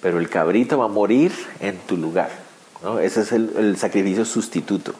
pero 0.00 0.20
el 0.20 0.30
cabrito 0.30 0.78
va 0.78 0.84
a 0.84 0.88
morir 0.88 1.32
en 1.58 1.76
tu 1.78 1.96
lugar. 1.96 2.47
¿No? 2.82 2.98
Ese 2.98 3.22
es 3.22 3.32
el, 3.32 3.52
el 3.56 3.76
sacrificio 3.76 4.24
sustituto. 4.24 4.94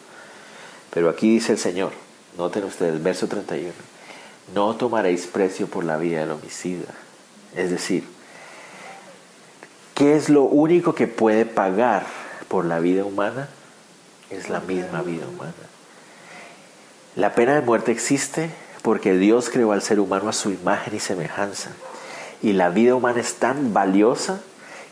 Pero 0.92 1.10
aquí 1.10 1.34
dice 1.34 1.52
el 1.52 1.58
Señor, 1.58 1.92
noten 2.36 2.64
ustedes, 2.64 3.02
verso 3.02 3.28
31 3.28 3.72
no 4.54 4.74
tomaréis 4.76 5.26
precio 5.26 5.66
por 5.66 5.84
la 5.84 5.96
vida 5.96 6.20
del 6.20 6.30
homicida. 6.30 6.94
Es 7.54 7.70
decir, 7.70 8.04
¿qué 9.94 10.16
es 10.16 10.28
lo 10.28 10.42
único 10.42 10.94
que 10.94 11.06
puede 11.06 11.44
pagar 11.44 12.06
por 12.48 12.64
la 12.64 12.78
vida 12.78 13.04
humana? 13.04 13.48
Es 14.30 14.48
la 14.48 14.60
misma 14.60 15.02
vida 15.02 15.26
humana. 15.26 15.52
La 17.16 17.34
pena 17.34 17.54
de 17.54 17.62
muerte 17.62 17.92
existe 17.92 18.50
porque 18.82 19.14
Dios 19.14 19.50
creó 19.50 19.72
al 19.72 19.82
ser 19.82 20.00
humano 20.00 20.28
a 20.28 20.32
su 20.32 20.50
imagen 20.50 20.94
y 20.94 21.00
semejanza. 21.00 21.70
Y 22.42 22.52
la 22.52 22.70
vida 22.70 22.94
humana 22.94 23.20
es 23.20 23.34
tan 23.34 23.74
valiosa 23.74 24.40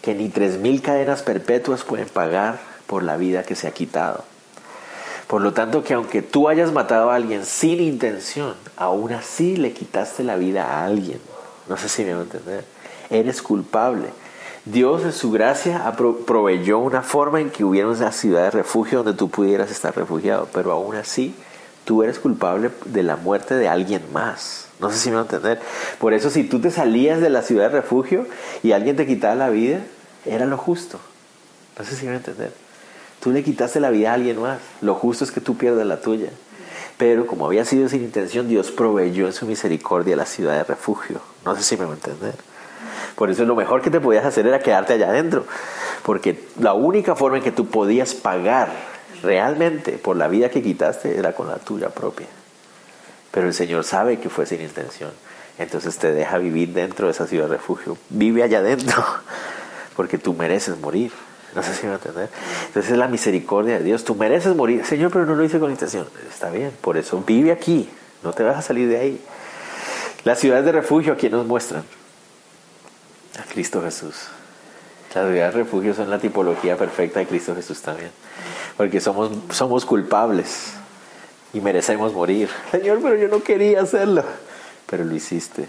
que 0.03 0.15
ni 0.15 0.29
tres 0.29 0.59
mil 0.59 0.83
cadenas 0.83 1.23
perpetuas 1.23 1.85
pueden 1.85 2.09
pagar 2.09 2.59
por 2.87 3.03
la 3.03 3.17
vida 3.17 3.43
que 3.43 3.55
se 3.55 3.69
ha 3.69 3.73
quitado. 3.73 4.25
Por 5.27 5.43
lo 5.43 5.53
tanto, 5.53 5.83
que 5.83 5.95
aunque 5.95 6.23
tú 6.23 6.49
hayas 6.49 6.73
matado 6.73 7.11
a 7.11 7.17
alguien 7.17 7.45
sin 7.45 7.81
intención, 7.81 8.55
aún 8.77 9.13
así 9.13 9.57
le 9.57 9.73
quitaste 9.73 10.23
la 10.23 10.37
vida 10.37 10.65
a 10.65 10.85
alguien. 10.85 11.21
No 11.69 11.77
sé 11.77 11.89
si 11.89 12.05
me 12.05 12.15
va 12.15 12.21
a 12.21 12.23
entender. 12.23 12.65
Eres 13.11 13.43
culpable. 13.43 14.09
Dios 14.65 15.03
en 15.03 15.13
su 15.13 15.31
gracia 15.31 15.93
proveyó 16.27 16.79
una 16.79 17.03
forma 17.03 17.41
en 17.41 17.51
que 17.51 17.65
hubiera 17.65 17.89
una 17.89 18.13
ciudad 18.13 18.45
de 18.45 18.51
refugio 18.51 18.99
donde 18.99 19.19
tú 19.19 19.29
pudieras 19.29 19.71
estar 19.71 19.97
refugiado, 19.97 20.49
pero 20.53 20.73
aún 20.73 20.97
así 20.97 21.35
tú 21.85 22.03
eres 22.03 22.19
culpable 22.19 22.71
de 22.85 23.03
la 23.03 23.17
muerte 23.17 23.55
de 23.55 23.69
alguien 23.69 24.03
más. 24.13 24.67
No 24.81 24.91
sé 24.91 24.99
si 24.99 25.09
me 25.09 25.17
va 25.17 25.23
a 25.23 25.25
entender. 25.25 25.61
Por 25.99 26.15
eso 26.15 26.31
si 26.31 26.45
tú 26.45 26.61
te 26.61 26.71
salías 26.71 27.21
de 27.21 27.31
la 27.31 27.43
ciudad 27.43 27.71
de 27.71 27.81
refugio 27.81 28.27
y 28.63 28.73
alguien 28.73 28.97
te 28.97 29.07
quitaba 29.07 29.35
la 29.35 29.51
vida, 29.51 29.81
era 30.25 30.47
lo 30.47 30.59
justo. 30.59 30.99
No 31.79 31.85
sé 31.85 31.97
si 31.97 32.05
me 32.05 32.11
va 32.11 32.15
a 32.15 32.19
entender. 32.19 32.66
Tú 33.27 33.33
le 33.33 33.43
quitaste 33.43 33.81
la 33.81 33.91
vida 33.91 34.13
a 34.13 34.15
alguien 34.15 34.41
más. 34.41 34.61
Lo 34.81 34.95
justo 34.95 35.25
es 35.25 35.33
que 35.33 35.41
tú 35.41 35.57
pierdas 35.57 35.85
la 35.85 36.01
tuya. 36.01 36.31
Pero 36.97 37.27
como 37.27 37.47
había 37.47 37.65
sido 37.65 37.89
sin 37.89 38.05
intención, 38.05 38.47
Dios 38.47 38.71
proveyó 38.71 39.27
en 39.27 39.33
su 39.33 39.47
misericordia 39.47 40.15
la 40.15 40.27
ciudad 40.27 40.53
de 40.53 40.63
refugio. 40.63 41.21
No 41.45 41.57
sé 41.57 41.65
si 41.65 41.77
me 41.77 41.87
va 41.87 41.91
a 41.91 41.95
entender. 41.95 42.37
Por 43.17 43.29
eso 43.29 43.45
lo 43.45 43.57
mejor 43.57 43.83
que 43.83 43.91
te 43.91 43.99
podías 43.99 44.25
hacer 44.25 44.47
era 44.47 44.61
quedarte 44.61 44.93
allá 44.93 45.09
adentro. 45.09 45.45
Porque 46.05 46.41
la 46.61 46.75
única 46.75 47.17
forma 47.17 47.39
en 47.39 47.43
que 47.43 47.51
tú 47.51 47.67
podías 47.67 48.15
pagar 48.15 48.71
realmente 49.25 49.99
por 49.99 50.17
la 50.17 50.29
vida 50.29 50.49
que 50.49 50.63
quitaste 50.63 51.19
era 51.19 51.33
con 51.33 51.49
la 51.49 51.57
tuya 51.57 51.89
propia. 51.89 52.29
Pero 53.33 53.49
el 53.49 53.55
Señor 53.55 53.83
sabe 53.83 54.21
que 54.21 54.29
fue 54.29 54.47
sin 54.47 54.61
intención. 54.61 55.11
Entonces 55.59 55.99
te 55.99 56.13
deja 56.13 56.39
vivir 56.39 56.75
dentro 56.75 57.07
de 57.07 57.11
esa 57.11 57.27
ciudad 57.27 57.49
de 57.49 57.57
refugio. 57.57 57.99
Vive 58.09 58.45
allá 58.45 58.59
adentro. 58.59 59.05
Porque 59.97 60.17
tú 60.17 60.33
mereces 60.33 60.79
morir. 60.79 61.11
No 61.57 61.63
sé 61.63 61.75
si 61.75 61.87
me 61.87 61.95
entender. 61.95 62.29
Entonces 62.67 62.93
es 62.93 62.99
la 62.99 63.09
misericordia 63.09 63.79
de 63.79 63.85
Dios. 63.85 64.05
Tú 64.05 64.15
mereces 64.15 64.55
morir. 64.55 64.85
Señor, 64.85 65.11
pero 65.11 65.25
no 65.25 65.35
lo 65.35 65.43
hice 65.43 65.59
con 65.59 65.71
intención. 65.71 66.07
Está 66.29 66.51
bien. 66.51 66.71
Por 66.83 66.99
eso 66.99 67.23
vive 67.27 67.51
aquí. 67.51 67.89
No 68.23 68.35
te 68.35 68.43
vas 68.43 68.59
a 68.59 68.63
salir 68.63 68.89
de 68.89 68.99
ahí. 68.99 69.21
Las 70.25 70.39
ciudades 70.39 70.67
de 70.67 70.73
refugio, 70.73 71.15
¿a 71.15 71.17
quién 71.17 71.33
nos 71.33 71.47
muestran? 71.47 71.85
A 73.41 73.51
Cristo 73.51 73.81
Jesús. 73.81 74.29
Las 75.15 75.25
ciudades 75.25 75.55
de 75.55 75.63
refugio 75.63 75.95
son 75.95 76.11
la 76.11 76.19
tipología 76.19 76.77
perfecta 76.77 77.21
de 77.21 77.27
Cristo 77.27 77.55
Jesús 77.55 77.81
también. 77.81 78.11
Porque 78.77 79.01
somos, 79.01 79.31
somos 79.51 79.87
culpables 79.87 80.73
y 81.55 81.61
merecemos 81.63 82.13
morir. 82.13 82.51
Señor, 82.71 82.99
pero 83.03 83.17
yo 83.17 83.29
no 83.29 83.43
quería 83.43 83.81
hacerlo. 83.81 84.25
Pero 84.87 85.05
lo 85.05 85.15
hiciste. 85.15 85.69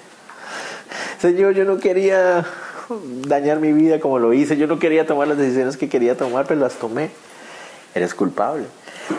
Señor, 1.21 1.53
yo 1.53 1.63
no 1.63 1.77
quería 1.77 2.45
dañar 3.27 3.59
mi 3.59 3.73
vida 3.73 3.99
como 3.99 4.19
lo 4.19 4.33
hice. 4.33 4.57
Yo 4.57 4.67
no 4.67 4.79
quería 4.79 5.05
tomar 5.05 5.27
las 5.27 5.37
decisiones 5.37 5.77
que 5.77 5.89
quería 5.89 6.17
tomar, 6.17 6.45
pero 6.47 6.59
las 6.59 6.75
tomé. 6.75 7.09
Eres 7.95 8.13
culpable. 8.13 8.65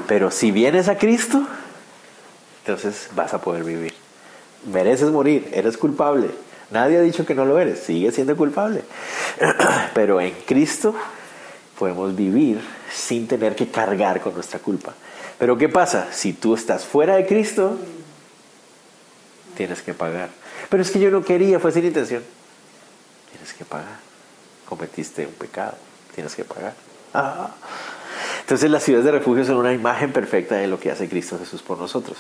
Pero 0.06 0.30
si 0.30 0.50
vienes 0.50 0.88
a 0.88 0.98
Cristo, 0.98 1.42
entonces 2.60 3.08
vas 3.14 3.34
a 3.34 3.40
poder 3.40 3.64
vivir. 3.64 3.94
Mereces 4.70 5.10
morir, 5.10 5.48
eres 5.52 5.76
culpable, 5.76 6.28
Nadie 6.70 6.98
ha 6.98 7.00
dicho 7.00 7.24
que 7.24 7.34
no 7.34 7.44
lo 7.44 7.58
eres, 7.58 7.80
sigue 7.80 8.12
siendo 8.12 8.36
culpable. 8.36 8.82
Pero 9.94 10.20
en 10.20 10.34
Cristo 10.46 10.94
podemos 11.78 12.14
vivir 12.14 12.60
sin 12.92 13.26
tener 13.26 13.56
que 13.56 13.68
cargar 13.68 14.20
con 14.20 14.34
nuestra 14.34 14.58
culpa. 14.58 14.94
Pero 15.38 15.56
¿qué 15.56 15.68
pasa? 15.68 16.08
Si 16.12 16.34
tú 16.34 16.54
estás 16.54 16.84
fuera 16.84 17.16
de 17.16 17.26
Cristo, 17.26 17.78
tienes 19.56 19.80
que 19.80 19.94
pagar. 19.94 20.28
Pero 20.68 20.82
es 20.82 20.90
que 20.90 21.00
yo 21.00 21.10
no 21.10 21.24
quería, 21.24 21.58
fue 21.58 21.72
sin 21.72 21.86
intención. 21.86 22.22
Tienes 23.48 23.54
que 23.54 23.64
pagar. 23.64 23.98
Cometiste 24.68 25.26
un 25.26 25.32
pecado, 25.32 25.72
tienes 26.14 26.34
que 26.34 26.44
pagar. 26.44 26.74
Ah. 27.14 27.48
Entonces 28.40 28.70
las 28.70 28.82
ciudades 28.82 29.06
de 29.06 29.12
refugio 29.12 29.42
son 29.46 29.56
una 29.56 29.72
imagen 29.72 30.12
perfecta 30.12 30.56
de 30.56 30.66
lo 30.66 30.78
que 30.78 30.90
hace 30.90 31.08
Cristo 31.08 31.38
Jesús 31.38 31.62
por 31.62 31.78
nosotros. 31.78 32.18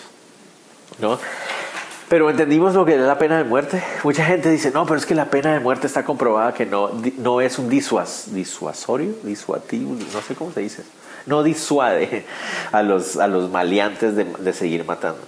¿No? 0.98 1.18
Pero 2.08 2.30
entendimos 2.30 2.72
lo 2.72 2.86
que 2.86 2.94
es 2.94 3.00
la 3.00 3.18
pena 3.18 3.36
de 3.36 3.44
muerte. 3.44 3.82
Mucha 4.04 4.24
gente 4.24 4.50
dice, 4.50 4.70
no, 4.70 4.86
pero 4.86 4.96
es 4.96 5.04
que 5.04 5.14
la 5.14 5.26
pena 5.26 5.52
de 5.52 5.60
muerte 5.60 5.86
está 5.86 6.02
comprobada 6.02 6.54
que 6.54 6.64
no, 6.64 6.90
no 7.18 7.42
es 7.42 7.58
un 7.58 7.68
disuas, 7.68 8.32
disuasorio, 8.32 9.12
disuativo, 9.22 9.94
no 10.14 10.22
sé 10.22 10.34
cómo 10.34 10.50
se 10.50 10.60
dice. 10.60 10.82
No 11.26 11.42
disuade 11.42 12.24
a 12.72 12.82
los, 12.82 13.18
a 13.18 13.26
los 13.26 13.50
maleantes 13.50 14.16
de, 14.16 14.24
de 14.24 14.52
seguir 14.54 14.86
matando. 14.86 15.20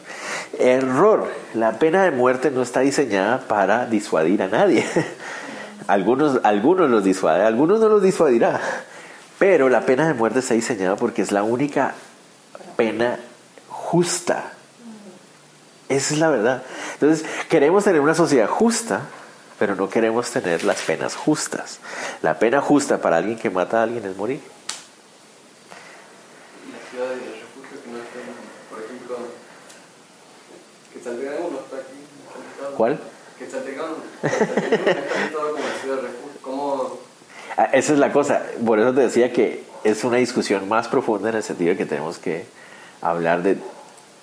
Error. 0.58 1.30
La 1.52 1.78
pena 1.78 2.04
de 2.04 2.10
muerte 2.10 2.50
no 2.50 2.62
está 2.62 2.80
diseñada 2.80 3.40
para 3.40 3.84
disuadir 3.84 4.42
a 4.42 4.48
nadie. 4.48 4.86
Algunos, 5.90 6.40
algunos 6.44 6.88
los 6.88 7.02
disuade, 7.02 7.44
algunos 7.44 7.80
no 7.80 7.88
los 7.88 8.02
disuadirá. 8.02 8.60
Pero 9.38 9.68
la 9.68 9.80
pena 9.86 10.06
de 10.06 10.14
muerte 10.14 10.38
está 10.38 10.54
diseñada 10.54 10.96
porque 10.96 11.22
es 11.22 11.32
la 11.32 11.42
única 11.42 11.94
pena 12.76 13.18
justa 13.68 14.52
esa 15.90 16.14
es 16.14 16.20
la 16.20 16.30
verdad. 16.30 16.62
Entonces, 16.94 17.26
queremos 17.48 17.82
tener 17.82 18.00
una 18.00 18.14
sociedad 18.14 18.46
justa, 18.46 19.00
pero 19.58 19.74
no 19.74 19.90
queremos 19.90 20.30
tener 20.30 20.62
las 20.62 20.80
penas 20.82 21.16
justas. 21.16 21.80
La 22.22 22.38
pena 22.38 22.60
justa 22.60 22.98
para 22.98 23.16
alguien 23.16 23.36
que 23.36 23.50
mata 23.50 23.80
a 23.80 23.82
alguien 23.82 24.04
es 24.04 24.16
morir. 24.16 24.40
La 26.70 26.90
ciudad 26.90 27.08
de 27.08 27.16
refugio 27.16 27.82
que 27.82 27.90
no 27.90 27.98
está, 27.98 28.20
por 28.70 28.78
ejemplo, 28.84 29.16
que 30.92 31.00
Saltegano 31.00 31.50
no 31.50 31.58
está 31.58 31.76
aquí. 31.78 32.76
¿Cuál 32.76 33.00
Saltegano 33.50 33.96
no 34.22 34.28
está 34.28 35.32
todo 35.32 35.52
como 35.56 35.64
ciudad 35.82 35.96
de 35.96 36.02
refugio. 36.02 36.40
¿Cómo? 36.40 36.98
Ah, 37.49 37.49
esa 37.64 37.92
es 37.92 37.98
la 37.98 38.12
cosa. 38.12 38.42
Por 38.64 38.78
eso 38.78 38.92
te 38.92 39.00
decía 39.02 39.32
que 39.32 39.64
es 39.84 40.04
una 40.04 40.18
discusión 40.18 40.68
más 40.68 40.88
profunda 40.88 41.30
en 41.30 41.36
el 41.36 41.42
sentido 41.42 41.70
de 41.70 41.76
que 41.76 41.86
tenemos 41.86 42.18
que 42.18 42.44
hablar 43.00 43.42
de 43.42 43.58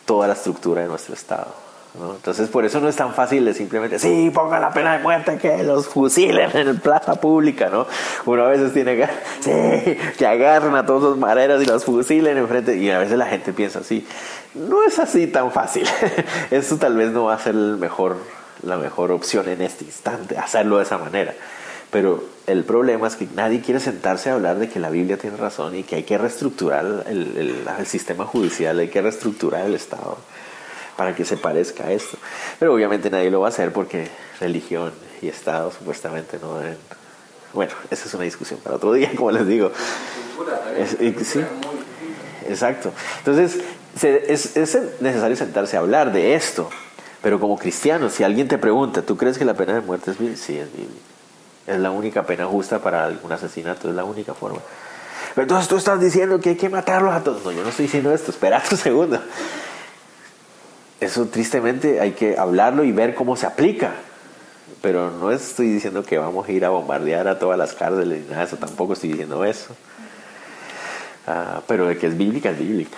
toda 0.06 0.28
la 0.28 0.34
estructura 0.34 0.82
de 0.82 0.88
nuestro 0.88 1.14
Estado. 1.14 1.68
Entonces, 1.96 2.48
por 2.50 2.64
eso 2.64 2.80
no 2.80 2.90
es 2.90 2.96
tan 2.96 3.14
fácil 3.14 3.44
de 3.46 3.54
simplemente, 3.56 3.98
sí, 3.98 4.30
ponga 4.32 4.60
la 4.60 4.72
pena 4.72 4.94
de 4.94 5.00
muerte, 5.00 5.38
que 5.38 5.64
los 5.64 5.88
fusilen 5.88 6.52
en 6.54 6.68
el 6.68 6.80
plaza 6.80 7.16
pública, 7.16 7.70
¿no? 7.70 7.88
Uno 8.26 8.46
a 8.46 8.50
veces 8.50 8.72
tiene 8.72 8.96
que, 8.96 9.08
sí, 9.40 9.98
que 10.18 10.28
agarren 10.28 10.76
a 10.76 10.86
todos 10.86 11.04
los 11.04 11.18
mareros 11.18 11.64
y 11.64 11.66
los 11.66 11.86
fusilen 11.86 12.38
enfrente, 12.38 12.78
y 12.78 12.92
a 12.92 13.00
veces 13.00 13.18
la 13.18 13.26
gente 13.26 13.52
piensa 13.52 13.80
así. 13.80 14.06
No 14.54 14.84
es 14.86 15.00
así 15.00 15.26
tan 15.28 15.52
fácil. 15.52 15.88
Eso 16.52 16.78
tal 16.78 16.96
vez 16.96 17.12
no 17.12 17.26
va 17.26 17.34
a 17.34 17.40
ser 17.40 17.56
mejor, 17.56 18.18
la 18.62 18.78
mejor 18.78 19.12
opción 19.12 19.50
en 19.50 19.62
este 19.62 19.86
instante, 19.86 20.38
hacerlo 20.38 20.78
de 20.78 20.84
esa 20.84 21.00
manera. 21.00 21.34
Pero 21.98 22.24
el 22.46 22.64
problema 22.64 23.08
es 23.08 23.16
que 23.16 23.28
nadie 23.34 23.60
quiere 23.60 23.80
sentarse 23.80 24.30
a 24.30 24.36
hablar 24.36 24.60
de 24.60 24.70
que 24.70 24.80
la 24.80 24.92
Biblia 24.92 25.18
tiene 25.18 25.36
razón 25.36 25.76
y 25.76 25.82
que 25.82 25.96
hay 25.96 26.04
que 26.04 26.16
reestructurar 26.16 27.06
el, 27.08 27.66
el, 27.76 27.88
sistema 27.88 28.24
judicial, 28.24 28.78
hay 28.78 28.90
que 28.90 29.02
reestructurar 29.02 29.66
el 29.66 29.74
Estado 29.74 30.20
para 30.96 31.16
que 31.16 31.26
se 31.26 31.38
parezca 31.38 31.88
a 31.88 31.92
esto. 31.92 32.20
Pero 32.60 32.76
obviamente 32.76 33.10
nadie 33.10 33.32
lo 33.32 33.40
va 33.40 33.48
a 33.48 33.50
hacer 33.50 33.74
porque 33.74 34.10
religión 34.40 34.92
y 35.24 35.28
Estado 35.28 35.72
supuestamente 35.72 36.38
no 36.40 36.60
deben... 36.60 36.78
Bueno, 37.52 37.72
esa 37.90 38.06
es 38.06 38.14
una 38.14 38.26
discusión 38.26 38.60
para 38.60 38.76
otro 38.76 38.94
día, 38.94 39.10
como 39.16 39.32
les 39.32 39.48
digo. 39.48 39.72
sí, 41.24 41.44
exacto. 42.48 42.92
Entonces, 43.26 43.60
es, 44.04 44.56
es 44.56 44.78
necesario 45.02 45.36
sentarse 45.36 45.78
a 45.78 45.80
hablar 45.80 46.14
de 46.14 46.36
esto. 46.36 46.70
Pero 47.24 47.40
como 47.40 47.58
cristiano, 47.58 48.12
si 48.12 48.24
alguien 48.24 48.48
te 48.48 48.60
pregunta, 48.60 49.02
¿tú 49.02 49.18
crees 49.18 49.40
que 49.40 49.46
la 49.46 49.56
pena 49.56 49.74
de 49.74 49.82
muerte 49.82 50.12
es 50.12 50.20
bíblica? 50.20 50.40
Sí, 50.40 50.60
es 50.60 50.72
bíblica. 50.72 51.17
Es 51.68 51.78
la 51.78 51.92
única 51.92 52.24
pena 52.24 52.46
justa 52.46 52.80
para 52.80 53.12
un 53.22 53.32
asesinato, 53.32 53.90
es 53.90 53.96
la 53.96 54.06
única 54.06 54.34
forma. 54.34 54.60
Pero 55.36 55.44
entonces 55.44 55.68
tú 55.68 55.76
estás 55.78 56.00
diciendo 56.00 56.40
que 56.40 56.50
hay 56.50 56.56
que 56.56 56.70
matarlos 56.70 57.14
a 57.14 57.24
todos. 57.24 57.44
No, 57.44 57.52
yo 57.52 57.62
no 57.62 57.70
estoy 57.70 57.86
diciendo 57.86 58.12
esto, 58.14 58.32
espera 58.32 58.64
un 58.72 58.78
segundo. 58.78 59.20
Eso 61.00 61.28
tristemente 61.28 62.00
hay 62.00 62.14
que 62.14 62.38
hablarlo 62.38 62.84
y 62.84 62.92
ver 62.92 63.14
cómo 63.14 63.36
se 63.36 63.46
aplica. 63.46 63.92
Pero 64.82 65.12
no 65.12 65.32
estoy 65.32 65.68
diciendo 65.68 66.04
que 66.04 66.18
vamos 66.18 66.48
a 66.48 66.52
ir 66.52 66.66
a 66.66 66.70
bombardear 66.70 67.28
a 67.28 67.38
todas 67.38 67.58
las 67.58 67.74
cárceles 67.74 68.22
ni 68.22 68.26
nada 68.30 68.40
de 68.40 68.46
eso, 68.46 68.58
tampoco 68.58 68.94
estoy 68.94 69.10
diciendo 69.10 69.44
eso. 69.44 69.76
Ah, 71.28 71.62
pero 71.68 71.88
de 71.88 71.98
que 71.98 72.08
es 72.08 72.18
bíblica, 72.18 72.52
es 72.52 72.60
bíblica. 72.60 72.98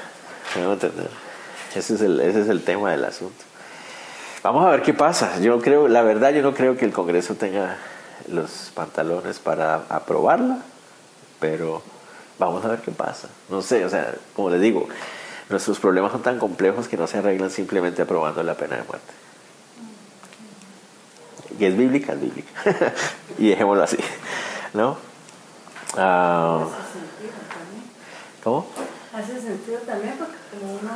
entender? 0.55 1.09
Ese 1.75 1.95
es, 1.95 2.01
el, 2.01 2.19
ese 2.19 2.41
es 2.41 2.49
el 2.49 2.63
tema 2.63 2.91
del 2.91 3.03
asunto. 3.05 3.43
Vamos 4.43 4.65
a 4.65 4.69
ver 4.69 4.81
qué 4.81 4.93
pasa. 4.93 5.39
Yo 5.39 5.59
creo, 5.59 5.87
la 5.87 6.01
verdad, 6.01 6.31
yo 6.31 6.41
no 6.41 6.53
creo 6.53 6.77
que 6.77 6.85
el 6.85 6.93
Congreso 6.93 7.35
tenga 7.35 7.77
los 8.27 8.71
pantalones 8.73 9.39
para 9.39 9.75
aprobarla, 9.89 10.59
pero 11.39 11.81
vamos 12.37 12.63
a 12.65 12.69
ver 12.69 12.79
qué 12.79 12.91
pasa. 12.91 13.29
No 13.49 13.61
sé, 13.61 13.85
o 13.85 13.89
sea, 13.89 14.13
como 14.35 14.49
les 14.49 14.61
digo, 14.61 14.87
nuestros 15.49 15.79
problemas 15.79 16.11
son 16.11 16.21
tan 16.21 16.39
complejos 16.39 16.87
que 16.87 16.97
no 16.97 17.07
se 17.07 17.17
arreglan 17.17 17.49
simplemente 17.49 18.01
aprobando 18.01 18.43
la 18.43 18.55
pena 18.55 18.77
de 18.77 18.83
muerte. 18.83 19.13
Que 21.57 21.67
es 21.67 21.77
bíblica, 21.77 22.13
es 22.13 22.21
bíblica. 22.21 22.49
y 23.37 23.49
dejémoslo 23.49 23.83
así, 23.83 23.97
¿no? 24.73 24.97
Uh, 25.95 26.69
¿Cómo? 28.43 28.67
Hace 29.13 29.41
sentido 29.41 29.79
también 29.79 30.15
porque 30.17 30.35
como 30.51 30.75
uno 30.75 30.91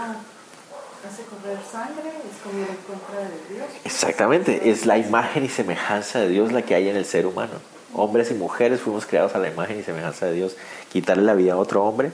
hace 1.08 1.24
correr 1.24 1.60
sangre, 1.70 2.10
es 2.10 2.42
como 2.42 2.60
en 2.60 2.78
contra 2.88 3.20
de 3.20 3.54
Dios. 3.54 3.68
Exactamente, 3.84 4.70
es 4.70 4.86
la 4.86 4.98
imagen 4.98 5.46
y 5.46 5.50
semejanza 5.50 6.20
de 6.20 6.30
Dios 6.30 6.52
la 6.52 6.62
que 6.62 6.76
hay 6.76 6.90
en 6.90 6.96
el 6.96 7.06
ser 7.06 7.26
humano. 7.26 7.54
Hombres 7.94 8.32
y 8.32 8.34
mujeres 8.34 8.82
fuimos 8.82 9.06
creados 9.06 9.36
a 9.36 9.40
la 9.40 9.50
imagen 9.50 9.80
y 9.80 9.84
semejanza 9.84 10.26
de 10.26 10.34
Dios. 10.34 10.56
Quitarle 10.92 11.24
la 11.24 11.34
vida 11.34 11.54
a 11.54 11.58
otro 11.58 11.84
hombre 11.84 12.12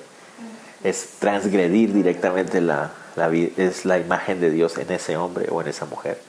es 0.84 1.10
transgredir 1.20 1.94
directamente 1.94 2.62
la, 2.62 2.92
la, 3.16 3.30
es 3.30 3.86
la 3.86 3.98
imagen 3.98 4.42
de 4.42 4.50
Dios 4.50 4.78
en 4.78 4.92
ese 4.92 5.18
hombre 5.18 5.48
o 5.50 5.62
en 5.62 5.68
esa 5.68 5.86
mujer. 5.86 6.20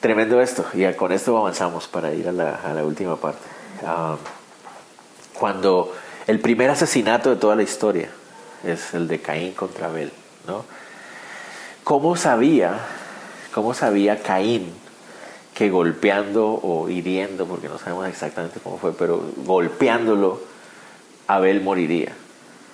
Tremendo 0.00 0.40
esto, 0.40 0.66
y 0.74 0.84
con 0.92 1.12
esto 1.12 1.36
avanzamos 1.36 1.88
para 1.88 2.12
ir 2.12 2.28
a 2.28 2.32
la, 2.32 2.56
a 2.56 2.74
la 2.74 2.84
última 2.84 3.16
parte. 3.16 3.40
Um, 3.82 4.18
cuando 5.32 5.94
el 6.26 6.40
primer 6.40 6.70
asesinato 6.70 7.30
de 7.30 7.36
toda 7.36 7.56
la 7.56 7.62
historia 7.62 8.08
es 8.64 8.94
el 8.94 9.08
de 9.08 9.20
Caín 9.20 9.52
contra 9.52 9.86
Abel, 9.86 10.12
¿no? 10.46 10.64
¿Cómo 11.84 12.16
sabía, 12.16 12.78
cómo 13.52 13.74
sabía 13.74 14.22
Caín 14.22 14.72
que 15.54 15.68
golpeando 15.68 16.46
o 16.62 16.88
hiriendo, 16.88 17.46
porque 17.46 17.68
no 17.68 17.78
sabemos 17.78 18.08
exactamente 18.08 18.58
cómo 18.58 18.78
fue, 18.78 18.94
pero 18.94 19.22
golpeándolo, 19.44 20.40
Abel 21.26 21.60
moriría? 21.60 22.12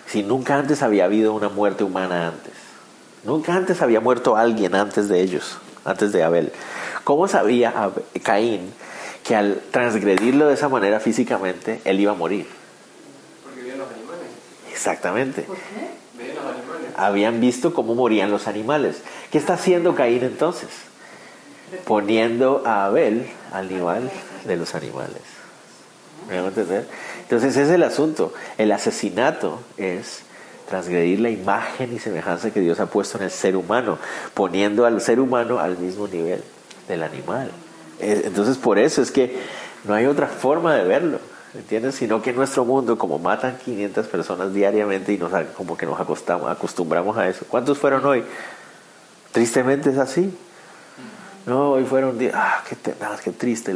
Si 0.07 0.23
nunca 0.23 0.57
antes 0.57 0.83
había 0.83 1.07
habido 1.07 1.35
una 1.35 1.49
muerte 1.49 1.83
humana 1.83 2.29
antes. 2.29 2.53
Nunca 3.25 3.55
antes 3.55 3.83
había 3.83 4.01
muerto 4.01 4.37
alguien 4.37 4.77
antes 4.77 5.09
de 5.09 5.21
ellos, 5.21 5.59
antes 5.85 6.13
de 6.13 6.23
Abel. 6.23 6.53
¿Cómo 7.03 7.27
sabía 7.27 7.91
Caín 8.23 8.73
que 9.25 9.35
al 9.35 9.61
transgredirlo 9.73 10.47
de 10.47 10.55
esa 10.55 10.69
manera 10.69 11.01
físicamente, 11.01 11.81
él 11.85 11.99
iba 11.99 12.13
a 12.13 12.15
morir? 12.15 12.47
Porque 13.43 13.61
vienen 13.61 13.81
los 13.81 13.91
animales. 13.91 14.27
Exactamente. 14.71 15.43
¿Por 15.43 15.57
qué? 15.57 16.00
Habían 16.97 17.41
visto 17.41 17.75
cómo 17.75 17.95
morían 17.95 18.31
los 18.31 18.47
animales. 18.47 19.03
¿Qué 19.31 19.39
está 19.39 19.55
haciendo 19.55 19.95
Caín 19.95 20.23
entonces? 20.23 20.69
Poniendo 21.85 22.63
a 22.67 22.87
Abel 22.87 23.27
al 23.53 23.69
nivel 23.69 24.11
de 24.45 24.57
los 24.57 24.75
animales. 24.75 25.23
¿Me 26.29 26.39
a 26.39 26.47
entender? 26.47 26.87
Entonces 27.23 27.53
ese 27.53 27.63
es 27.63 27.71
el 27.71 27.83
asunto. 27.83 28.33
El 28.59 28.73
asesinato 28.73 29.61
es 29.77 30.23
transgredir 30.69 31.21
la 31.21 31.31
imagen 31.31 31.93
y 31.95 31.99
semejanza 31.99 32.51
que 32.51 32.61
Dios 32.61 32.79
ha 32.79 32.87
puesto 32.87 33.19
en 33.19 33.25
el 33.25 33.31
ser 33.31 33.57
humano, 33.57 33.99
poniendo 34.35 34.87
al 34.87 35.01
ser 35.01 35.19
humano 35.19 35.59
al 35.59 35.77
mismo 35.79 36.07
nivel 36.07 36.43
del 36.89 37.03
animal. 37.03 37.51
Eh, 37.99 38.23
Entonces 38.25 38.57
por 38.57 38.79
eso 38.79 39.03
es 39.03 39.11
que 39.11 39.39
no 39.85 39.95
hay 39.95 40.07
otra 40.07 40.29
forma 40.29 40.75
de 40.75 40.85
verlo, 40.85 41.19
¿entiendes? 41.55 41.95
Sino 41.97 42.23
que 42.23 42.31
en 42.31 42.37
nuestro 42.37 42.65
mundo, 42.65 42.99
como 42.99 43.19
matan 43.19 43.59
500 43.59 44.07
personas 44.07 44.53
diariamente 44.53 45.13
y 45.13 45.19
nos, 45.19 45.33
como 45.57 45.77
que 45.77 45.87
nos 45.87 46.01
acostamos, 46.01 46.51
acostumbramos 46.51 47.17
a 47.17 47.29
eso. 47.29 47.45
¿Cuántos 47.49 47.79
fueron 47.79 48.05
hoy? 48.05 48.25
Tristemente 49.33 49.91
es 49.91 49.99
así. 49.99 50.37
No, 51.47 51.73
hoy 51.73 51.85
fueron 51.85 52.19
10. 52.19 52.35
Ah, 52.35 52.63
qué 52.69 52.77
tenaz, 52.77 53.21
qué 53.21 53.33
triste. 53.33 53.75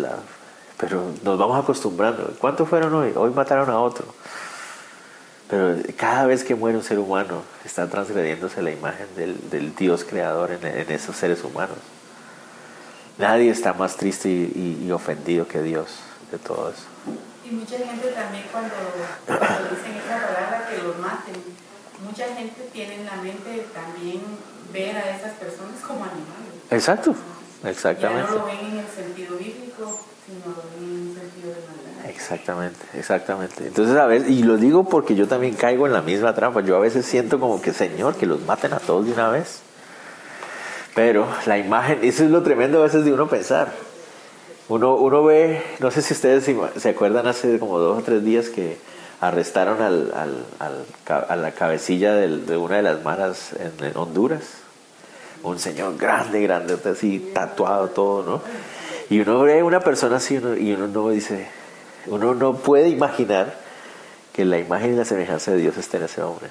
Pero 0.79 1.13
nos 1.23 1.39
vamos 1.39 1.63
acostumbrando. 1.63 2.35
¿Cuántos 2.39 2.69
fueron 2.69 2.95
hoy? 2.95 3.13
Hoy 3.15 3.31
mataron 3.31 3.71
a 3.71 3.79
otro. 3.79 4.07
Pero 5.49 5.77
cada 5.97 6.27
vez 6.27 6.43
que 6.43 6.55
muere 6.55 6.77
un 6.77 6.85
ser 6.85 6.99
humano, 6.99 7.43
está 7.65 7.89
transgrediéndose 7.89 8.63
la 8.63 8.71
imagen 8.71 9.07
del, 9.15 9.75
Dios 9.77 10.05
creador 10.05 10.53
en, 10.53 10.91
esos 10.91 11.17
seres 11.17 11.45
humanos. 11.45 11.77
Nadie 13.19 13.51
está 13.51 13.73
más 13.73 13.97
triste 13.97 14.29
y, 14.29 14.85
y, 14.85 14.91
ofendido 14.91 15.47
que 15.47 15.63
Dios 15.63 15.87
de 16.33 16.39
todo 16.39 16.71
eso. 16.71 16.94
Y 17.45 17.51
mucha 17.51 17.77
gente 17.77 18.09
también 18.09 18.45
cuando, 18.51 18.75
cuando 19.27 19.69
dicen 19.71 20.01
esa 20.01 20.27
palabra 20.27 20.67
que 20.69 20.83
los 20.83 20.99
maten, 20.99 21.35
mucha 22.03 22.25
gente 22.35 22.69
tiene 22.73 22.95
en 22.97 23.07
la 23.07 23.17
mente 23.17 23.67
también 23.75 24.23
ver 24.73 24.97
a 24.97 25.17
esas 25.17 25.33
personas 25.33 25.81
como 25.87 26.05
animales. 26.05 26.65
Exacto, 26.71 27.15
exactamente. 27.65 28.31
Ya 28.31 28.37
no 28.37 28.41
lo 28.41 28.47
ven 28.47 28.73
en 28.73 28.79
el 28.79 28.87
sentido 28.89 29.37
bíblico, 29.37 30.01
sino 30.27 30.57
lo 30.57 30.63
ven 30.73 30.85
en 30.85 31.09
un 31.09 31.15
sentido 31.15 31.49
de 31.51 31.61
maldad. 31.67 32.11
Exactamente, 32.11 32.87
exactamente. 32.95 33.67
Entonces, 33.67 33.97
a 33.97 34.07
veces, 34.07 34.31
y 34.31 34.43
lo 34.43 34.57
digo 34.57 34.89
porque 34.89 35.15
yo 35.15 35.29
también 35.29 35.55
caigo 35.55 35.87
en 35.87 35.93
la 35.93 36.03
misma 36.03 36.35
trampa. 36.35 36.63
Yo 36.63 36.77
a 36.77 36.81
veces 36.81 37.05
siento 37.05 37.39
como 37.39 37.61
que, 37.61 37.73
Señor, 37.73 38.17
que 38.17 38.27
los 38.27 38.41
maten 38.43 38.73
a 38.73 38.79
todos 38.79 39.07
de 39.07 39.13
una 39.13 39.29
vez. 39.29 39.61
Pero 40.95 41.27
la 41.47 41.59
imagen, 41.59 41.99
eso 42.03 42.25
es 42.25 42.31
lo 42.31 42.43
tremendo 42.43 42.81
a 42.81 42.85
veces 42.85 43.05
de 43.05 43.13
uno 43.13 43.29
pensar. 43.29 43.73
Uno, 44.69 44.95
uno 44.97 45.23
ve, 45.25 45.63
no 45.81 45.91
sé 45.91 46.01
si 46.01 46.15
ustedes 46.15 46.51
se 46.77 46.89
acuerdan 46.89 47.27
hace 47.27 47.59
como 47.59 47.79
dos 47.79 47.99
o 47.99 48.03
tres 48.03 48.25
días 48.25 48.49
que 48.49 48.79
arrestaron 49.21 49.83
al, 49.83 50.13
al, 50.15 50.45
al, 50.59 51.27
a 51.29 51.37
la 51.37 51.53
cabecilla 51.53 52.15
de 52.15 52.57
una 52.57 52.77
de 52.77 52.83
las 52.83 53.03
maras 53.03 53.51
en, 53.59 53.97
Honduras. 53.97 54.43
Un 55.43 55.59
señor 55.59 55.99
grande, 55.99 56.41
grande, 56.41 56.79
así 56.91 57.33
tatuado 57.35 57.89
todo, 57.89 58.23
¿no? 58.23 58.43
Y 59.11 59.21
uno 59.21 59.41
ve 59.41 59.63
una 59.63 59.81
persona 59.81 60.17
así 60.17 60.37
y 60.37 60.73
uno 60.73 60.89
no 60.89 61.11
dice, 61.11 61.47
uno 62.07 62.35
no 62.35 62.57
puede 62.57 62.89
imaginar 62.89 63.55
que 64.33 64.47
la 64.47 64.59
imagen 64.59 64.95
y 64.95 64.97
la 64.97 65.05
semejanza 65.05 65.51
de 65.51 65.59
Dios 65.59 65.77
esté 65.77 65.99
en 65.99 66.05
ese 66.05 66.23
hombre. 66.23 66.49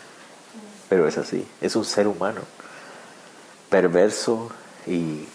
Pero 0.90 1.08
es 1.08 1.18
así, 1.18 1.48
es 1.62 1.76
un 1.76 1.86
ser 1.86 2.08
humano, 2.08 2.42
perverso 3.70 4.52
y 4.86 5.26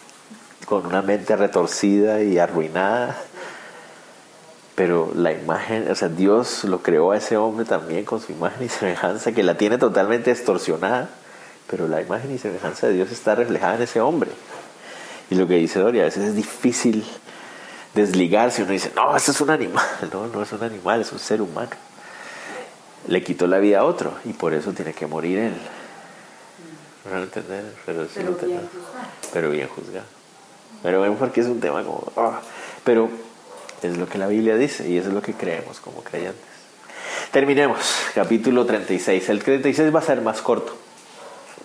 con 0.68 0.84
una 0.84 1.00
mente 1.00 1.34
retorcida 1.34 2.22
y 2.22 2.38
arruinada. 2.38 3.16
Pero 4.74 5.10
la 5.14 5.32
imagen, 5.32 5.90
o 5.90 5.94
sea, 5.94 6.08
Dios 6.08 6.64
lo 6.64 6.82
creó 6.82 7.12
a 7.12 7.16
ese 7.16 7.36
hombre 7.36 7.64
también 7.64 8.04
con 8.04 8.20
su 8.20 8.32
imagen 8.32 8.66
y 8.66 8.68
semejanza, 8.68 9.32
que 9.32 9.42
la 9.42 9.56
tiene 9.56 9.78
totalmente 9.78 10.30
distorsionada, 10.30 11.08
pero 11.68 11.88
la 11.88 12.00
imagen 12.02 12.32
y 12.32 12.38
semejanza 12.38 12.86
de 12.86 12.92
Dios 12.92 13.10
está 13.10 13.34
reflejada 13.34 13.76
en 13.76 13.82
ese 13.82 14.00
hombre. 14.00 14.30
Y 15.30 15.34
lo 15.34 15.48
que 15.48 15.54
dice 15.54 15.80
Doria, 15.80 16.02
a 16.02 16.04
veces 16.04 16.24
es 16.24 16.34
difícil 16.36 17.04
desligarse. 17.94 18.62
Uno 18.62 18.72
dice, 18.72 18.92
no, 18.94 19.16
eso 19.16 19.32
es 19.32 19.40
un 19.40 19.50
animal. 19.50 19.84
No, 20.12 20.26
no 20.26 20.42
es 20.42 20.52
un 20.52 20.62
animal, 20.62 21.00
es 21.00 21.12
un 21.12 21.18
ser 21.18 21.42
humano. 21.42 21.70
Le 23.08 23.24
quitó 23.24 23.46
la 23.46 23.58
vida 23.58 23.80
a 23.80 23.84
otro 23.84 24.12
y 24.26 24.34
por 24.34 24.52
eso 24.52 24.72
tiene 24.72 24.92
que 24.92 25.06
morir 25.06 25.38
él. 25.38 25.56
No 27.10 27.16
lo 27.16 27.22
entender, 27.24 27.64
pero, 27.86 28.04
sí 28.04 28.10
Pero 28.16 28.30
lo 28.30 28.36
bien. 28.36 28.68
Pero 29.32 29.50
bien 29.50 29.68
juzgado. 29.68 30.17
Pero 30.82 31.00
ven 31.00 31.16
porque 31.16 31.40
es 31.40 31.46
un 31.46 31.60
tema 31.60 31.82
como... 31.82 32.12
ah, 32.16 32.40
pero 32.84 33.08
es 33.82 33.96
lo 33.96 34.08
que 34.08 34.18
la 34.18 34.26
Biblia 34.26 34.56
dice 34.56 34.88
y 34.88 34.96
eso 34.96 35.08
es 35.08 35.14
lo 35.14 35.22
que 35.22 35.34
creemos 35.34 35.80
como 35.80 36.02
creyentes. 36.02 36.42
Terminemos, 37.30 37.78
capítulo 38.14 38.64
36. 38.64 39.28
El 39.28 39.42
36 39.42 39.94
va 39.94 39.98
a 39.98 40.02
ser 40.02 40.20
más 40.20 40.40
corto 40.40 40.74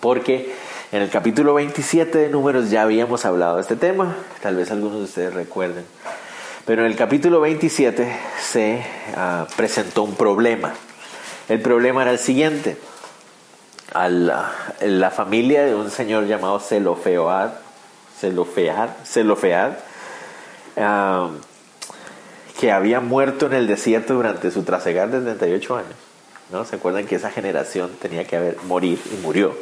porque 0.04 0.52
en 0.92 1.00
el 1.00 1.08
capítulo 1.08 1.54
27 1.54 2.18
de 2.18 2.28
números 2.28 2.70
ya 2.70 2.82
habíamos 2.82 3.24
hablado 3.24 3.56
de 3.56 3.62
este 3.62 3.74
tema, 3.74 4.14
tal 4.42 4.56
vez 4.56 4.70
algunos 4.70 4.98
de 4.98 5.04
ustedes 5.04 5.32
recuerden. 5.32 5.84
Pero 6.66 6.84
en 6.84 6.90
el 6.90 6.96
capítulo 6.96 7.40
27 7.40 8.14
se 8.38 8.84
ah, 9.16 9.46
presentó 9.56 10.02
un 10.02 10.14
problema. 10.14 10.74
El 11.48 11.62
problema 11.62 12.02
era 12.02 12.10
el 12.10 12.18
siguiente. 12.18 12.76
A 13.94 14.08
la, 14.08 14.52
la 14.82 15.10
familia 15.10 15.64
de 15.64 15.74
un 15.74 15.90
señor 15.90 16.26
llamado 16.26 16.60
Zelofead, 16.60 17.50
Zelofead, 18.24 18.88
Zelofead 19.04 19.72
ah, 20.76 21.30
que 22.58 22.72
había 22.72 23.00
muerto 23.00 23.46
en 23.46 23.52
el 23.52 23.66
desierto 23.66 24.14
durante 24.14 24.50
su 24.50 24.62
trasegar 24.62 25.10
de 25.10 25.20
38 25.20 25.76
años. 25.76 25.94
¿no? 26.50 26.64
¿Se 26.64 26.76
acuerdan 26.76 27.06
que 27.06 27.16
esa 27.16 27.30
generación 27.30 27.90
tenía 28.00 28.24
que 28.24 28.36
haber 28.36 28.56
morir 28.66 28.98
y 29.12 29.20
murió? 29.22 29.54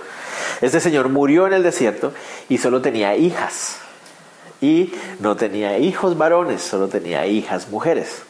Este 0.60 0.78
señor 0.78 1.08
murió 1.08 1.46
en 1.46 1.54
el 1.54 1.62
desierto 1.62 2.12
y 2.48 2.58
solo 2.58 2.80
tenía 2.80 3.16
hijas. 3.16 3.78
Y 4.60 4.92
no 5.18 5.36
tenía 5.36 5.78
hijos 5.78 6.16
varones, 6.16 6.62
solo 6.62 6.86
tenía 6.86 7.26
hijas 7.26 7.68
mujeres. 7.68 8.22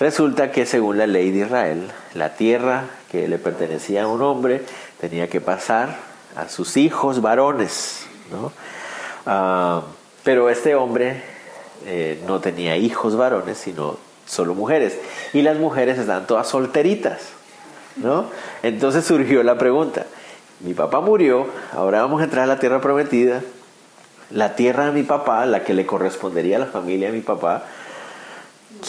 Resulta 0.00 0.50
que 0.50 0.64
según 0.64 0.96
la 0.96 1.06
ley 1.06 1.30
de 1.32 1.40
Israel, 1.40 1.90
la 2.14 2.34
tierra 2.34 2.84
que 3.10 3.28
le 3.28 3.38
pertenecía 3.38 4.04
a 4.04 4.08
un 4.08 4.22
hombre 4.22 4.62
tenía 5.00 5.28
que 5.28 5.42
pasar 5.42 5.96
a 6.34 6.48
sus 6.48 6.78
hijos 6.78 7.20
varones. 7.20 8.06
¿no? 8.30 8.52
Ah, 9.26 9.82
pero 10.24 10.48
este 10.48 10.74
hombre 10.74 11.22
eh, 11.84 12.22
no 12.26 12.40
tenía 12.40 12.76
hijos 12.76 13.16
varones, 13.16 13.58
sino 13.58 13.98
solo 14.26 14.54
mujeres. 14.54 14.98
Y 15.32 15.42
las 15.42 15.58
mujeres 15.58 15.98
estaban 15.98 16.26
todas 16.26 16.48
solteritas. 16.48 17.36
¿no? 17.96 18.26
Entonces 18.62 19.04
surgió 19.04 19.42
la 19.42 19.58
pregunta, 19.58 20.06
mi 20.60 20.74
papá 20.74 21.00
murió, 21.00 21.46
ahora 21.72 22.02
vamos 22.02 22.20
a 22.20 22.24
entrar 22.24 22.44
a 22.44 22.46
la 22.46 22.58
tierra 22.58 22.80
prometida, 22.80 23.42
la 24.30 24.54
tierra 24.54 24.86
de 24.86 24.92
mi 24.92 25.02
papá, 25.02 25.46
la 25.46 25.64
que 25.64 25.74
le 25.74 25.86
correspondería 25.86 26.56
a 26.56 26.60
la 26.60 26.66
familia 26.66 27.08
de 27.08 27.14
mi 27.14 27.22
papá, 27.22 27.64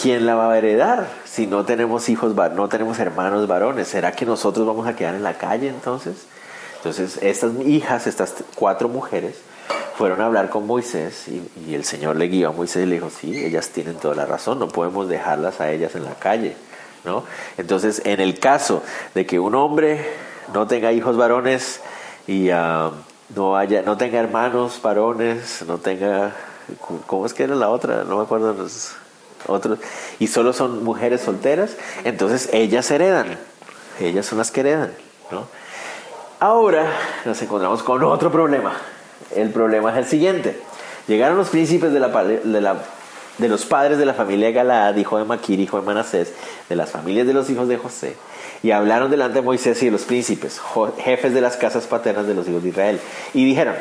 ¿quién 0.02 0.26
la 0.26 0.36
va 0.36 0.52
a 0.52 0.58
heredar 0.58 1.08
si 1.26 1.48
no 1.48 1.66
tenemos 1.66 2.10
hijos, 2.10 2.36
no 2.36 2.70
tenemos 2.70 3.00
hermanos 3.00 3.48
varones? 3.48 3.88
¿Será 3.88 4.14
que 4.14 4.26
nosotros 4.26 4.66
vamos 4.66 4.88
a 4.88 4.96
quedar 4.96 5.16
en 5.16 5.24
la 5.24 5.36
calle 5.36 5.68
entonces? 5.70 6.28
Entonces 6.78 7.20
estas 7.22 7.52
hijas, 7.66 8.08
estas 8.08 8.36
cuatro 8.56 8.90
mujeres, 8.90 9.36
fueron 9.98 10.22
a 10.22 10.28
hablar 10.28 10.50
con 10.50 10.68
Moisés 10.68 11.28
y, 11.28 11.74
el 11.74 11.84
Señor 11.84 12.18
le 12.18 12.28
guió 12.28 12.50
a 12.50 12.52
Moisés 12.52 12.84
y 12.84 12.86
le 12.86 12.96
dijo, 12.96 13.10
sí, 13.10 13.44
ellas 13.44 13.70
tienen 13.70 13.96
toda 13.96 14.14
la 14.14 14.28
razón, 14.28 14.60
no 14.60 14.68
podemos 14.68 15.10
dejarlas 15.10 15.60
a 15.60 15.72
ellas 15.72 15.96
en 15.96 16.06
la 16.06 16.14
calle. 16.14 16.56
¿no? 17.04 17.24
Entonces, 17.58 18.04
en 18.06 18.20
el 18.20 18.38
caso 18.40 18.84
de 19.16 19.26
que 19.26 19.40
un 19.40 19.56
hombre 19.56 20.06
no 20.54 20.68
tenga 20.68 20.92
hijos 20.92 21.18
varones 21.18 21.82
y 22.28 22.52
ah, 22.52 22.92
no 23.36 23.58
haya, 23.58 23.82
no 23.82 23.98
tenga 23.98 24.20
hermanos 24.20 24.80
varones, 24.84 25.64
no 25.68 25.80
tenga, 25.80 26.36
¿cómo 27.08 27.26
es 27.26 27.34
que 27.34 27.44
era 27.44 27.56
la 27.56 27.70
otra? 27.70 28.04
No 28.04 28.18
me 28.18 28.24
acuerdo 28.24 28.54
los 28.54 28.94
otros, 29.48 29.80
y 30.20 30.28
solo 30.28 30.54
son 30.54 30.84
mujeres 30.84 31.22
solteras, 31.22 31.76
entonces 32.04 32.50
ellas 32.54 32.92
heredan, 32.92 33.40
ellas 34.00 34.28
son 34.28 34.38
las 34.38 34.52
que 34.52 34.60
heredan, 34.60 34.92
¿no? 35.32 35.48
Ahora 36.40 36.86
nos 37.26 37.42
encontramos 37.42 37.82
con 37.82 38.04
otro 38.04 38.32
problema. 38.32 38.76
El 39.38 39.52
problema 39.52 39.92
es 39.92 39.98
el 39.98 40.06
siguiente. 40.06 40.60
Llegaron 41.08 41.38
los 41.38 41.50
príncipes 41.50 41.94
de 41.94 42.00
los 42.00 43.66
padres 43.66 43.98
de 43.98 44.06
la 44.06 44.14
familia 44.14 44.48
de 44.48 44.54
Galaad, 44.54 44.96
hijo 44.98 45.18
de 45.18 45.26
Maquir, 45.26 45.60
hijo 45.60 45.80
de 45.80 45.86
Manasés, 45.86 46.34
de 46.68 46.76
las 46.76 46.90
familias 46.92 47.28
de 47.28 47.34
los 47.34 47.50
hijos 47.50 47.68
de 47.68 47.78
José, 47.78 48.16
y 48.64 48.72
hablaron 48.72 49.10
delante 49.10 49.36
de 49.36 49.42
Moisés 49.44 49.82
y 49.84 49.86
de 49.86 49.92
los 49.92 50.02
príncipes, 50.02 50.60
jefes 50.98 51.34
de 51.34 51.42
las 51.42 51.56
casas 51.56 51.86
paternas 51.86 52.28
de 52.28 52.34
los 52.34 52.48
hijos 52.50 52.64
de 52.64 52.70
Israel, 52.70 53.00
y 53.34 53.46
dijeron, 53.46 53.76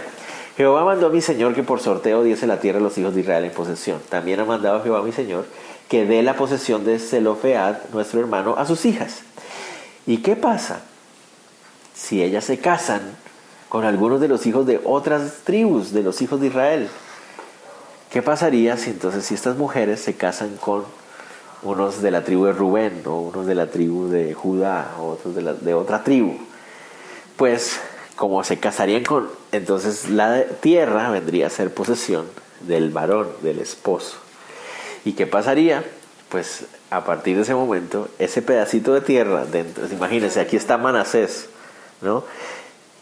Jehová 0.57 0.85
mandó 0.85 1.09
a 1.09 1.11
mi 1.11 1.21
Señor 1.21 1.55
que 1.55 1.63
por 1.63 1.81
sorteo 1.81 2.23
diese 2.23 2.47
la 2.47 2.61
tierra 2.61 2.79
a 2.79 2.83
los 2.83 2.97
hijos 2.97 3.15
de 3.15 3.23
Israel 3.23 3.45
en 3.45 3.51
posesión. 3.51 4.01
También 4.09 4.41
ha 4.41 4.45
mandado 4.45 4.83
Jehová 4.83 5.01
a 5.01 5.03
mi 5.03 5.13
Señor 5.13 5.47
que 5.89 6.07
dé 6.07 6.23
la 6.23 6.35
posesión 6.35 6.85
de 6.85 6.99
Zelofead, 6.99 7.77
nuestro 7.93 8.21
hermano, 8.21 8.55
a 8.57 8.67
sus 8.67 8.87
hijas. 8.87 9.21
¿Y 10.07 10.19
qué 10.19 10.35
pasa 10.35 10.81
si 11.95 12.23
ellas 12.23 12.45
se 12.45 12.59
casan 12.59 13.03
con 13.69 13.85
algunos 13.85 14.21
de 14.21 14.29
los 14.29 14.47
hijos 14.47 14.67
de 14.67 14.81
otras 14.85 15.41
tribus, 15.45 15.93
de 15.93 16.03
los 16.03 16.23
hijos 16.23 16.41
de 16.41 16.47
Israel? 16.49 16.89
¿Qué 18.11 18.23
pasaría 18.23 18.77
si 18.77 18.91
entonces 18.91 19.25
si 19.25 19.35
estas 19.35 19.57
mujeres 19.57 20.01
se 20.01 20.15
casan 20.15 20.57
con 20.57 20.85
unos 21.63 22.01
de 22.03 22.11
la 22.11 22.23
tribu 22.25 22.45
de 22.47 22.53
Rubén 22.53 23.03
o 23.07 23.21
unos 23.21 23.47
de 23.47 23.55
la 23.55 23.67
tribu 23.71 24.09
de 24.09 24.33
Judá 24.35 24.93
o 25.01 25.09
otros 25.09 25.35
de, 25.35 25.43
la- 25.43 25.55
de 25.55 25.75
otra 25.75 26.05
tribu? 26.05 26.37
Pues 27.37 27.79
como 28.15 28.43
se 28.45 28.59
casarían 28.59 29.05
con, 29.05 29.29
entonces 29.53 30.09
la 30.09 30.45
tierra 30.61 31.11
vendría 31.11 31.49
a 31.49 31.51
ser 31.51 31.75
posesión 31.75 32.25
del 32.61 32.91
varón, 32.91 33.29
del 33.43 33.59
esposo. 33.59 34.17
¿Y 35.05 35.13
qué 35.13 35.27
pasaría? 35.27 35.85
Pues 36.31 36.65
a 36.91 37.05
partir 37.05 37.37
de 37.37 37.43
ese 37.43 37.55
momento, 37.55 38.09
ese 38.19 38.41
pedacito 38.41 38.95
de 38.95 39.01
tierra, 39.03 39.45
dentro, 39.45 39.87
imagínense, 39.93 40.41
aquí 40.41 40.57
está 40.57 40.79
Manasés, 40.79 41.47
¿no? 42.01 42.25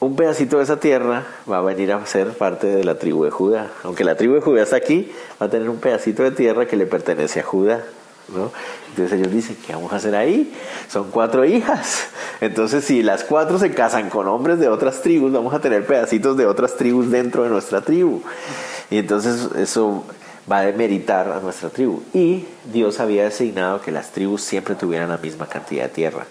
Un 0.04 0.16
pedacito 0.16 0.58
de 0.58 0.64
esa 0.64 0.78
tierra 0.78 1.24
va 1.50 1.56
a 1.56 1.60
venir 1.62 1.90
a 1.90 2.04
ser 2.04 2.28
parte 2.34 2.66
de 2.66 2.84
la 2.84 2.98
tribu 2.98 3.24
de 3.24 3.30
Judá. 3.30 3.70
Aunque 3.84 4.04
la 4.04 4.16
tribu 4.16 4.34
de 4.34 4.42
Judá 4.42 4.62
está 4.62 4.76
aquí, 4.76 5.10
va 5.40 5.46
a 5.46 5.48
tener 5.48 5.70
un 5.70 5.78
pedacito 5.78 6.22
de 6.22 6.30
tierra 6.30 6.66
que 6.66 6.76
le 6.76 6.84
pertenece 6.84 7.40
a 7.40 7.42
Judá. 7.42 7.82
¿no? 8.28 8.52
Entonces 8.90 9.18
ellos 9.18 9.32
dicen, 9.32 9.56
¿qué 9.66 9.72
vamos 9.72 9.94
a 9.94 9.96
hacer 9.96 10.14
ahí? 10.14 10.52
Son 10.90 11.10
cuatro 11.10 11.46
hijas. 11.46 12.08
Entonces 12.42 12.84
si 12.84 13.02
las 13.02 13.24
cuatro 13.24 13.58
se 13.58 13.70
casan 13.70 14.10
con 14.10 14.28
hombres 14.28 14.58
de 14.58 14.68
otras 14.68 15.00
tribus, 15.00 15.32
vamos 15.32 15.54
a 15.54 15.60
tener 15.60 15.86
pedacitos 15.86 16.36
de 16.36 16.44
otras 16.44 16.76
tribus 16.76 17.10
dentro 17.10 17.44
de 17.44 17.48
nuestra 17.48 17.80
tribu. 17.80 18.20
Y 18.90 18.98
entonces 18.98 19.48
eso 19.56 20.04
va 20.52 20.58
a 20.58 20.66
demeritar 20.66 21.30
a 21.32 21.40
nuestra 21.40 21.70
tribu. 21.70 22.02
Y 22.12 22.44
Dios 22.70 23.00
había 23.00 23.24
designado 23.24 23.80
que 23.80 23.90
las 23.90 24.12
tribus 24.12 24.42
siempre 24.42 24.74
tuvieran 24.74 25.08
la 25.08 25.16
misma 25.16 25.46
cantidad 25.46 25.84
de 25.84 25.88
tierra. 25.88 26.26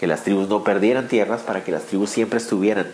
Que 0.00 0.06
las 0.06 0.24
tribus 0.24 0.48
no 0.48 0.64
perdieran 0.64 1.08
tierras 1.08 1.42
para 1.42 1.62
que 1.62 1.72
las 1.72 1.82
tribus 1.82 2.08
siempre 2.08 2.38
estuvieran. 2.38 2.86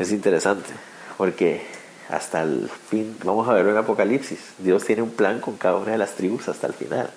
Es 0.00 0.12
interesante, 0.12 0.70
porque 1.18 1.60
hasta 2.08 2.40
el 2.40 2.70
fin, 2.88 3.18
vamos 3.22 3.46
a 3.46 3.52
verlo 3.52 3.70
en 3.70 3.76
Apocalipsis, 3.76 4.38
Dios 4.56 4.82
tiene 4.86 5.02
un 5.02 5.10
plan 5.10 5.40
con 5.40 5.58
cada 5.58 5.76
una 5.76 5.92
de 5.92 5.98
las 5.98 6.12
tribus 6.12 6.48
hasta 6.48 6.66
el 6.66 6.72
final. 6.72 7.10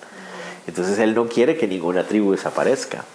Entonces 0.66 0.98
Él 0.98 1.14
no 1.14 1.26
quiere 1.26 1.56
que 1.56 1.66
ninguna 1.66 2.04
tribu 2.04 2.32
desaparezca. 2.32 3.06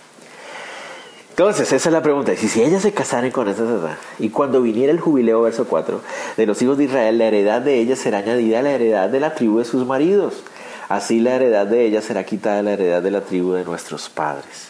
Entonces, 1.30 1.72
esa 1.72 1.89
es 1.89 1.93
la 1.93 2.01
pregunta. 2.01 2.36
Si, 2.36 2.49
si 2.49 2.63
ellas 2.63 2.82
se 2.82 2.93
casaran 2.93 3.30
con 3.30 3.47
edad, 3.47 3.95
y 4.17 4.30
cuando 4.30 4.63
viniera 4.63 4.91
el 4.91 4.99
jubileo, 4.99 5.43
verso 5.43 5.65
4, 5.65 6.01
de 6.36 6.45
los 6.47 6.59
hijos 6.63 6.80
de 6.80 6.86
Israel, 6.86 7.20
la 7.20 7.26
heredad 7.26 7.61
de 7.61 7.76
ellas 7.76 7.99
será 7.99 8.17
añadida 8.17 8.59
a 8.59 8.63
la 8.63 8.72
heredad 8.72 9.07
de 9.07 9.20
la 9.20 9.36
tribu 9.36 9.59
de 9.59 9.65
sus 9.65 9.86
maridos. 9.86 10.43
Así 10.89 11.20
la 11.20 11.36
heredad 11.36 11.67
de 11.67 11.86
ellas 11.86 12.05
será 12.05 12.26
quitada 12.26 12.57
de 12.57 12.63
la 12.63 12.74
heredad 12.74 13.03
de 13.03 13.11
la 13.11 13.22
tribu 13.22 13.53
de 13.53 13.65
nuestros 13.65 14.09
padres. 14.09 14.68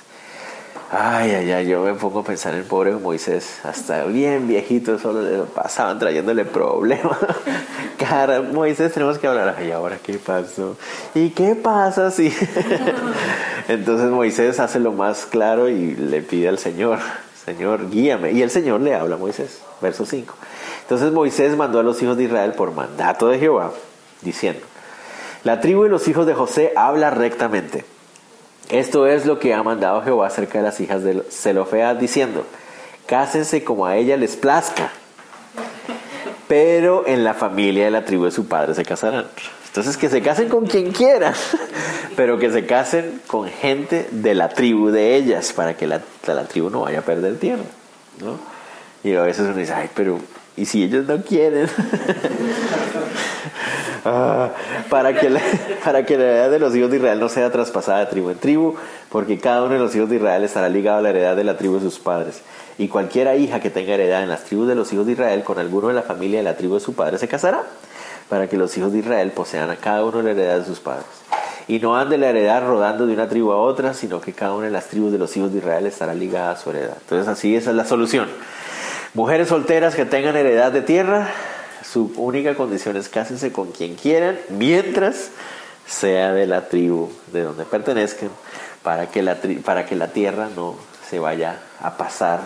Ay, 0.92 1.32
ay, 1.32 1.52
ay, 1.52 1.68
yo 1.68 1.84
me 1.84 1.94
pongo 1.94 2.22
a 2.22 2.24
pensar 2.24 2.54
en 2.54 2.62
el 2.62 2.66
pobre 2.66 2.94
Moisés, 2.94 3.60
hasta 3.64 4.06
bien 4.06 4.48
viejito, 4.48 4.98
solo 4.98 5.22
le 5.22 5.44
pasaban 5.44 6.00
trayéndole 6.00 6.46
problemas. 6.46 7.16
Cara, 8.00 8.42
Moisés, 8.42 8.92
tenemos 8.92 9.20
que 9.20 9.28
hablar. 9.28 9.56
Ay, 9.60 9.72
ahora 9.72 10.00
qué 10.02 10.14
pasó. 10.18 10.78
¿Y 11.14 11.30
qué 11.30 11.54
pasa 11.54 12.10
si? 12.10 12.34
Entonces 13.68 14.10
Moisés 14.10 14.60
hace 14.60 14.80
lo 14.80 14.92
más 14.92 15.28
claro 15.28 15.70
y 15.70 15.96
le 15.96 16.24
pide 16.24 16.50
al 16.50 16.58
Señor, 16.58 16.98
Señor, 17.46 17.92
guíame. 17.92 18.32
Y 18.32 18.42
el 18.42 18.50
Señor 18.50 18.82
le 18.82 18.96
habla 18.96 19.14
a 19.14 19.20
Moisés, 19.20 19.62
verso 19.82 20.08
5. 20.08 20.34
Entonces 20.82 21.12
Moisés 21.12 21.56
mandó 21.56 21.80
a 21.82 21.84
los 21.84 22.02
hijos 22.02 22.18
de 22.18 22.24
Israel 22.24 22.54
por 22.54 22.74
mandato 22.74 23.28
de 23.28 23.38
Jehová, 23.38 23.74
diciendo, 24.22 24.66
la 25.44 25.62
tribu 25.62 25.84
de 25.84 25.90
los 25.90 26.08
hijos 26.08 26.26
de 26.26 26.34
José 26.34 26.74
habla 26.76 27.12
rectamente. 27.12 27.86
Esto 28.70 29.08
es 29.08 29.26
lo 29.26 29.40
que 29.40 29.54
ha 29.54 29.64
mandado 29.64 30.02
Jehová 30.04 30.28
acerca 30.28 30.60
de 30.60 30.64
las 30.66 30.80
hijas 30.80 31.04
de 31.04 31.24
Zelofead, 31.30 31.96
diciendo, 31.96 32.46
cásense 33.08 33.64
como 33.64 33.86
a 33.86 33.96
ella 33.96 34.16
les 34.18 34.36
plazca, 34.36 34.92
pero 36.48 37.08
en 37.08 37.24
la 37.24 37.34
familia 37.34 37.86
de 37.86 37.92
la 37.92 38.06
tribu 38.06 38.26
de 38.26 38.32
su 38.32 38.48
padre 38.48 38.76
se 38.76 38.86
casarán. 38.86 39.26
Entonces 39.68 39.98
que 39.98 40.10
se 40.10 40.22
casen 40.22 40.50
con 40.50 40.66
quien 40.66 40.92
quieran, 40.92 41.34
pero 42.16 42.38
que 42.38 42.52
se 42.52 42.66
casen 42.66 43.22
con 43.28 43.48
gente 43.48 44.08
de 44.12 44.36
la 44.36 44.50
tribu 44.50 44.90
de 44.90 45.16
ellas, 45.16 45.54
para 45.54 45.76
que 45.76 45.88
la, 45.88 46.02
la 46.28 46.44
tribu 46.46 46.70
no 46.70 46.82
vaya 46.82 47.00
a 47.00 47.04
perder 47.04 47.38
tierra. 47.38 47.64
¿no? 48.20 48.38
Y 49.04 49.16
a 49.16 49.22
veces 49.22 49.46
uno 49.46 49.56
dice, 49.56 49.74
ay, 49.74 49.90
pero 49.96 50.20
¿y 50.58 50.66
si 50.66 50.84
ellos 50.84 51.06
no 51.08 51.24
quieren? 51.24 51.70
Ah, 54.06 54.52
para, 54.90 55.16
que 55.16 55.30
la, 55.30 55.42
heredad 56.08 56.50
de 56.52 56.60
los 56.60 56.76
hijos 56.76 56.92
de 56.92 56.98
Israel 56.98 57.20
no 57.20 57.30
sea 57.30 57.52
traspasada 57.52 58.00
de 58.00 58.06
tribu 58.08 58.30
en 58.30 58.38
tribu, 58.38 58.76
porque 59.10 59.38
cada 59.40 59.64
uno 59.64 59.74
de 59.74 59.80
los 59.80 59.96
hijos 59.96 60.10
de 60.10 60.18
Israel 60.18 60.44
estará 60.44 60.70
ligado 60.70 61.00
a 61.00 61.02
la 61.02 61.10
heredad 61.10 61.36
de 61.36 61.44
la 61.44 61.58
tribu 61.58 61.76
de 61.76 61.82
sus 61.82 62.00
padres. 62.00 62.42
Y 62.78 62.88
cualquiera 62.88 63.36
hija 63.36 63.60
que 63.60 63.70
tenga 63.70 63.94
heredad 63.94 64.24
en 64.24 64.30
las 64.30 64.46
tribus 64.46 64.68
de 64.68 64.76
los 64.76 64.92
hijos 64.94 65.06
de 65.06 65.14
Israel 65.14 65.44
con 65.44 65.60
alguno 65.60 65.90
de 65.90 65.94
la 65.94 66.04
familia 66.04 66.40
de 66.40 66.44
la 66.44 66.56
tribu 66.56 66.76
de 66.76 66.80
su 66.80 66.94
padre 66.94 67.18
se 67.18 67.28
casará, 67.28 67.64
para 68.30 68.48
que 68.48 68.58
los 68.58 68.78
hijos 68.78 68.94
de 68.94 69.00
Israel 69.00 69.32
posean 69.32 69.70
a 69.70 69.76
cada 69.76 70.06
uno 70.06 70.22
la 70.22 70.32
heredad 70.32 70.60
de 70.60 70.66
sus 70.66 70.80
padres. 70.80 71.06
Y 71.68 71.80
no 71.80 71.96
ande 71.96 72.18
la 72.18 72.30
heredad 72.30 72.66
rodando 72.66 73.06
de 73.06 73.14
una 73.14 73.28
tribu 73.28 73.52
a 73.52 73.58
otra, 73.58 73.94
sino 73.94 74.22
que 74.22 74.34
cada 74.34 74.54
una 74.54 74.66
de 74.66 74.72
las 74.72 74.88
tribus 74.88 75.12
de 75.12 75.18
los 75.18 75.36
hijos 75.38 75.52
de 75.52 75.60
Israel 75.60 75.86
estará 75.86 76.16
ligada 76.16 76.52
a 76.52 76.56
su 76.56 76.72
heredad. 76.72 76.98
Entonces 77.02 77.28
así 77.28 77.56
esa 77.56 77.70
es 77.70 77.76
la 77.76 77.86
solución. 77.86 78.28
Mujeres 79.14 79.50
solteras 79.50 79.96
que 79.96 80.06
tengan 80.06 80.36
heredad 80.36 80.72
de 80.72 80.82
tierra, 80.82 81.28
su 81.84 82.12
única 82.18 82.56
condición 82.56 82.98
es 82.98 83.10
cásense 83.10 83.52
con 83.52 83.72
quien 83.72 83.96
quieran, 83.96 84.40
mientras 84.50 85.30
sea 85.88 86.34
de 86.34 86.46
la 86.48 86.70
tribu 86.70 87.10
de 87.34 87.44
donde 87.44 87.66
pertenezcan, 87.66 88.30
para 88.84 89.10
que 89.10 89.22
la, 89.24 89.42
tri- 89.42 89.62
para 89.62 89.86
que 89.86 89.96
la 89.96 90.10
tierra 90.10 90.50
no 90.56 90.76
se 91.10 91.20
vaya 91.20 91.60
a 91.82 91.98
pasar 91.98 92.42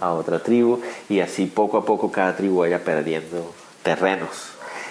a 0.00 0.12
otra 0.12 0.40
tribu 0.42 0.80
y 1.08 1.20
así 1.20 1.46
poco 1.46 1.78
a 1.78 1.84
poco 1.84 2.10
cada 2.10 2.36
tribu 2.36 2.58
vaya 2.60 2.82
perdiendo 2.82 3.54
terrenos 3.82 4.30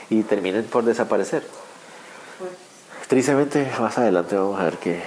y 0.09 0.23
terminen 0.23 0.63
por 0.63 0.85
desaparecer. 0.85 1.43
Tristemente, 3.07 3.69
más 3.79 3.97
adelante 3.97 4.35
vamos 4.35 4.59
a 4.59 4.63
ver 4.63 4.77
que 4.77 5.01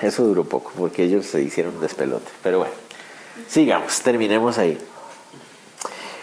eso 0.00 0.24
duró 0.24 0.44
poco, 0.44 0.72
porque 0.78 1.04
ellos 1.04 1.26
se 1.26 1.42
hicieron 1.42 1.74
un 1.74 1.82
despelote. 1.82 2.30
Pero 2.42 2.58
bueno, 2.60 2.72
sigamos, 3.48 4.00
terminemos 4.00 4.56
ahí. 4.56 4.78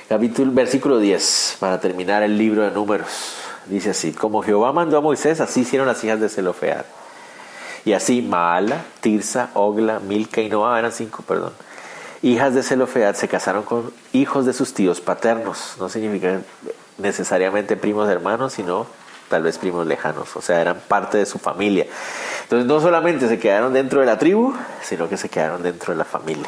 Capítulo, 0.08 0.54
versículo 0.54 1.00
10, 1.00 1.58
para 1.60 1.82
terminar 1.82 2.24
el 2.24 2.38
libro 2.38 2.62
de 2.64 2.72
números. 2.72 3.34
Dice 3.66 3.90
así, 3.90 4.14
como 4.14 4.42
Jehová 4.42 4.72
mandó 4.72 4.98
a 4.98 5.02
Moisés, 5.02 5.42
así 5.42 5.62
hicieron 5.62 5.86
las 5.86 6.02
hijas 6.02 6.22
de 6.22 6.30
Zelofead. 6.30 6.86
Y 7.84 7.92
así 7.92 8.22
Maala, 8.22 8.86
Tirsa, 9.02 9.50
Ogla, 9.54 10.00
Milca 10.00 10.40
y 10.40 10.48
Noa, 10.48 10.80
eran 10.80 10.94
cinco, 10.94 11.24
perdón. 11.28 11.52
Hijas 12.22 12.54
de 12.54 12.64
Zelofead 12.64 13.16
se 13.16 13.28
casaron 13.28 13.64
con 13.64 13.92
hijos 14.14 14.46
de 14.46 14.54
sus 14.54 14.74
tíos 14.74 15.02
paternos. 15.02 15.76
No 15.78 15.90
significa 15.90 16.40
necesariamente 16.98 17.76
primos 17.76 18.08
hermanos, 18.08 18.54
sino 18.54 18.88
tal 19.28 19.44
vez 19.44 19.58
primos 19.58 19.86
lejanos. 19.86 20.38
O 20.38 20.42
sea, 20.42 20.62
eran 20.62 20.80
parte 20.88 21.18
de 21.18 21.26
su 21.26 21.38
familia. 21.38 21.86
Entonces 22.44 22.66
no 22.66 22.80
solamente 22.80 23.28
se 23.28 23.40
quedaron 23.40 23.74
dentro 23.74 24.00
de 24.00 24.06
la 24.06 24.18
tribu, 24.18 24.54
sino 24.82 25.10
que 25.10 25.18
se 25.18 25.28
quedaron 25.28 25.64
dentro 25.64 25.92
de 25.92 25.98
la 25.98 26.06
familia. 26.06 26.48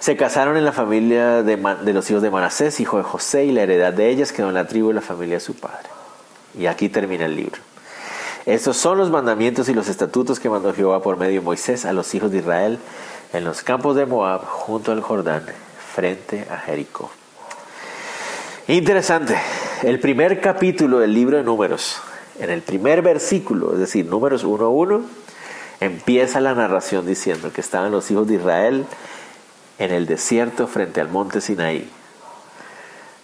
Se 0.00 0.16
casaron 0.16 0.56
en 0.56 0.64
la 0.64 0.72
familia 0.72 1.42
de, 1.42 1.56
los 1.92 2.10
hijos 2.10 2.22
de 2.22 2.30
Manasés, 2.30 2.80
hijo 2.80 2.98
de 2.98 3.02
José, 3.02 3.44
y 3.44 3.52
la 3.52 3.62
heredad 3.62 3.92
de 3.92 4.08
ellas 4.10 4.32
quedó 4.32 4.48
en 4.48 4.54
la 4.54 4.66
tribu 4.66 4.90
y 4.90 4.94
la 4.94 5.00
familia 5.00 5.36
de 5.36 5.40
su 5.40 5.54
padre. 5.54 5.88
Y 6.58 6.66
aquí 6.66 6.88
termina 6.88 7.26
el 7.26 7.36
libro. 7.36 7.60
Estos 8.44 8.76
son 8.76 8.98
los 8.98 9.10
mandamientos 9.10 9.68
y 9.68 9.74
los 9.74 9.88
estatutos 9.88 10.38
que 10.38 10.48
mandó 10.48 10.72
Jehová 10.72 11.02
por 11.02 11.16
medio 11.16 11.40
de 11.40 11.44
Moisés 11.44 11.84
a 11.84 11.92
los 11.92 12.14
hijos 12.14 12.30
de 12.30 12.38
Israel 12.38 12.78
en 13.32 13.44
los 13.44 13.62
campos 13.62 13.96
de 13.96 14.06
Moab, 14.06 14.44
junto 14.44 14.92
al 14.92 15.00
Jordán, 15.00 15.44
frente 15.94 16.46
a 16.50 16.58
Jericó. 16.58 17.10
Interesante. 18.68 19.36
El 19.82 20.00
primer 20.00 20.40
capítulo 20.40 21.00
del 21.00 21.12
libro 21.12 21.36
de 21.36 21.42
Números, 21.42 22.00
en 22.38 22.50
el 22.50 22.62
primer 22.62 23.02
versículo, 23.02 23.72
es 23.74 23.78
decir, 23.78 24.06
Números 24.06 24.44
1.1, 24.44 25.02
empieza 25.80 26.40
la 26.40 26.54
narración 26.54 27.06
diciendo 27.06 27.52
que 27.52 27.60
estaban 27.60 27.92
los 27.92 28.10
hijos 28.10 28.26
de 28.26 28.34
Israel 28.34 28.86
en 29.78 29.92
el 29.92 30.06
desierto 30.06 30.66
frente 30.66 31.00
al 31.00 31.08
monte 31.08 31.40
Sinaí. 31.40 31.90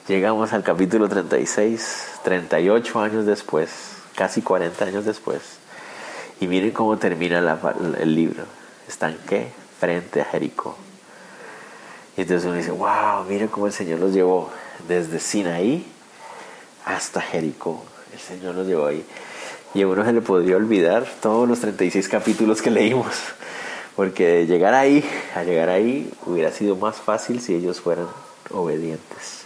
Llegamos 0.08 0.52
al 0.52 0.62
capítulo 0.62 1.08
36, 1.08 2.20
38 2.24 3.00
años 3.00 3.26
después, 3.26 3.70
casi 4.14 4.42
40 4.42 4.84
años 4.84 5.04
después, 5.04 5.40
y 6.40 6.46
miren 6.48 6.72
cómo 6.72 6.98
termina 6.98 7.38
el 7.98 8.14
libro. 8.14 8.44
¿Están 8.88 9.16
qué? 9.28 9.48
Frente 9.78 10.20
a 10.20 10.24
Jericó. 10.24 10.76
Y 12.16 12.22
entonces 12.22 12.44
uno 12.46 12.56
dice, 12.56 12.72
wow, 12.72 13.24
mira 13.28 13.46
cómo 13.46 13.66
el 13.66 13.72
Señor 13.72 14.00
los 14.00 14.12
llevó 14.12 14.50
desde 14.86 15.18
Sinaí 15.18 15.86
hasta 16.84 17.20
Jericó. 17.20 17.84
El 18.12 18.18
Señor 18.18 18.54
los 18.54 18.66
llevó 18.66 18.86
ahí. 18.86 19.04
Y 19.72 19.82
a 19.82 19.88
uno 19.88 20.04
se 20.04 20.12
le 20.12 20.20
podría 20.20 20.56
olvidar 20.56 21.06
todos 21.22 21.48
los 21.48 21.60
36 21.60 22.08
capítulos 22.08 22.60
que 22.60 22.70
leímos. 22.70 23.16
Porque 23.96 24.46
llegar 24.46 24.74
ahí, 24.74 25.04
a 25.34 25.42
llegar 25.42 25.68
ahí, 25.68 26.10
hubiera 26.24 26.50
sido 26.50 26.76
más 26.76 26.96
fácil 26.96 27.40
si 27.40 27.54
ellos 27.54 27.80
fueran 27.80 28.06
obedientes. 28.50 29.42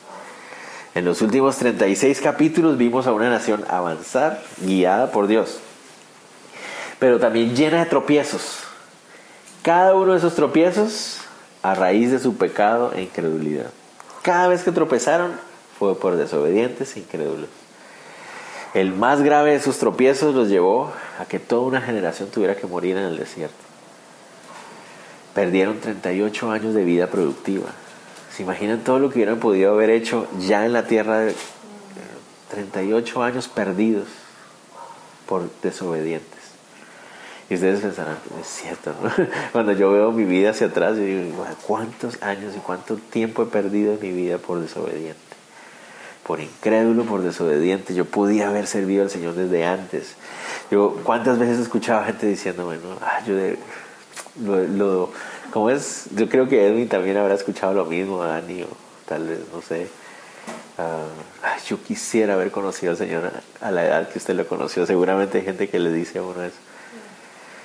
En 0.95 1.05
los 1.05 1.21
últimos 1.21 1.57
36 1.57 2.21
capítulos 2.21 2.79
vimos 2.79 3.07
a 3.07 3.13
una 3.13 3.29
nación 3.29 3.65
avanzar 3.69 4.43
guiada 4.63 5.13
por 5.13 5.27
Dios, 5.27 5.59
pero 6.99 7.19
también 7.19 7.55
llena 7.55 7.81
de 7.81 7.87
tropiezos. 7.91 8.61
Cada 9.63 9.95
uno 9.95 10.13
de 10.13 10.19
esos 10.19 10.35
tropiezos 10.35 11.19
a 11.63 11.75
raíz 11.75 12.13
de 12.13 12.19
su 12.19 12.37
pecado 12.37 12.93
e 12.95 13.03
incredulidad. 13.03 13.71
Cada 14.23 14.49
vez 14.49 14.63
que 14.63 14.73
tropezaron 14.73 15.33
fue 15.79 15.99
por 15.99 16.17
desobedientes 16.17 16.97
e 16.97 17.01
incrédulos. 17.01 17.51
El 18.73 18.95
más 18.95 19.21
grave 19.23 19.53
de 19.53 19.61
sus 19.61 19.79
tropiezos 19.79 20.35
los 20.35 20.49
llevó 20.49 20.93
a 21.19 21.25
que 21.27 21.39
toda 21.39 21.63
una 21.67 21.83
generación 21.83 22.31
tuviera 22.31 22.57
que 22.57 22.67
morir 22.67 22.97
en 22.97 23.05
el 23.05 23.19
desierto. 23.19 23.66
Perdieron 25.37 25.81
38 25.81 26.51
años 26.51 26.73
de 26.73 26.83
vida 26.83 27.09
productiva. 27.09 27.67
¿Se 28.35 28.43
imaginan 28.43 28.83
todo 28.83 28.99
lo 28.99 29.11
que 29.11 29.17
hubieran 29.17 29.39
podido 29.39 29.71
haber 29.71 29.91
hecho 29.91 30.27
ya 30.41 30.65
en 30.65 30.73
la 30.73 30.87
tierra? 30.87 31.21
De 31.21 31.35
38 32.51 33.23
años 33.23 33.47
perdidos 33.47 34.09
por 35.27 35.51
desobedientes. 35.61 36.41
Y 37.51 37.57
ustedes 37.57 37.81
pensarán, 37.81 38.17
es 38.41 38.47
cierto, 38.47 38.95
¿no? 39.03 39.13
Cuando 39.53 39.73
yo 39.73 39.93
veo 39.93 40.11
mi 40.11 40.25
vida 40.25 40.51
hacia 40.51 40.69
atrás, 40.69 40.97
yo 40.97 41.05
digo, 41.05 41.47
¿cuántos 41.67 42.23
años 42.23 42.55
y 42.57 42.61
cuánto 42.61 42.97
tiempo 42.97 43.43
he 43.43 43.47
perdido 43.47 43.93
en 43.93 44.01
mi 44.01 44.13
vida 44.13 44.39
por 44.39 44.61
desobediente? 44.61 45.21
Por 46.27 46.41
incrédulo, 46.41 47.05
por 47.05 47.21
desobediente. 47.21 47.95
Yo 47.95 48.07
podía 48.07 48.49
haber 48.49 48.67
servido 48.67 49.03
al 49.03 49.11
Señor 49.11 49.35
desde 49.35 49.67
antes. 49.67 50.15
Yo, 50.71 50.99
¿cuántas 51.05 51.39
veces 51.39 51.59
escuchaba 51.59 52.07
gente 52.07 52.27
diciendo, 52.27 52.65
bueno, 52.65 52.83
ah, 53.03 53.21
yo 53.27 53.35
lo, 54.43 55.11
como 55.53 55.71
es, 55.71 56.07
yo 56.15 56.29
creo 56.29 56.49
que 56.49 56.67
Edwin 56.67 56.89
también 56.89 57.17
habrá 57.17 57.35
escuchado 57.35 57.73
lo 57.73 57.85
mismo, 57.85 58.23
Dani, 58.23 58.63
o 58.63 58.69
tal 59.07 59.27
vez, 59.27 59.41
no 59.53 59.63
sé. 59.63 59.89
Ah, 60.79 61.07
yo 61.67 61.83
quisiera 61.83 62.35
haber 62.35 62.51
conocido 62.51 62.93
al 62.93 62.99
Señor 62.99 63.33
a 63.61 63.71
la 63.71 63.87
edad 63.87 64.09
que 64.09 64.19
usted 64.19 64.35
lo 64.35 64.47
conoció. 64.47 64.85
Seguramente 64.87 65.39
hay 65.39 65.45
gente 65.45 65.69
que 65.69 65.79
le 65.79 65.93
dice 65.93 66.19
a 66.19 66.23
uno 66.23 66.43
eso. 66.43 66.57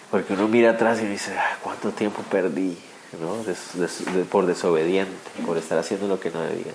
Porque 0.10 0.34
uno 0.34 0.48
mira 0.48 0.72
atrás 0.72 1.02
y 1.02 1.06
dice, 1.06 1.34
ah, 1.38 1.58
¿cuánto 1.62 1.92
tiempo 1.92 2.22
perdí? 2.30 2.78
¿no? 3.20 3.44
por 4.30 4.46
desobediente, 4.46 5.12
por 5.46 5.58
estar 5.58 5.78
haciendo 5.78 6.08
lo 6.08 6.20
que 6.20 6.32
no 6.32 6.42
debía. 6.42 6.74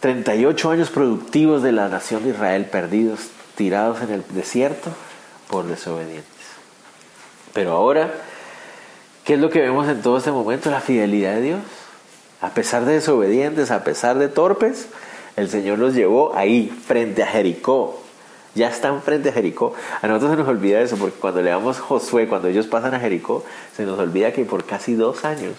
38 0.00 0.70
años 0.70 0.90
productivos 0.90 1.62
de 1.62 1.72
la 1.72 1.88
nación 1.88 2.24
de 2.24 2.30
Israel 2.30 2.66
perdidos, 2.66 3.20
tirados 3.54 4.02
en 4.02 4.10
el 4.10 4.24
desierto 4.30 4.90
por 5.48 5.64
desobedientes. 5.66 6.26
Pero 7.54 7.72
ahora, 7.72 8.12
¿qué 9.24 9.34
es 9.34 9.40
lo 9.40 9.50
que 9.50 9.60
vemos 9.60 9.88
en 9.88 10.02
todo 10.02 10.18
este 10.18 10.30
momento? 10.30 10.70
La 10.70 10.80
fidelidad 10.80 11.34
de 11.34 11.40
Dios. 11.42 11.60
A 12.40 12.50
pesar 12.50 12.84
de 12.84 12.94
desobedientes, 12.94 13.70
a 13.70 13.84
pesar 13.84 14.18
de 14.18 14.28
torpes, 14.28 14.88
el 15.36 15.48
Señor 15.48 15.78
los 15.78 15.94
llevó 15.94 16.34
ahí, 16.34 16.68
frente 16.86 17.22
a 17.22 17.26
Jericó, 17.26 18.02
ya 18.54 18.68
están 18.68 19.00
frente 19.02 19.30
a 19.30 19.32
Jericó. 19.32 19.74
A 20.02 20.06
nosotros 20.06 20.32
se 20.32 20.36
nos 20.38 20.48
olvida 20.48 20.80
eso, 20.80 20.96
porque 20.96 21.18
cuando 21.18 21.40
leamos 21.40 21.80
Josué, 21.80 22.28
cuando 22.28 22.48
ellos 22.48 22.66
pasan 22.66 22.94
a 22.94 23.00
Jericó, 23.00 23.44
se 23.76 23.84
nos 23.84 23.98
olvida 23.98 24.32
que 24.32 24.44
por 24.44 24.64
casi 24.64 24.94
dos 24.94 25.24
años 25.24 25.54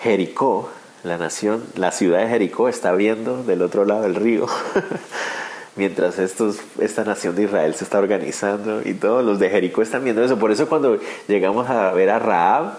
Jericó, 0.00 0.70
la 1.04 1.18
nación, 1.18 1.64
la 1.76 1.92
ciudad 1.92 2.20
de 2.20 2.28
Jericó 2.28 2.68
está 2.68 2.92
viendo 2.92 3.44
del 3.44 3.62
otro 3.62 3.84
lado 3.84 4.02
del 4.02 4.16
río. 4.16 4.46
Mientras 5.74 6.18
esta 6.18 7.04
nación 7.04 7.34
de 7.34 7.44
Israel 7.44 7.74
se 7.74 7.84
está 7.84 7.98
organizando 7.98 8.82
y 8.84 8.92
todos 8.92 9.24
los 9.24 9.38
de 9.38 9.48
Jericó 9.48 9.80
están 9.80 10.04
viendo 10.04 10.22
eso. 10.22 10.38
Por 10.38 10.52
eso 10.52 10.68
cuando 10.68 10.98
llegamos 11.28 11.70
a 11.70 11.92
ver 11.92 12.10
a 12.10 12.18
Raab, 12.18 12.74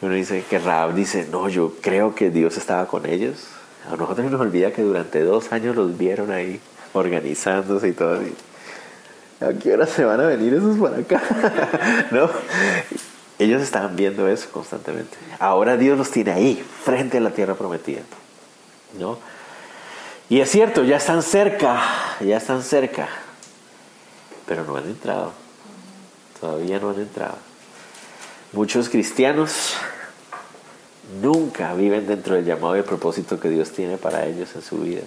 uno 0.00 0.14
dice 0.14 0.42
que 0.48 0.58
Raab 0.58 0.94
dice, 0.94 1.26
no, 1.30 1.48
yo 1.50 1.74
creo 1.82 2.14
que 2.14 2.30
Dios 2.30 2.56
estaba 2.56 2.86
con 2.86 3.04
ellos. 3.04 3.48
A 3.90 3.96
nosotros 3.96 4.30
nos 4.30 4.40
olvida 4.40 4.72
que 4.72 4.82
durante 4.82 5.22
dos 5.22 5.52
años 5.52 5.76
los 5.76 5.98
vieron 5.98 6.30
ahí 6.30 6.58
organizándose 6.94 7.88
y 7.88 7.92
todo 7.92 8.14
así. 8.14 8.34
¿A 9.40 9.52
qué 9.52 9.74
hora 9.74 9.86
se 9.86 10.04
van 10.04 10.20
a 10.20 10.26
venir 10.26 10.54
esos 10.54 10.78
para 10.78 10.96
acá? 10.96 11.22
¿No? 12.10 12.30
Ellos 13.38 13.60
estaban 13.60 13.94
viendo 13.94 14.26
eso 14.28 14.48
constantemente. 14.50 15.16
Ahora 15.38 15.76
Dios 15.76 15.98
los 15.98 16.10
tiene 16.10 16.32
ahí, 16.32 16.64
frente 16.84 17.18
a 17.18 17.20
la 17.20 17.30
tierra 17.30 17.54
prometida. 17.54 18.00
¿No? 18.98 19.18
Y 20.28 20.40
es 20.40 20.50
cierto, 20.50 20.82
ya 20.82 20.96
están 20.96 21.22
cerca, 21.22 21.80
ya 22.20 22.38
están 22.38 22.62
cerca, 22.62 23.08
pero 24.46 24.64
no 24.64 24.76
han 24.76 24.86
entrado. 24.86 25.32
Todavía 26.40 26.80
no 26.80 26.90
han 26.90 27.00
entrado. 27.00 27.36
Muchos 28.52 28.88
cristianos 28.88 29.74
nunca 31.22 31.74
viven 31.74 32.08
dentro 32.08 32.34
del 32.34 32.44
llamado 32.44 32.74
y 32.74 32.80
el 32.80 32.84
propósito 32.84 33.38
que 33.38 33.50
Dios 33.50 33.70
tiene 33.70 33.98
para 33.98 34.26
ellos 34.26 34.48
en 34.56 34.62
su 34.62 34.78
vida. 34.78 35.02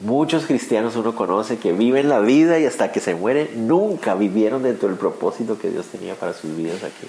Muchos 0.00 0.46
cristianos 0.46 0.96
uno 0.96 1.14
conoce 1.14 1.58
que 1.58 1.72
viven 1.72 2.08
la 2.08 2.18
vida 2.18 2.58
y 2.58 2.66
hasta 2.66 2.90
que 2.90 2.98
se 2.98 3.14
mueren 3.14 3.68
nunca 3.68 4.16
vivieron 4.16 4.64
dentro 4.64 4.88
del 4.88 4.98
propósito 4.98 5.60
que 5.60 5.70
Dios 5.70 5.86
tenía 5.86 6.16
para 6.16 6.32
sus 6.32 6.56
vidas 6.56 6.82
aquí. 6.82 7.06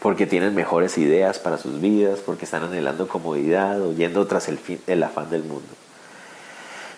Porque 0.00 0.26
tienen 0.26 0.52
mejores 0.52 0.98
ideas 0.98 1.38
para 1.38 1.58
sus 1.58 1.80
vidas, 1.80 2.18
porque 2.18 2.44
están 2.44 2.64
anhelando 2.64 3.06
comodidad 3.06 3.80
o 3.80 3.92
yendo 3.92 4.26
tras 4.26 4.48
el, 4.48 4.58
fin, 4.58 4.80
el 4.88 5.00
afán 5.04 5.30
del 5.30 5.44
mundo. 5.44 5.68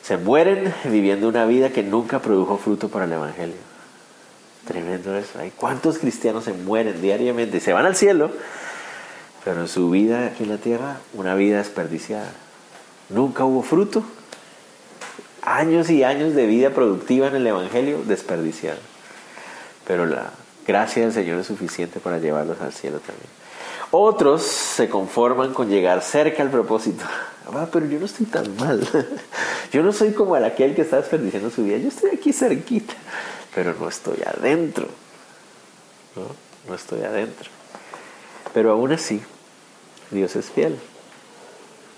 Se 0.04 0.18
mueren 0.18 0.74
viviendo 0.84 1.28
una 1.28 1.46
vida 1.46 1.70
que 1.70 1.82
nunca 1.82 2.18
produjo 2.18 2.58
fruto 2.58 2.90
para 2.90 3.06
el 3.06 3.12
Evangelio. 3.12 3.56
Tremendo 4.66 5.16
eso. 5.16 5.38
¿Hay 5.38 5.50
cuántos 5.50 5.98
cristianos 5.98 6.44
se 6.44 6.52
mueren 6.52 7.00
diariamente? 7.00 7.58
Se 7.58 7.72
van 7.72 7.86
al 7.86 7.96
cielo, 7.96 8.30
pero 9.44 9.62
en 9.62 9.68
su 9.68 9.88
vida 9.88 10.26
aquí 10.26 10.42
en 10.42 10.50
la 10.50 10.58
tierra, 10.58 10.98
una 11.14 11.34
vida 11.34 11.56
desperdiciada. 11.56 12.30
Nunca 13.08 13.44
hubo 13.44 13.62
fruto 13.62 14.04
años 15.40 15.88
y 15.88 16.04
años 16.04 16.34
de 16.34 16.46
vida 16.46 16.70
productiva 16.70 17.28
en 17.28 17.36
el 17.36 17.46
Evangelio 17.46 18.02
desperdiciados. 18.04 18.80
Pero 19.86 20.04
la 20.04 20.32
gracia 20.66 21.02
del 21.02 21.12
Señor 21.12 21.40
es 21.40 21.46
suficiente 21.46 21.98
para 21.98 22.18
llevarlos 22.18 22.60
al 22.60 22.74
cielo 22.74 22.98
también. 22.98 23.28
Otros 23.90 24.42
se 24.42 24.88
conforman 24.88 25.54
con 25.54 25.68
llegar 25.70 26.02
cerca 26.02 26.42
al 26.42 26.50
propósito. 26.50 27.04
Ah, 27.46 27.68
pero 27.70 27.84
yo 27.84 28.00
no 28.00 28.06
estoy 28.06 28.24
tan 28.24 28.56
mal. 28.56 28.80
Yo 29.74 29.82
no 29.82 29.92
soy 29.92 30.12
como 30.12 30.36
aquel 30.36 30.76
que 30.76 30.82
está 30.82 30.98
desperdiciando 30.98 31.50
su 31.50 31.64
vida. 31.64 31.78
Yo 31.78 31.88
estoy 31.88 32.10
aquí 32.10 32.32
cerquita, 32.32 32.94
pero 33.52 33.74
no 33.74 33.88
estoy 33.88 34.18
adentro. 34.24 34.86
No, 36.14 36.22
no 36.68 36.76
estoy 36.76 37.02
adentro. 37.02 37.50
Pero 38.52 38.70
aún 38.70 38.92
así, 38.92 39.20
Dios 40.12 40.36
es 40.36 40.48
fiel. 40.48 40.78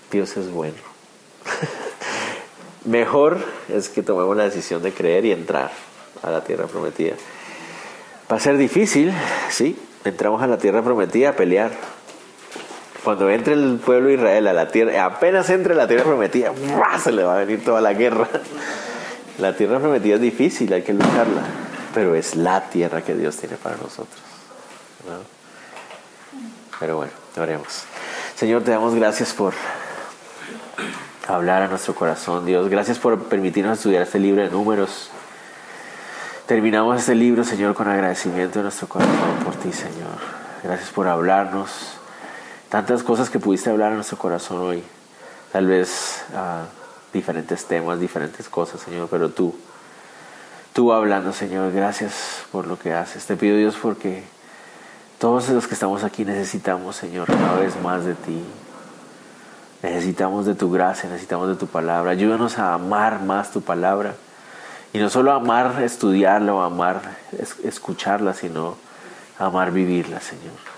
Dios 0.09 0.37
es 0.37 0.49
bueno. 0.49 0.77
mejor 2.85 3.45
es 3.69 3.89
que 3.89 4.01
tomemos 4.01 4.35
la 4.35 4.45
decisión 4.45 4.81
de 4.81 4.91
creer 4.91 5.25
y 5.25 5.31
entrar 5.31 5.69
a 6.23 6.31
la 6.31 6.43
tierra 6.43 6.65
prometida. 6.65 7.13
Va 8.31 8.37
a 8.37 8.39
ser 8.39 8.57
difícil, 8.57 9.13
sí, 9.51 9.77
entramos 10.03 10.41
a 10.41 10.47
la 10.47 10.57
tierra 10.57 10.81
prometida 10.81 11.29
a 11.29 11.33
pelear. 11.33 11.73
Cuando 13.07 13.29
entre 13.29 13.53
el 13.53 13.77
pueblo 13.77 14.09
de 14.09 14.15
Israel 14.15 14.47
a 14.47 14.51
la 14.51 14.67
tierra, 14.67 15.05
apenas 15.05 15.49
entre 15.49 15.73
la 15.75 15.87
tierra 15.87 16.03
prometida, 16.03 16.51
se 17.01 17.13
le 17.13 17.23
va 17.23 17.35
a 17.35 17.45
venir 17.45 17.63
toda 17.63 17.79
la 17.79 17.93
guerra. 17.93 18.27
La 19.37 19.55
tierra 19.55 19.79
prometida 19.79 20.15
es 20.15 20.21
difícil, 20.21 20.73
hay 20.73 20.81
que 20.81 20.91
lucharla, 20.91 21.43
pero 21.93 22.15
es 22.15 22.35
la 22.35 22.69
tierra 22.69 23.03
que 23.03 23.15
Dios 23.15 23.37
tiene 23.37 23.55
para 23.55 23.77
nosotros. 23.77 24.19
Pero 26.81 26.97
bueno, 26.97 27.13
oremos. 27.37 27.85
Señor, 28.35 28.63
te 28.65 28.71
damos 28.71 28.93
gracias 28.93 29.31
por 29.31 29.53
hablar 31.29 31.61
a 31.61 31.67
nuestro 31.69 31.95
corazón, 31.95 32.45
Dios. 32.45 32.67
Gracias 32.67 32.99
por 32.99 33.23
permitirnos 33.29 33.77
estudiar 33.77 34.01
este 34.01 34.19
libro 34.19 34.43
de 34.43 34.49
números. 34.49 35.11
Terminamos 36.45 36.99
este 36.99 37.15
libro, 37.15 37.45
Señor, 37.45 37.73
con 37.73 37.87
agradecimiento 37.87 38.59
de 38.59 38.63
nuestro 38.63 38.89
corazón 38.89 39.37
por 39.45 39.55
ti, 39.55 39.71
Señor. 39.71 40.17
Gracias 40.61 40.89
por 40.89 41.07
hablarnos. 41.07 41.97
Tantas 42.69 43.01
cosas 43.01 43.29
que 43.29 43.39
pudiste 43.39 43.69
hablar 43.69 43.93
a 43.93 43.95
nuestro 43.95 44.17
corazón 44.17 44.59
hoy. 44.59 44.83
Tal 45.53 45.67
vez 45.67 46.23
uh, 46.33 46.65
diferentes 47.13 47.65
temas, 47.65 47.99
diferentes 47.99 48.49
cosas, 48.49 48.81
Señor, 48.81 49.07
pero 49.09 49.29
tú, 49.29 49.55
tú 50.73 50.91
hablando, 50.91 51.31
Señor, 51.31 51.71
gracias 51.71 52.43
por 52.51 52.67
lo 52.67 52.77
que 52.77 52.93
haces. 52.93 53.25
Te 53.25 53.37
pido, 53.37 53.55
Dios, 53.55 53.77
porque 53.81 54.23
todos 55.17 55.47
los 55.49 55.65
que 55.65 55.75
estamos 55.75 56.03
aquí 56.03 56.25
necesitamos, 56.25 56.97
Señor, 56.97 57.27
cada 57.27 57.55
vez 57.55 57.81
más 57.81 58.03
de 58.03 58.15
ti. 58.15 58.43
Necesitamos 59.81 60.45
de 60.45 60.55
tu 60.55 60.69
gracia, 60.69 61.09
necesitamos 61.09 61.47
de 61.47 61.55
tu 61.55 61.67
palabra. 61.67 62.11
Ayúdanos 62.11 62.59
a 62.59 62.73
amar 62.73 63.21
más 63.21 63.51
tu 63.51 63.61
palabra. 63.61 64.15
Y 64.91 64.99
no 64.99 65.09
solo 65.09 65.31
amar 65.31 65.81
estudiarla 65.81 66.53
o 66.53 66.61
amar 66.61 67.01
escucharla, 67.63 68.33
sino 68.33 68.75
amar 69.39 69.71
vivirla, 69.71 70.19
Señor. 70.19 70.76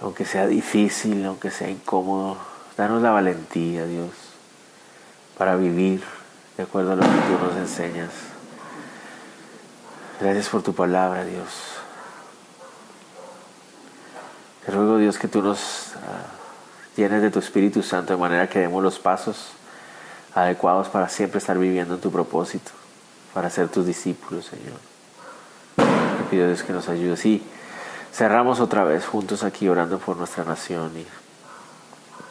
Aunque 0.00 0.24
sea 0.24 0.46
difícil, 0.46 1.24
aunque 1.24 1.50
sea 1.50 1.68
incómodo, 1.68 2.36
danos 2.76 3.02
la 3.02 3.10
valentía, 3.10 3.84
Dios, 3.84 4.10
para 5.36 5.56
vivir 5.56 6.02
de 6.56 6.62
acuerdo 6.62 6.92
a 6.92 6.96
lo 6.96 7.02
que 7.02 7.08
tú 7.08 7.44
nos 7.44 7.56
enseñas. 7.56 8.10
Gracias 10.20 10.48
por 10.48 10.62
tu 10.62 10.74
palabra, 10.74 11.24
Dios. 11.24 11.46
Te 14.64 14.72
ruego, 14.72 14.98
Dios, 14.98 15.18
que 15.18 15.28
tú 15.28 15.42
nos 15.42 15.94
ah, 15.96 16.26
llenes 16.96 17.22
de 17.22 17.30
tu 17.30 17.38
Espíritu 17.38 17.82
Santo 17.82 18.12
de 18.12 18.18
manera 18.18 18.48
que 18.48 18.58
demos 18.58 18.82
los 18.82 18.98
pasos 18.98 19.50
adecuados 20.34 20.88
para 20.88 21.08
siempre 21.08 21.38
estar 21.38 21.58
viviendo 21.58 21.94
en 21.94 22.00
tu 22.00 22.10
propósito, 22.10 22.70
para 23.34 23.50
ser 23.50 23.68
tus 23.68 23.86
discípulos, 23.86 24.46
Señor. 24.46 24.78
Te 25.76 26.24
pido, 26.30 26.46
Dios, 26.46 26.62
que 26.62 26.72
nos 26.72 26.88
ayudes. 26.88 27.24
Y 27.24 27.42
cerramos 28.12 28.60
otra 28.60 28.84
vez 28.84 29.06
juntos 29.06 29.42
aquí 29.42 29.68
orando 29.68 29.98
por 29.98 30.16
nuestra 30.16 30.44
nación 30.44 30.92
y 30.96 31.06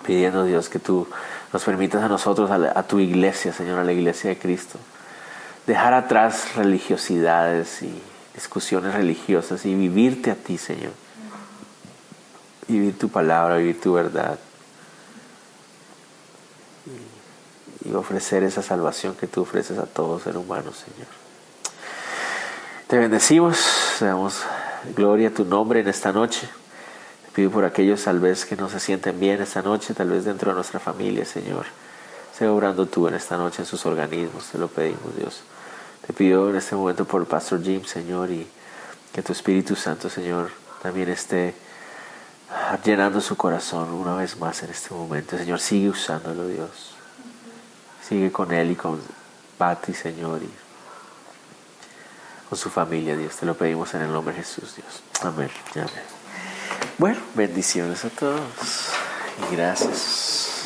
pidiendo, 0.06 0.46
Dios, 0.46 0.70
que 0.70 0.80
tú 0.80 1.08
nos 1.52 1.64
permitas 1.64 2.04
a 2.04 2.08
nosotros, 2.08 2.50
a, 2.50 2.84
tu 2.84 3.00
iglesia, 3.00 3.54
Señor, 3.54 3.80
a 3.80 3.84
la 3.84 3.92
iglesia 3.92 4.30
de 4.30 4.38
Cristo, 4.38 4.80
dejar 5.66 5.94
atrás 5.94 6.56
religiosidades 6.56 7.82
y 7.84 8.02
discusiones 8.34 8.94
religiosas 8.94 9.66
y 9.66 9.76
vivirte 9.76 10.32
a 10.32 10.36
ti, 10.36 10.58
Señor. 10.58 10.94
Vivir 12.68 12.98
tu 12.98 13.10
palabra, 13.10 13.58
vivir 13.58 13.80
tu 13.80 13.94
verdad. 13.94 14.38
Y, 17.86 17.94
ofrecer 17.94 18.44
esa 18.44 18.62
salvación 18.62 19.16
que 19.16 19.28
tú 19.28 19.42
ofreces 19.42 19.78
a 19.78 19.86
todo 19.86 20.20
ser 20.20 20.36
humano, 20.36 20.72
Señor. 20.74 21.08
Te 22.88 22.98
bendecimos, 22.98 23.58
te 23.98 24.06
damos 24.06 24.44
gloria 24.96 25.30
a 25.30 25.32
tu 25.32 25.46
nombre 25.46 25.80
en 25.80 25.88
esta 25.88 26.12
noche. 26.12 26.48
Te 27.26 27.32
pido 27.32 27.52
por 27.52 27.66
aquellos 27.66 28.04
tal 28.04 28.20
vez 28.20 28.46
que 28.46 28.56
no 28.56 28.70
se 28.70 28.80
sienten 28.80 29.20
bien 29.20 29.42
esta 29.42 29.62
noche, 29.62 29.94
tal 29.94 30.10
vez 30.10 30.26
dentro 30.26 30.52
de 30.52 30.56
nuestra 30.56 30.80
familia, 30.80 31.26
Señor. 31.26 31.66
Sea 32.38 32.52
obrando 32.52 32.86
tú 32.86 33.08
en 33.08 33.16
esta 33.16 33.38
noche 33.38 33.64
en 33.64 33.66
sus 33.66 33.86
organismos, 33.86 34.48
te 34.52 34.58
lo 34.58 34.68
pedimos, 34.68 35.16
Dios. 35.18 35.42
Te 36.06 36.14
pido 36.14 36.50
en 36.50 36.56
este 36.56 36.76
momento 36.76 37.06
por 37.06 37.22
el 37.22 37.28
Pastor 37.28 37.62
Jim, 37.64 37.84
Señor, 37.84 38.30
y 38.32 38.48
que 39.12 39.22
tu 39.24 39.34
Espíritu 39.34 39.76
Santo, 39.76 40.10
Señor, 40.10 40.52
también 40.82 41.10
esté 41.10 41.56
llenando 42.84 43.20
su 43.22 43.36
corazón 43.36 43.92
una 43.92 44.16
vez 44.16 44.38
más 44.38 44.62
en 44.64 44.70
este 44.70 44.94
momento. 44.94 45.38
Señor, 45.38 45.60
sigue 45.60 45.90
usándolo, 45.90 46.48
Dios. 46.48 46.96
Sigue 48.08 48.32
con 48.32 48.54
él 48.54 48.72
y 48.72 48.76
con 48.76 49.02
Pati, 49.58 49.94
Señor, 49.94 50.42
y 50.44 50.67
con 52.50 52.58
su 52.58 52.70
familia, 52.70 53.16
Dios. 53.16 53.36
Te 53.36 53.46
lo 53.46 53.56
pedimos 53.56 53.94
en 53.94 54.02
el 54.02 54.12
nombre 54.12 54.36
de 54.36 54.44
Jesús, 54.44 54.76
Dios. 54.76 55.04
Amén. 55.22 55.50
Amén. 55.76 55.90
Bueno, 56.98 57.20
bendiciones 57.36 58.04
a 58.06 58.10
todos 58.10 58.42
y 59.52 59.56
gracias. 59.56 60.57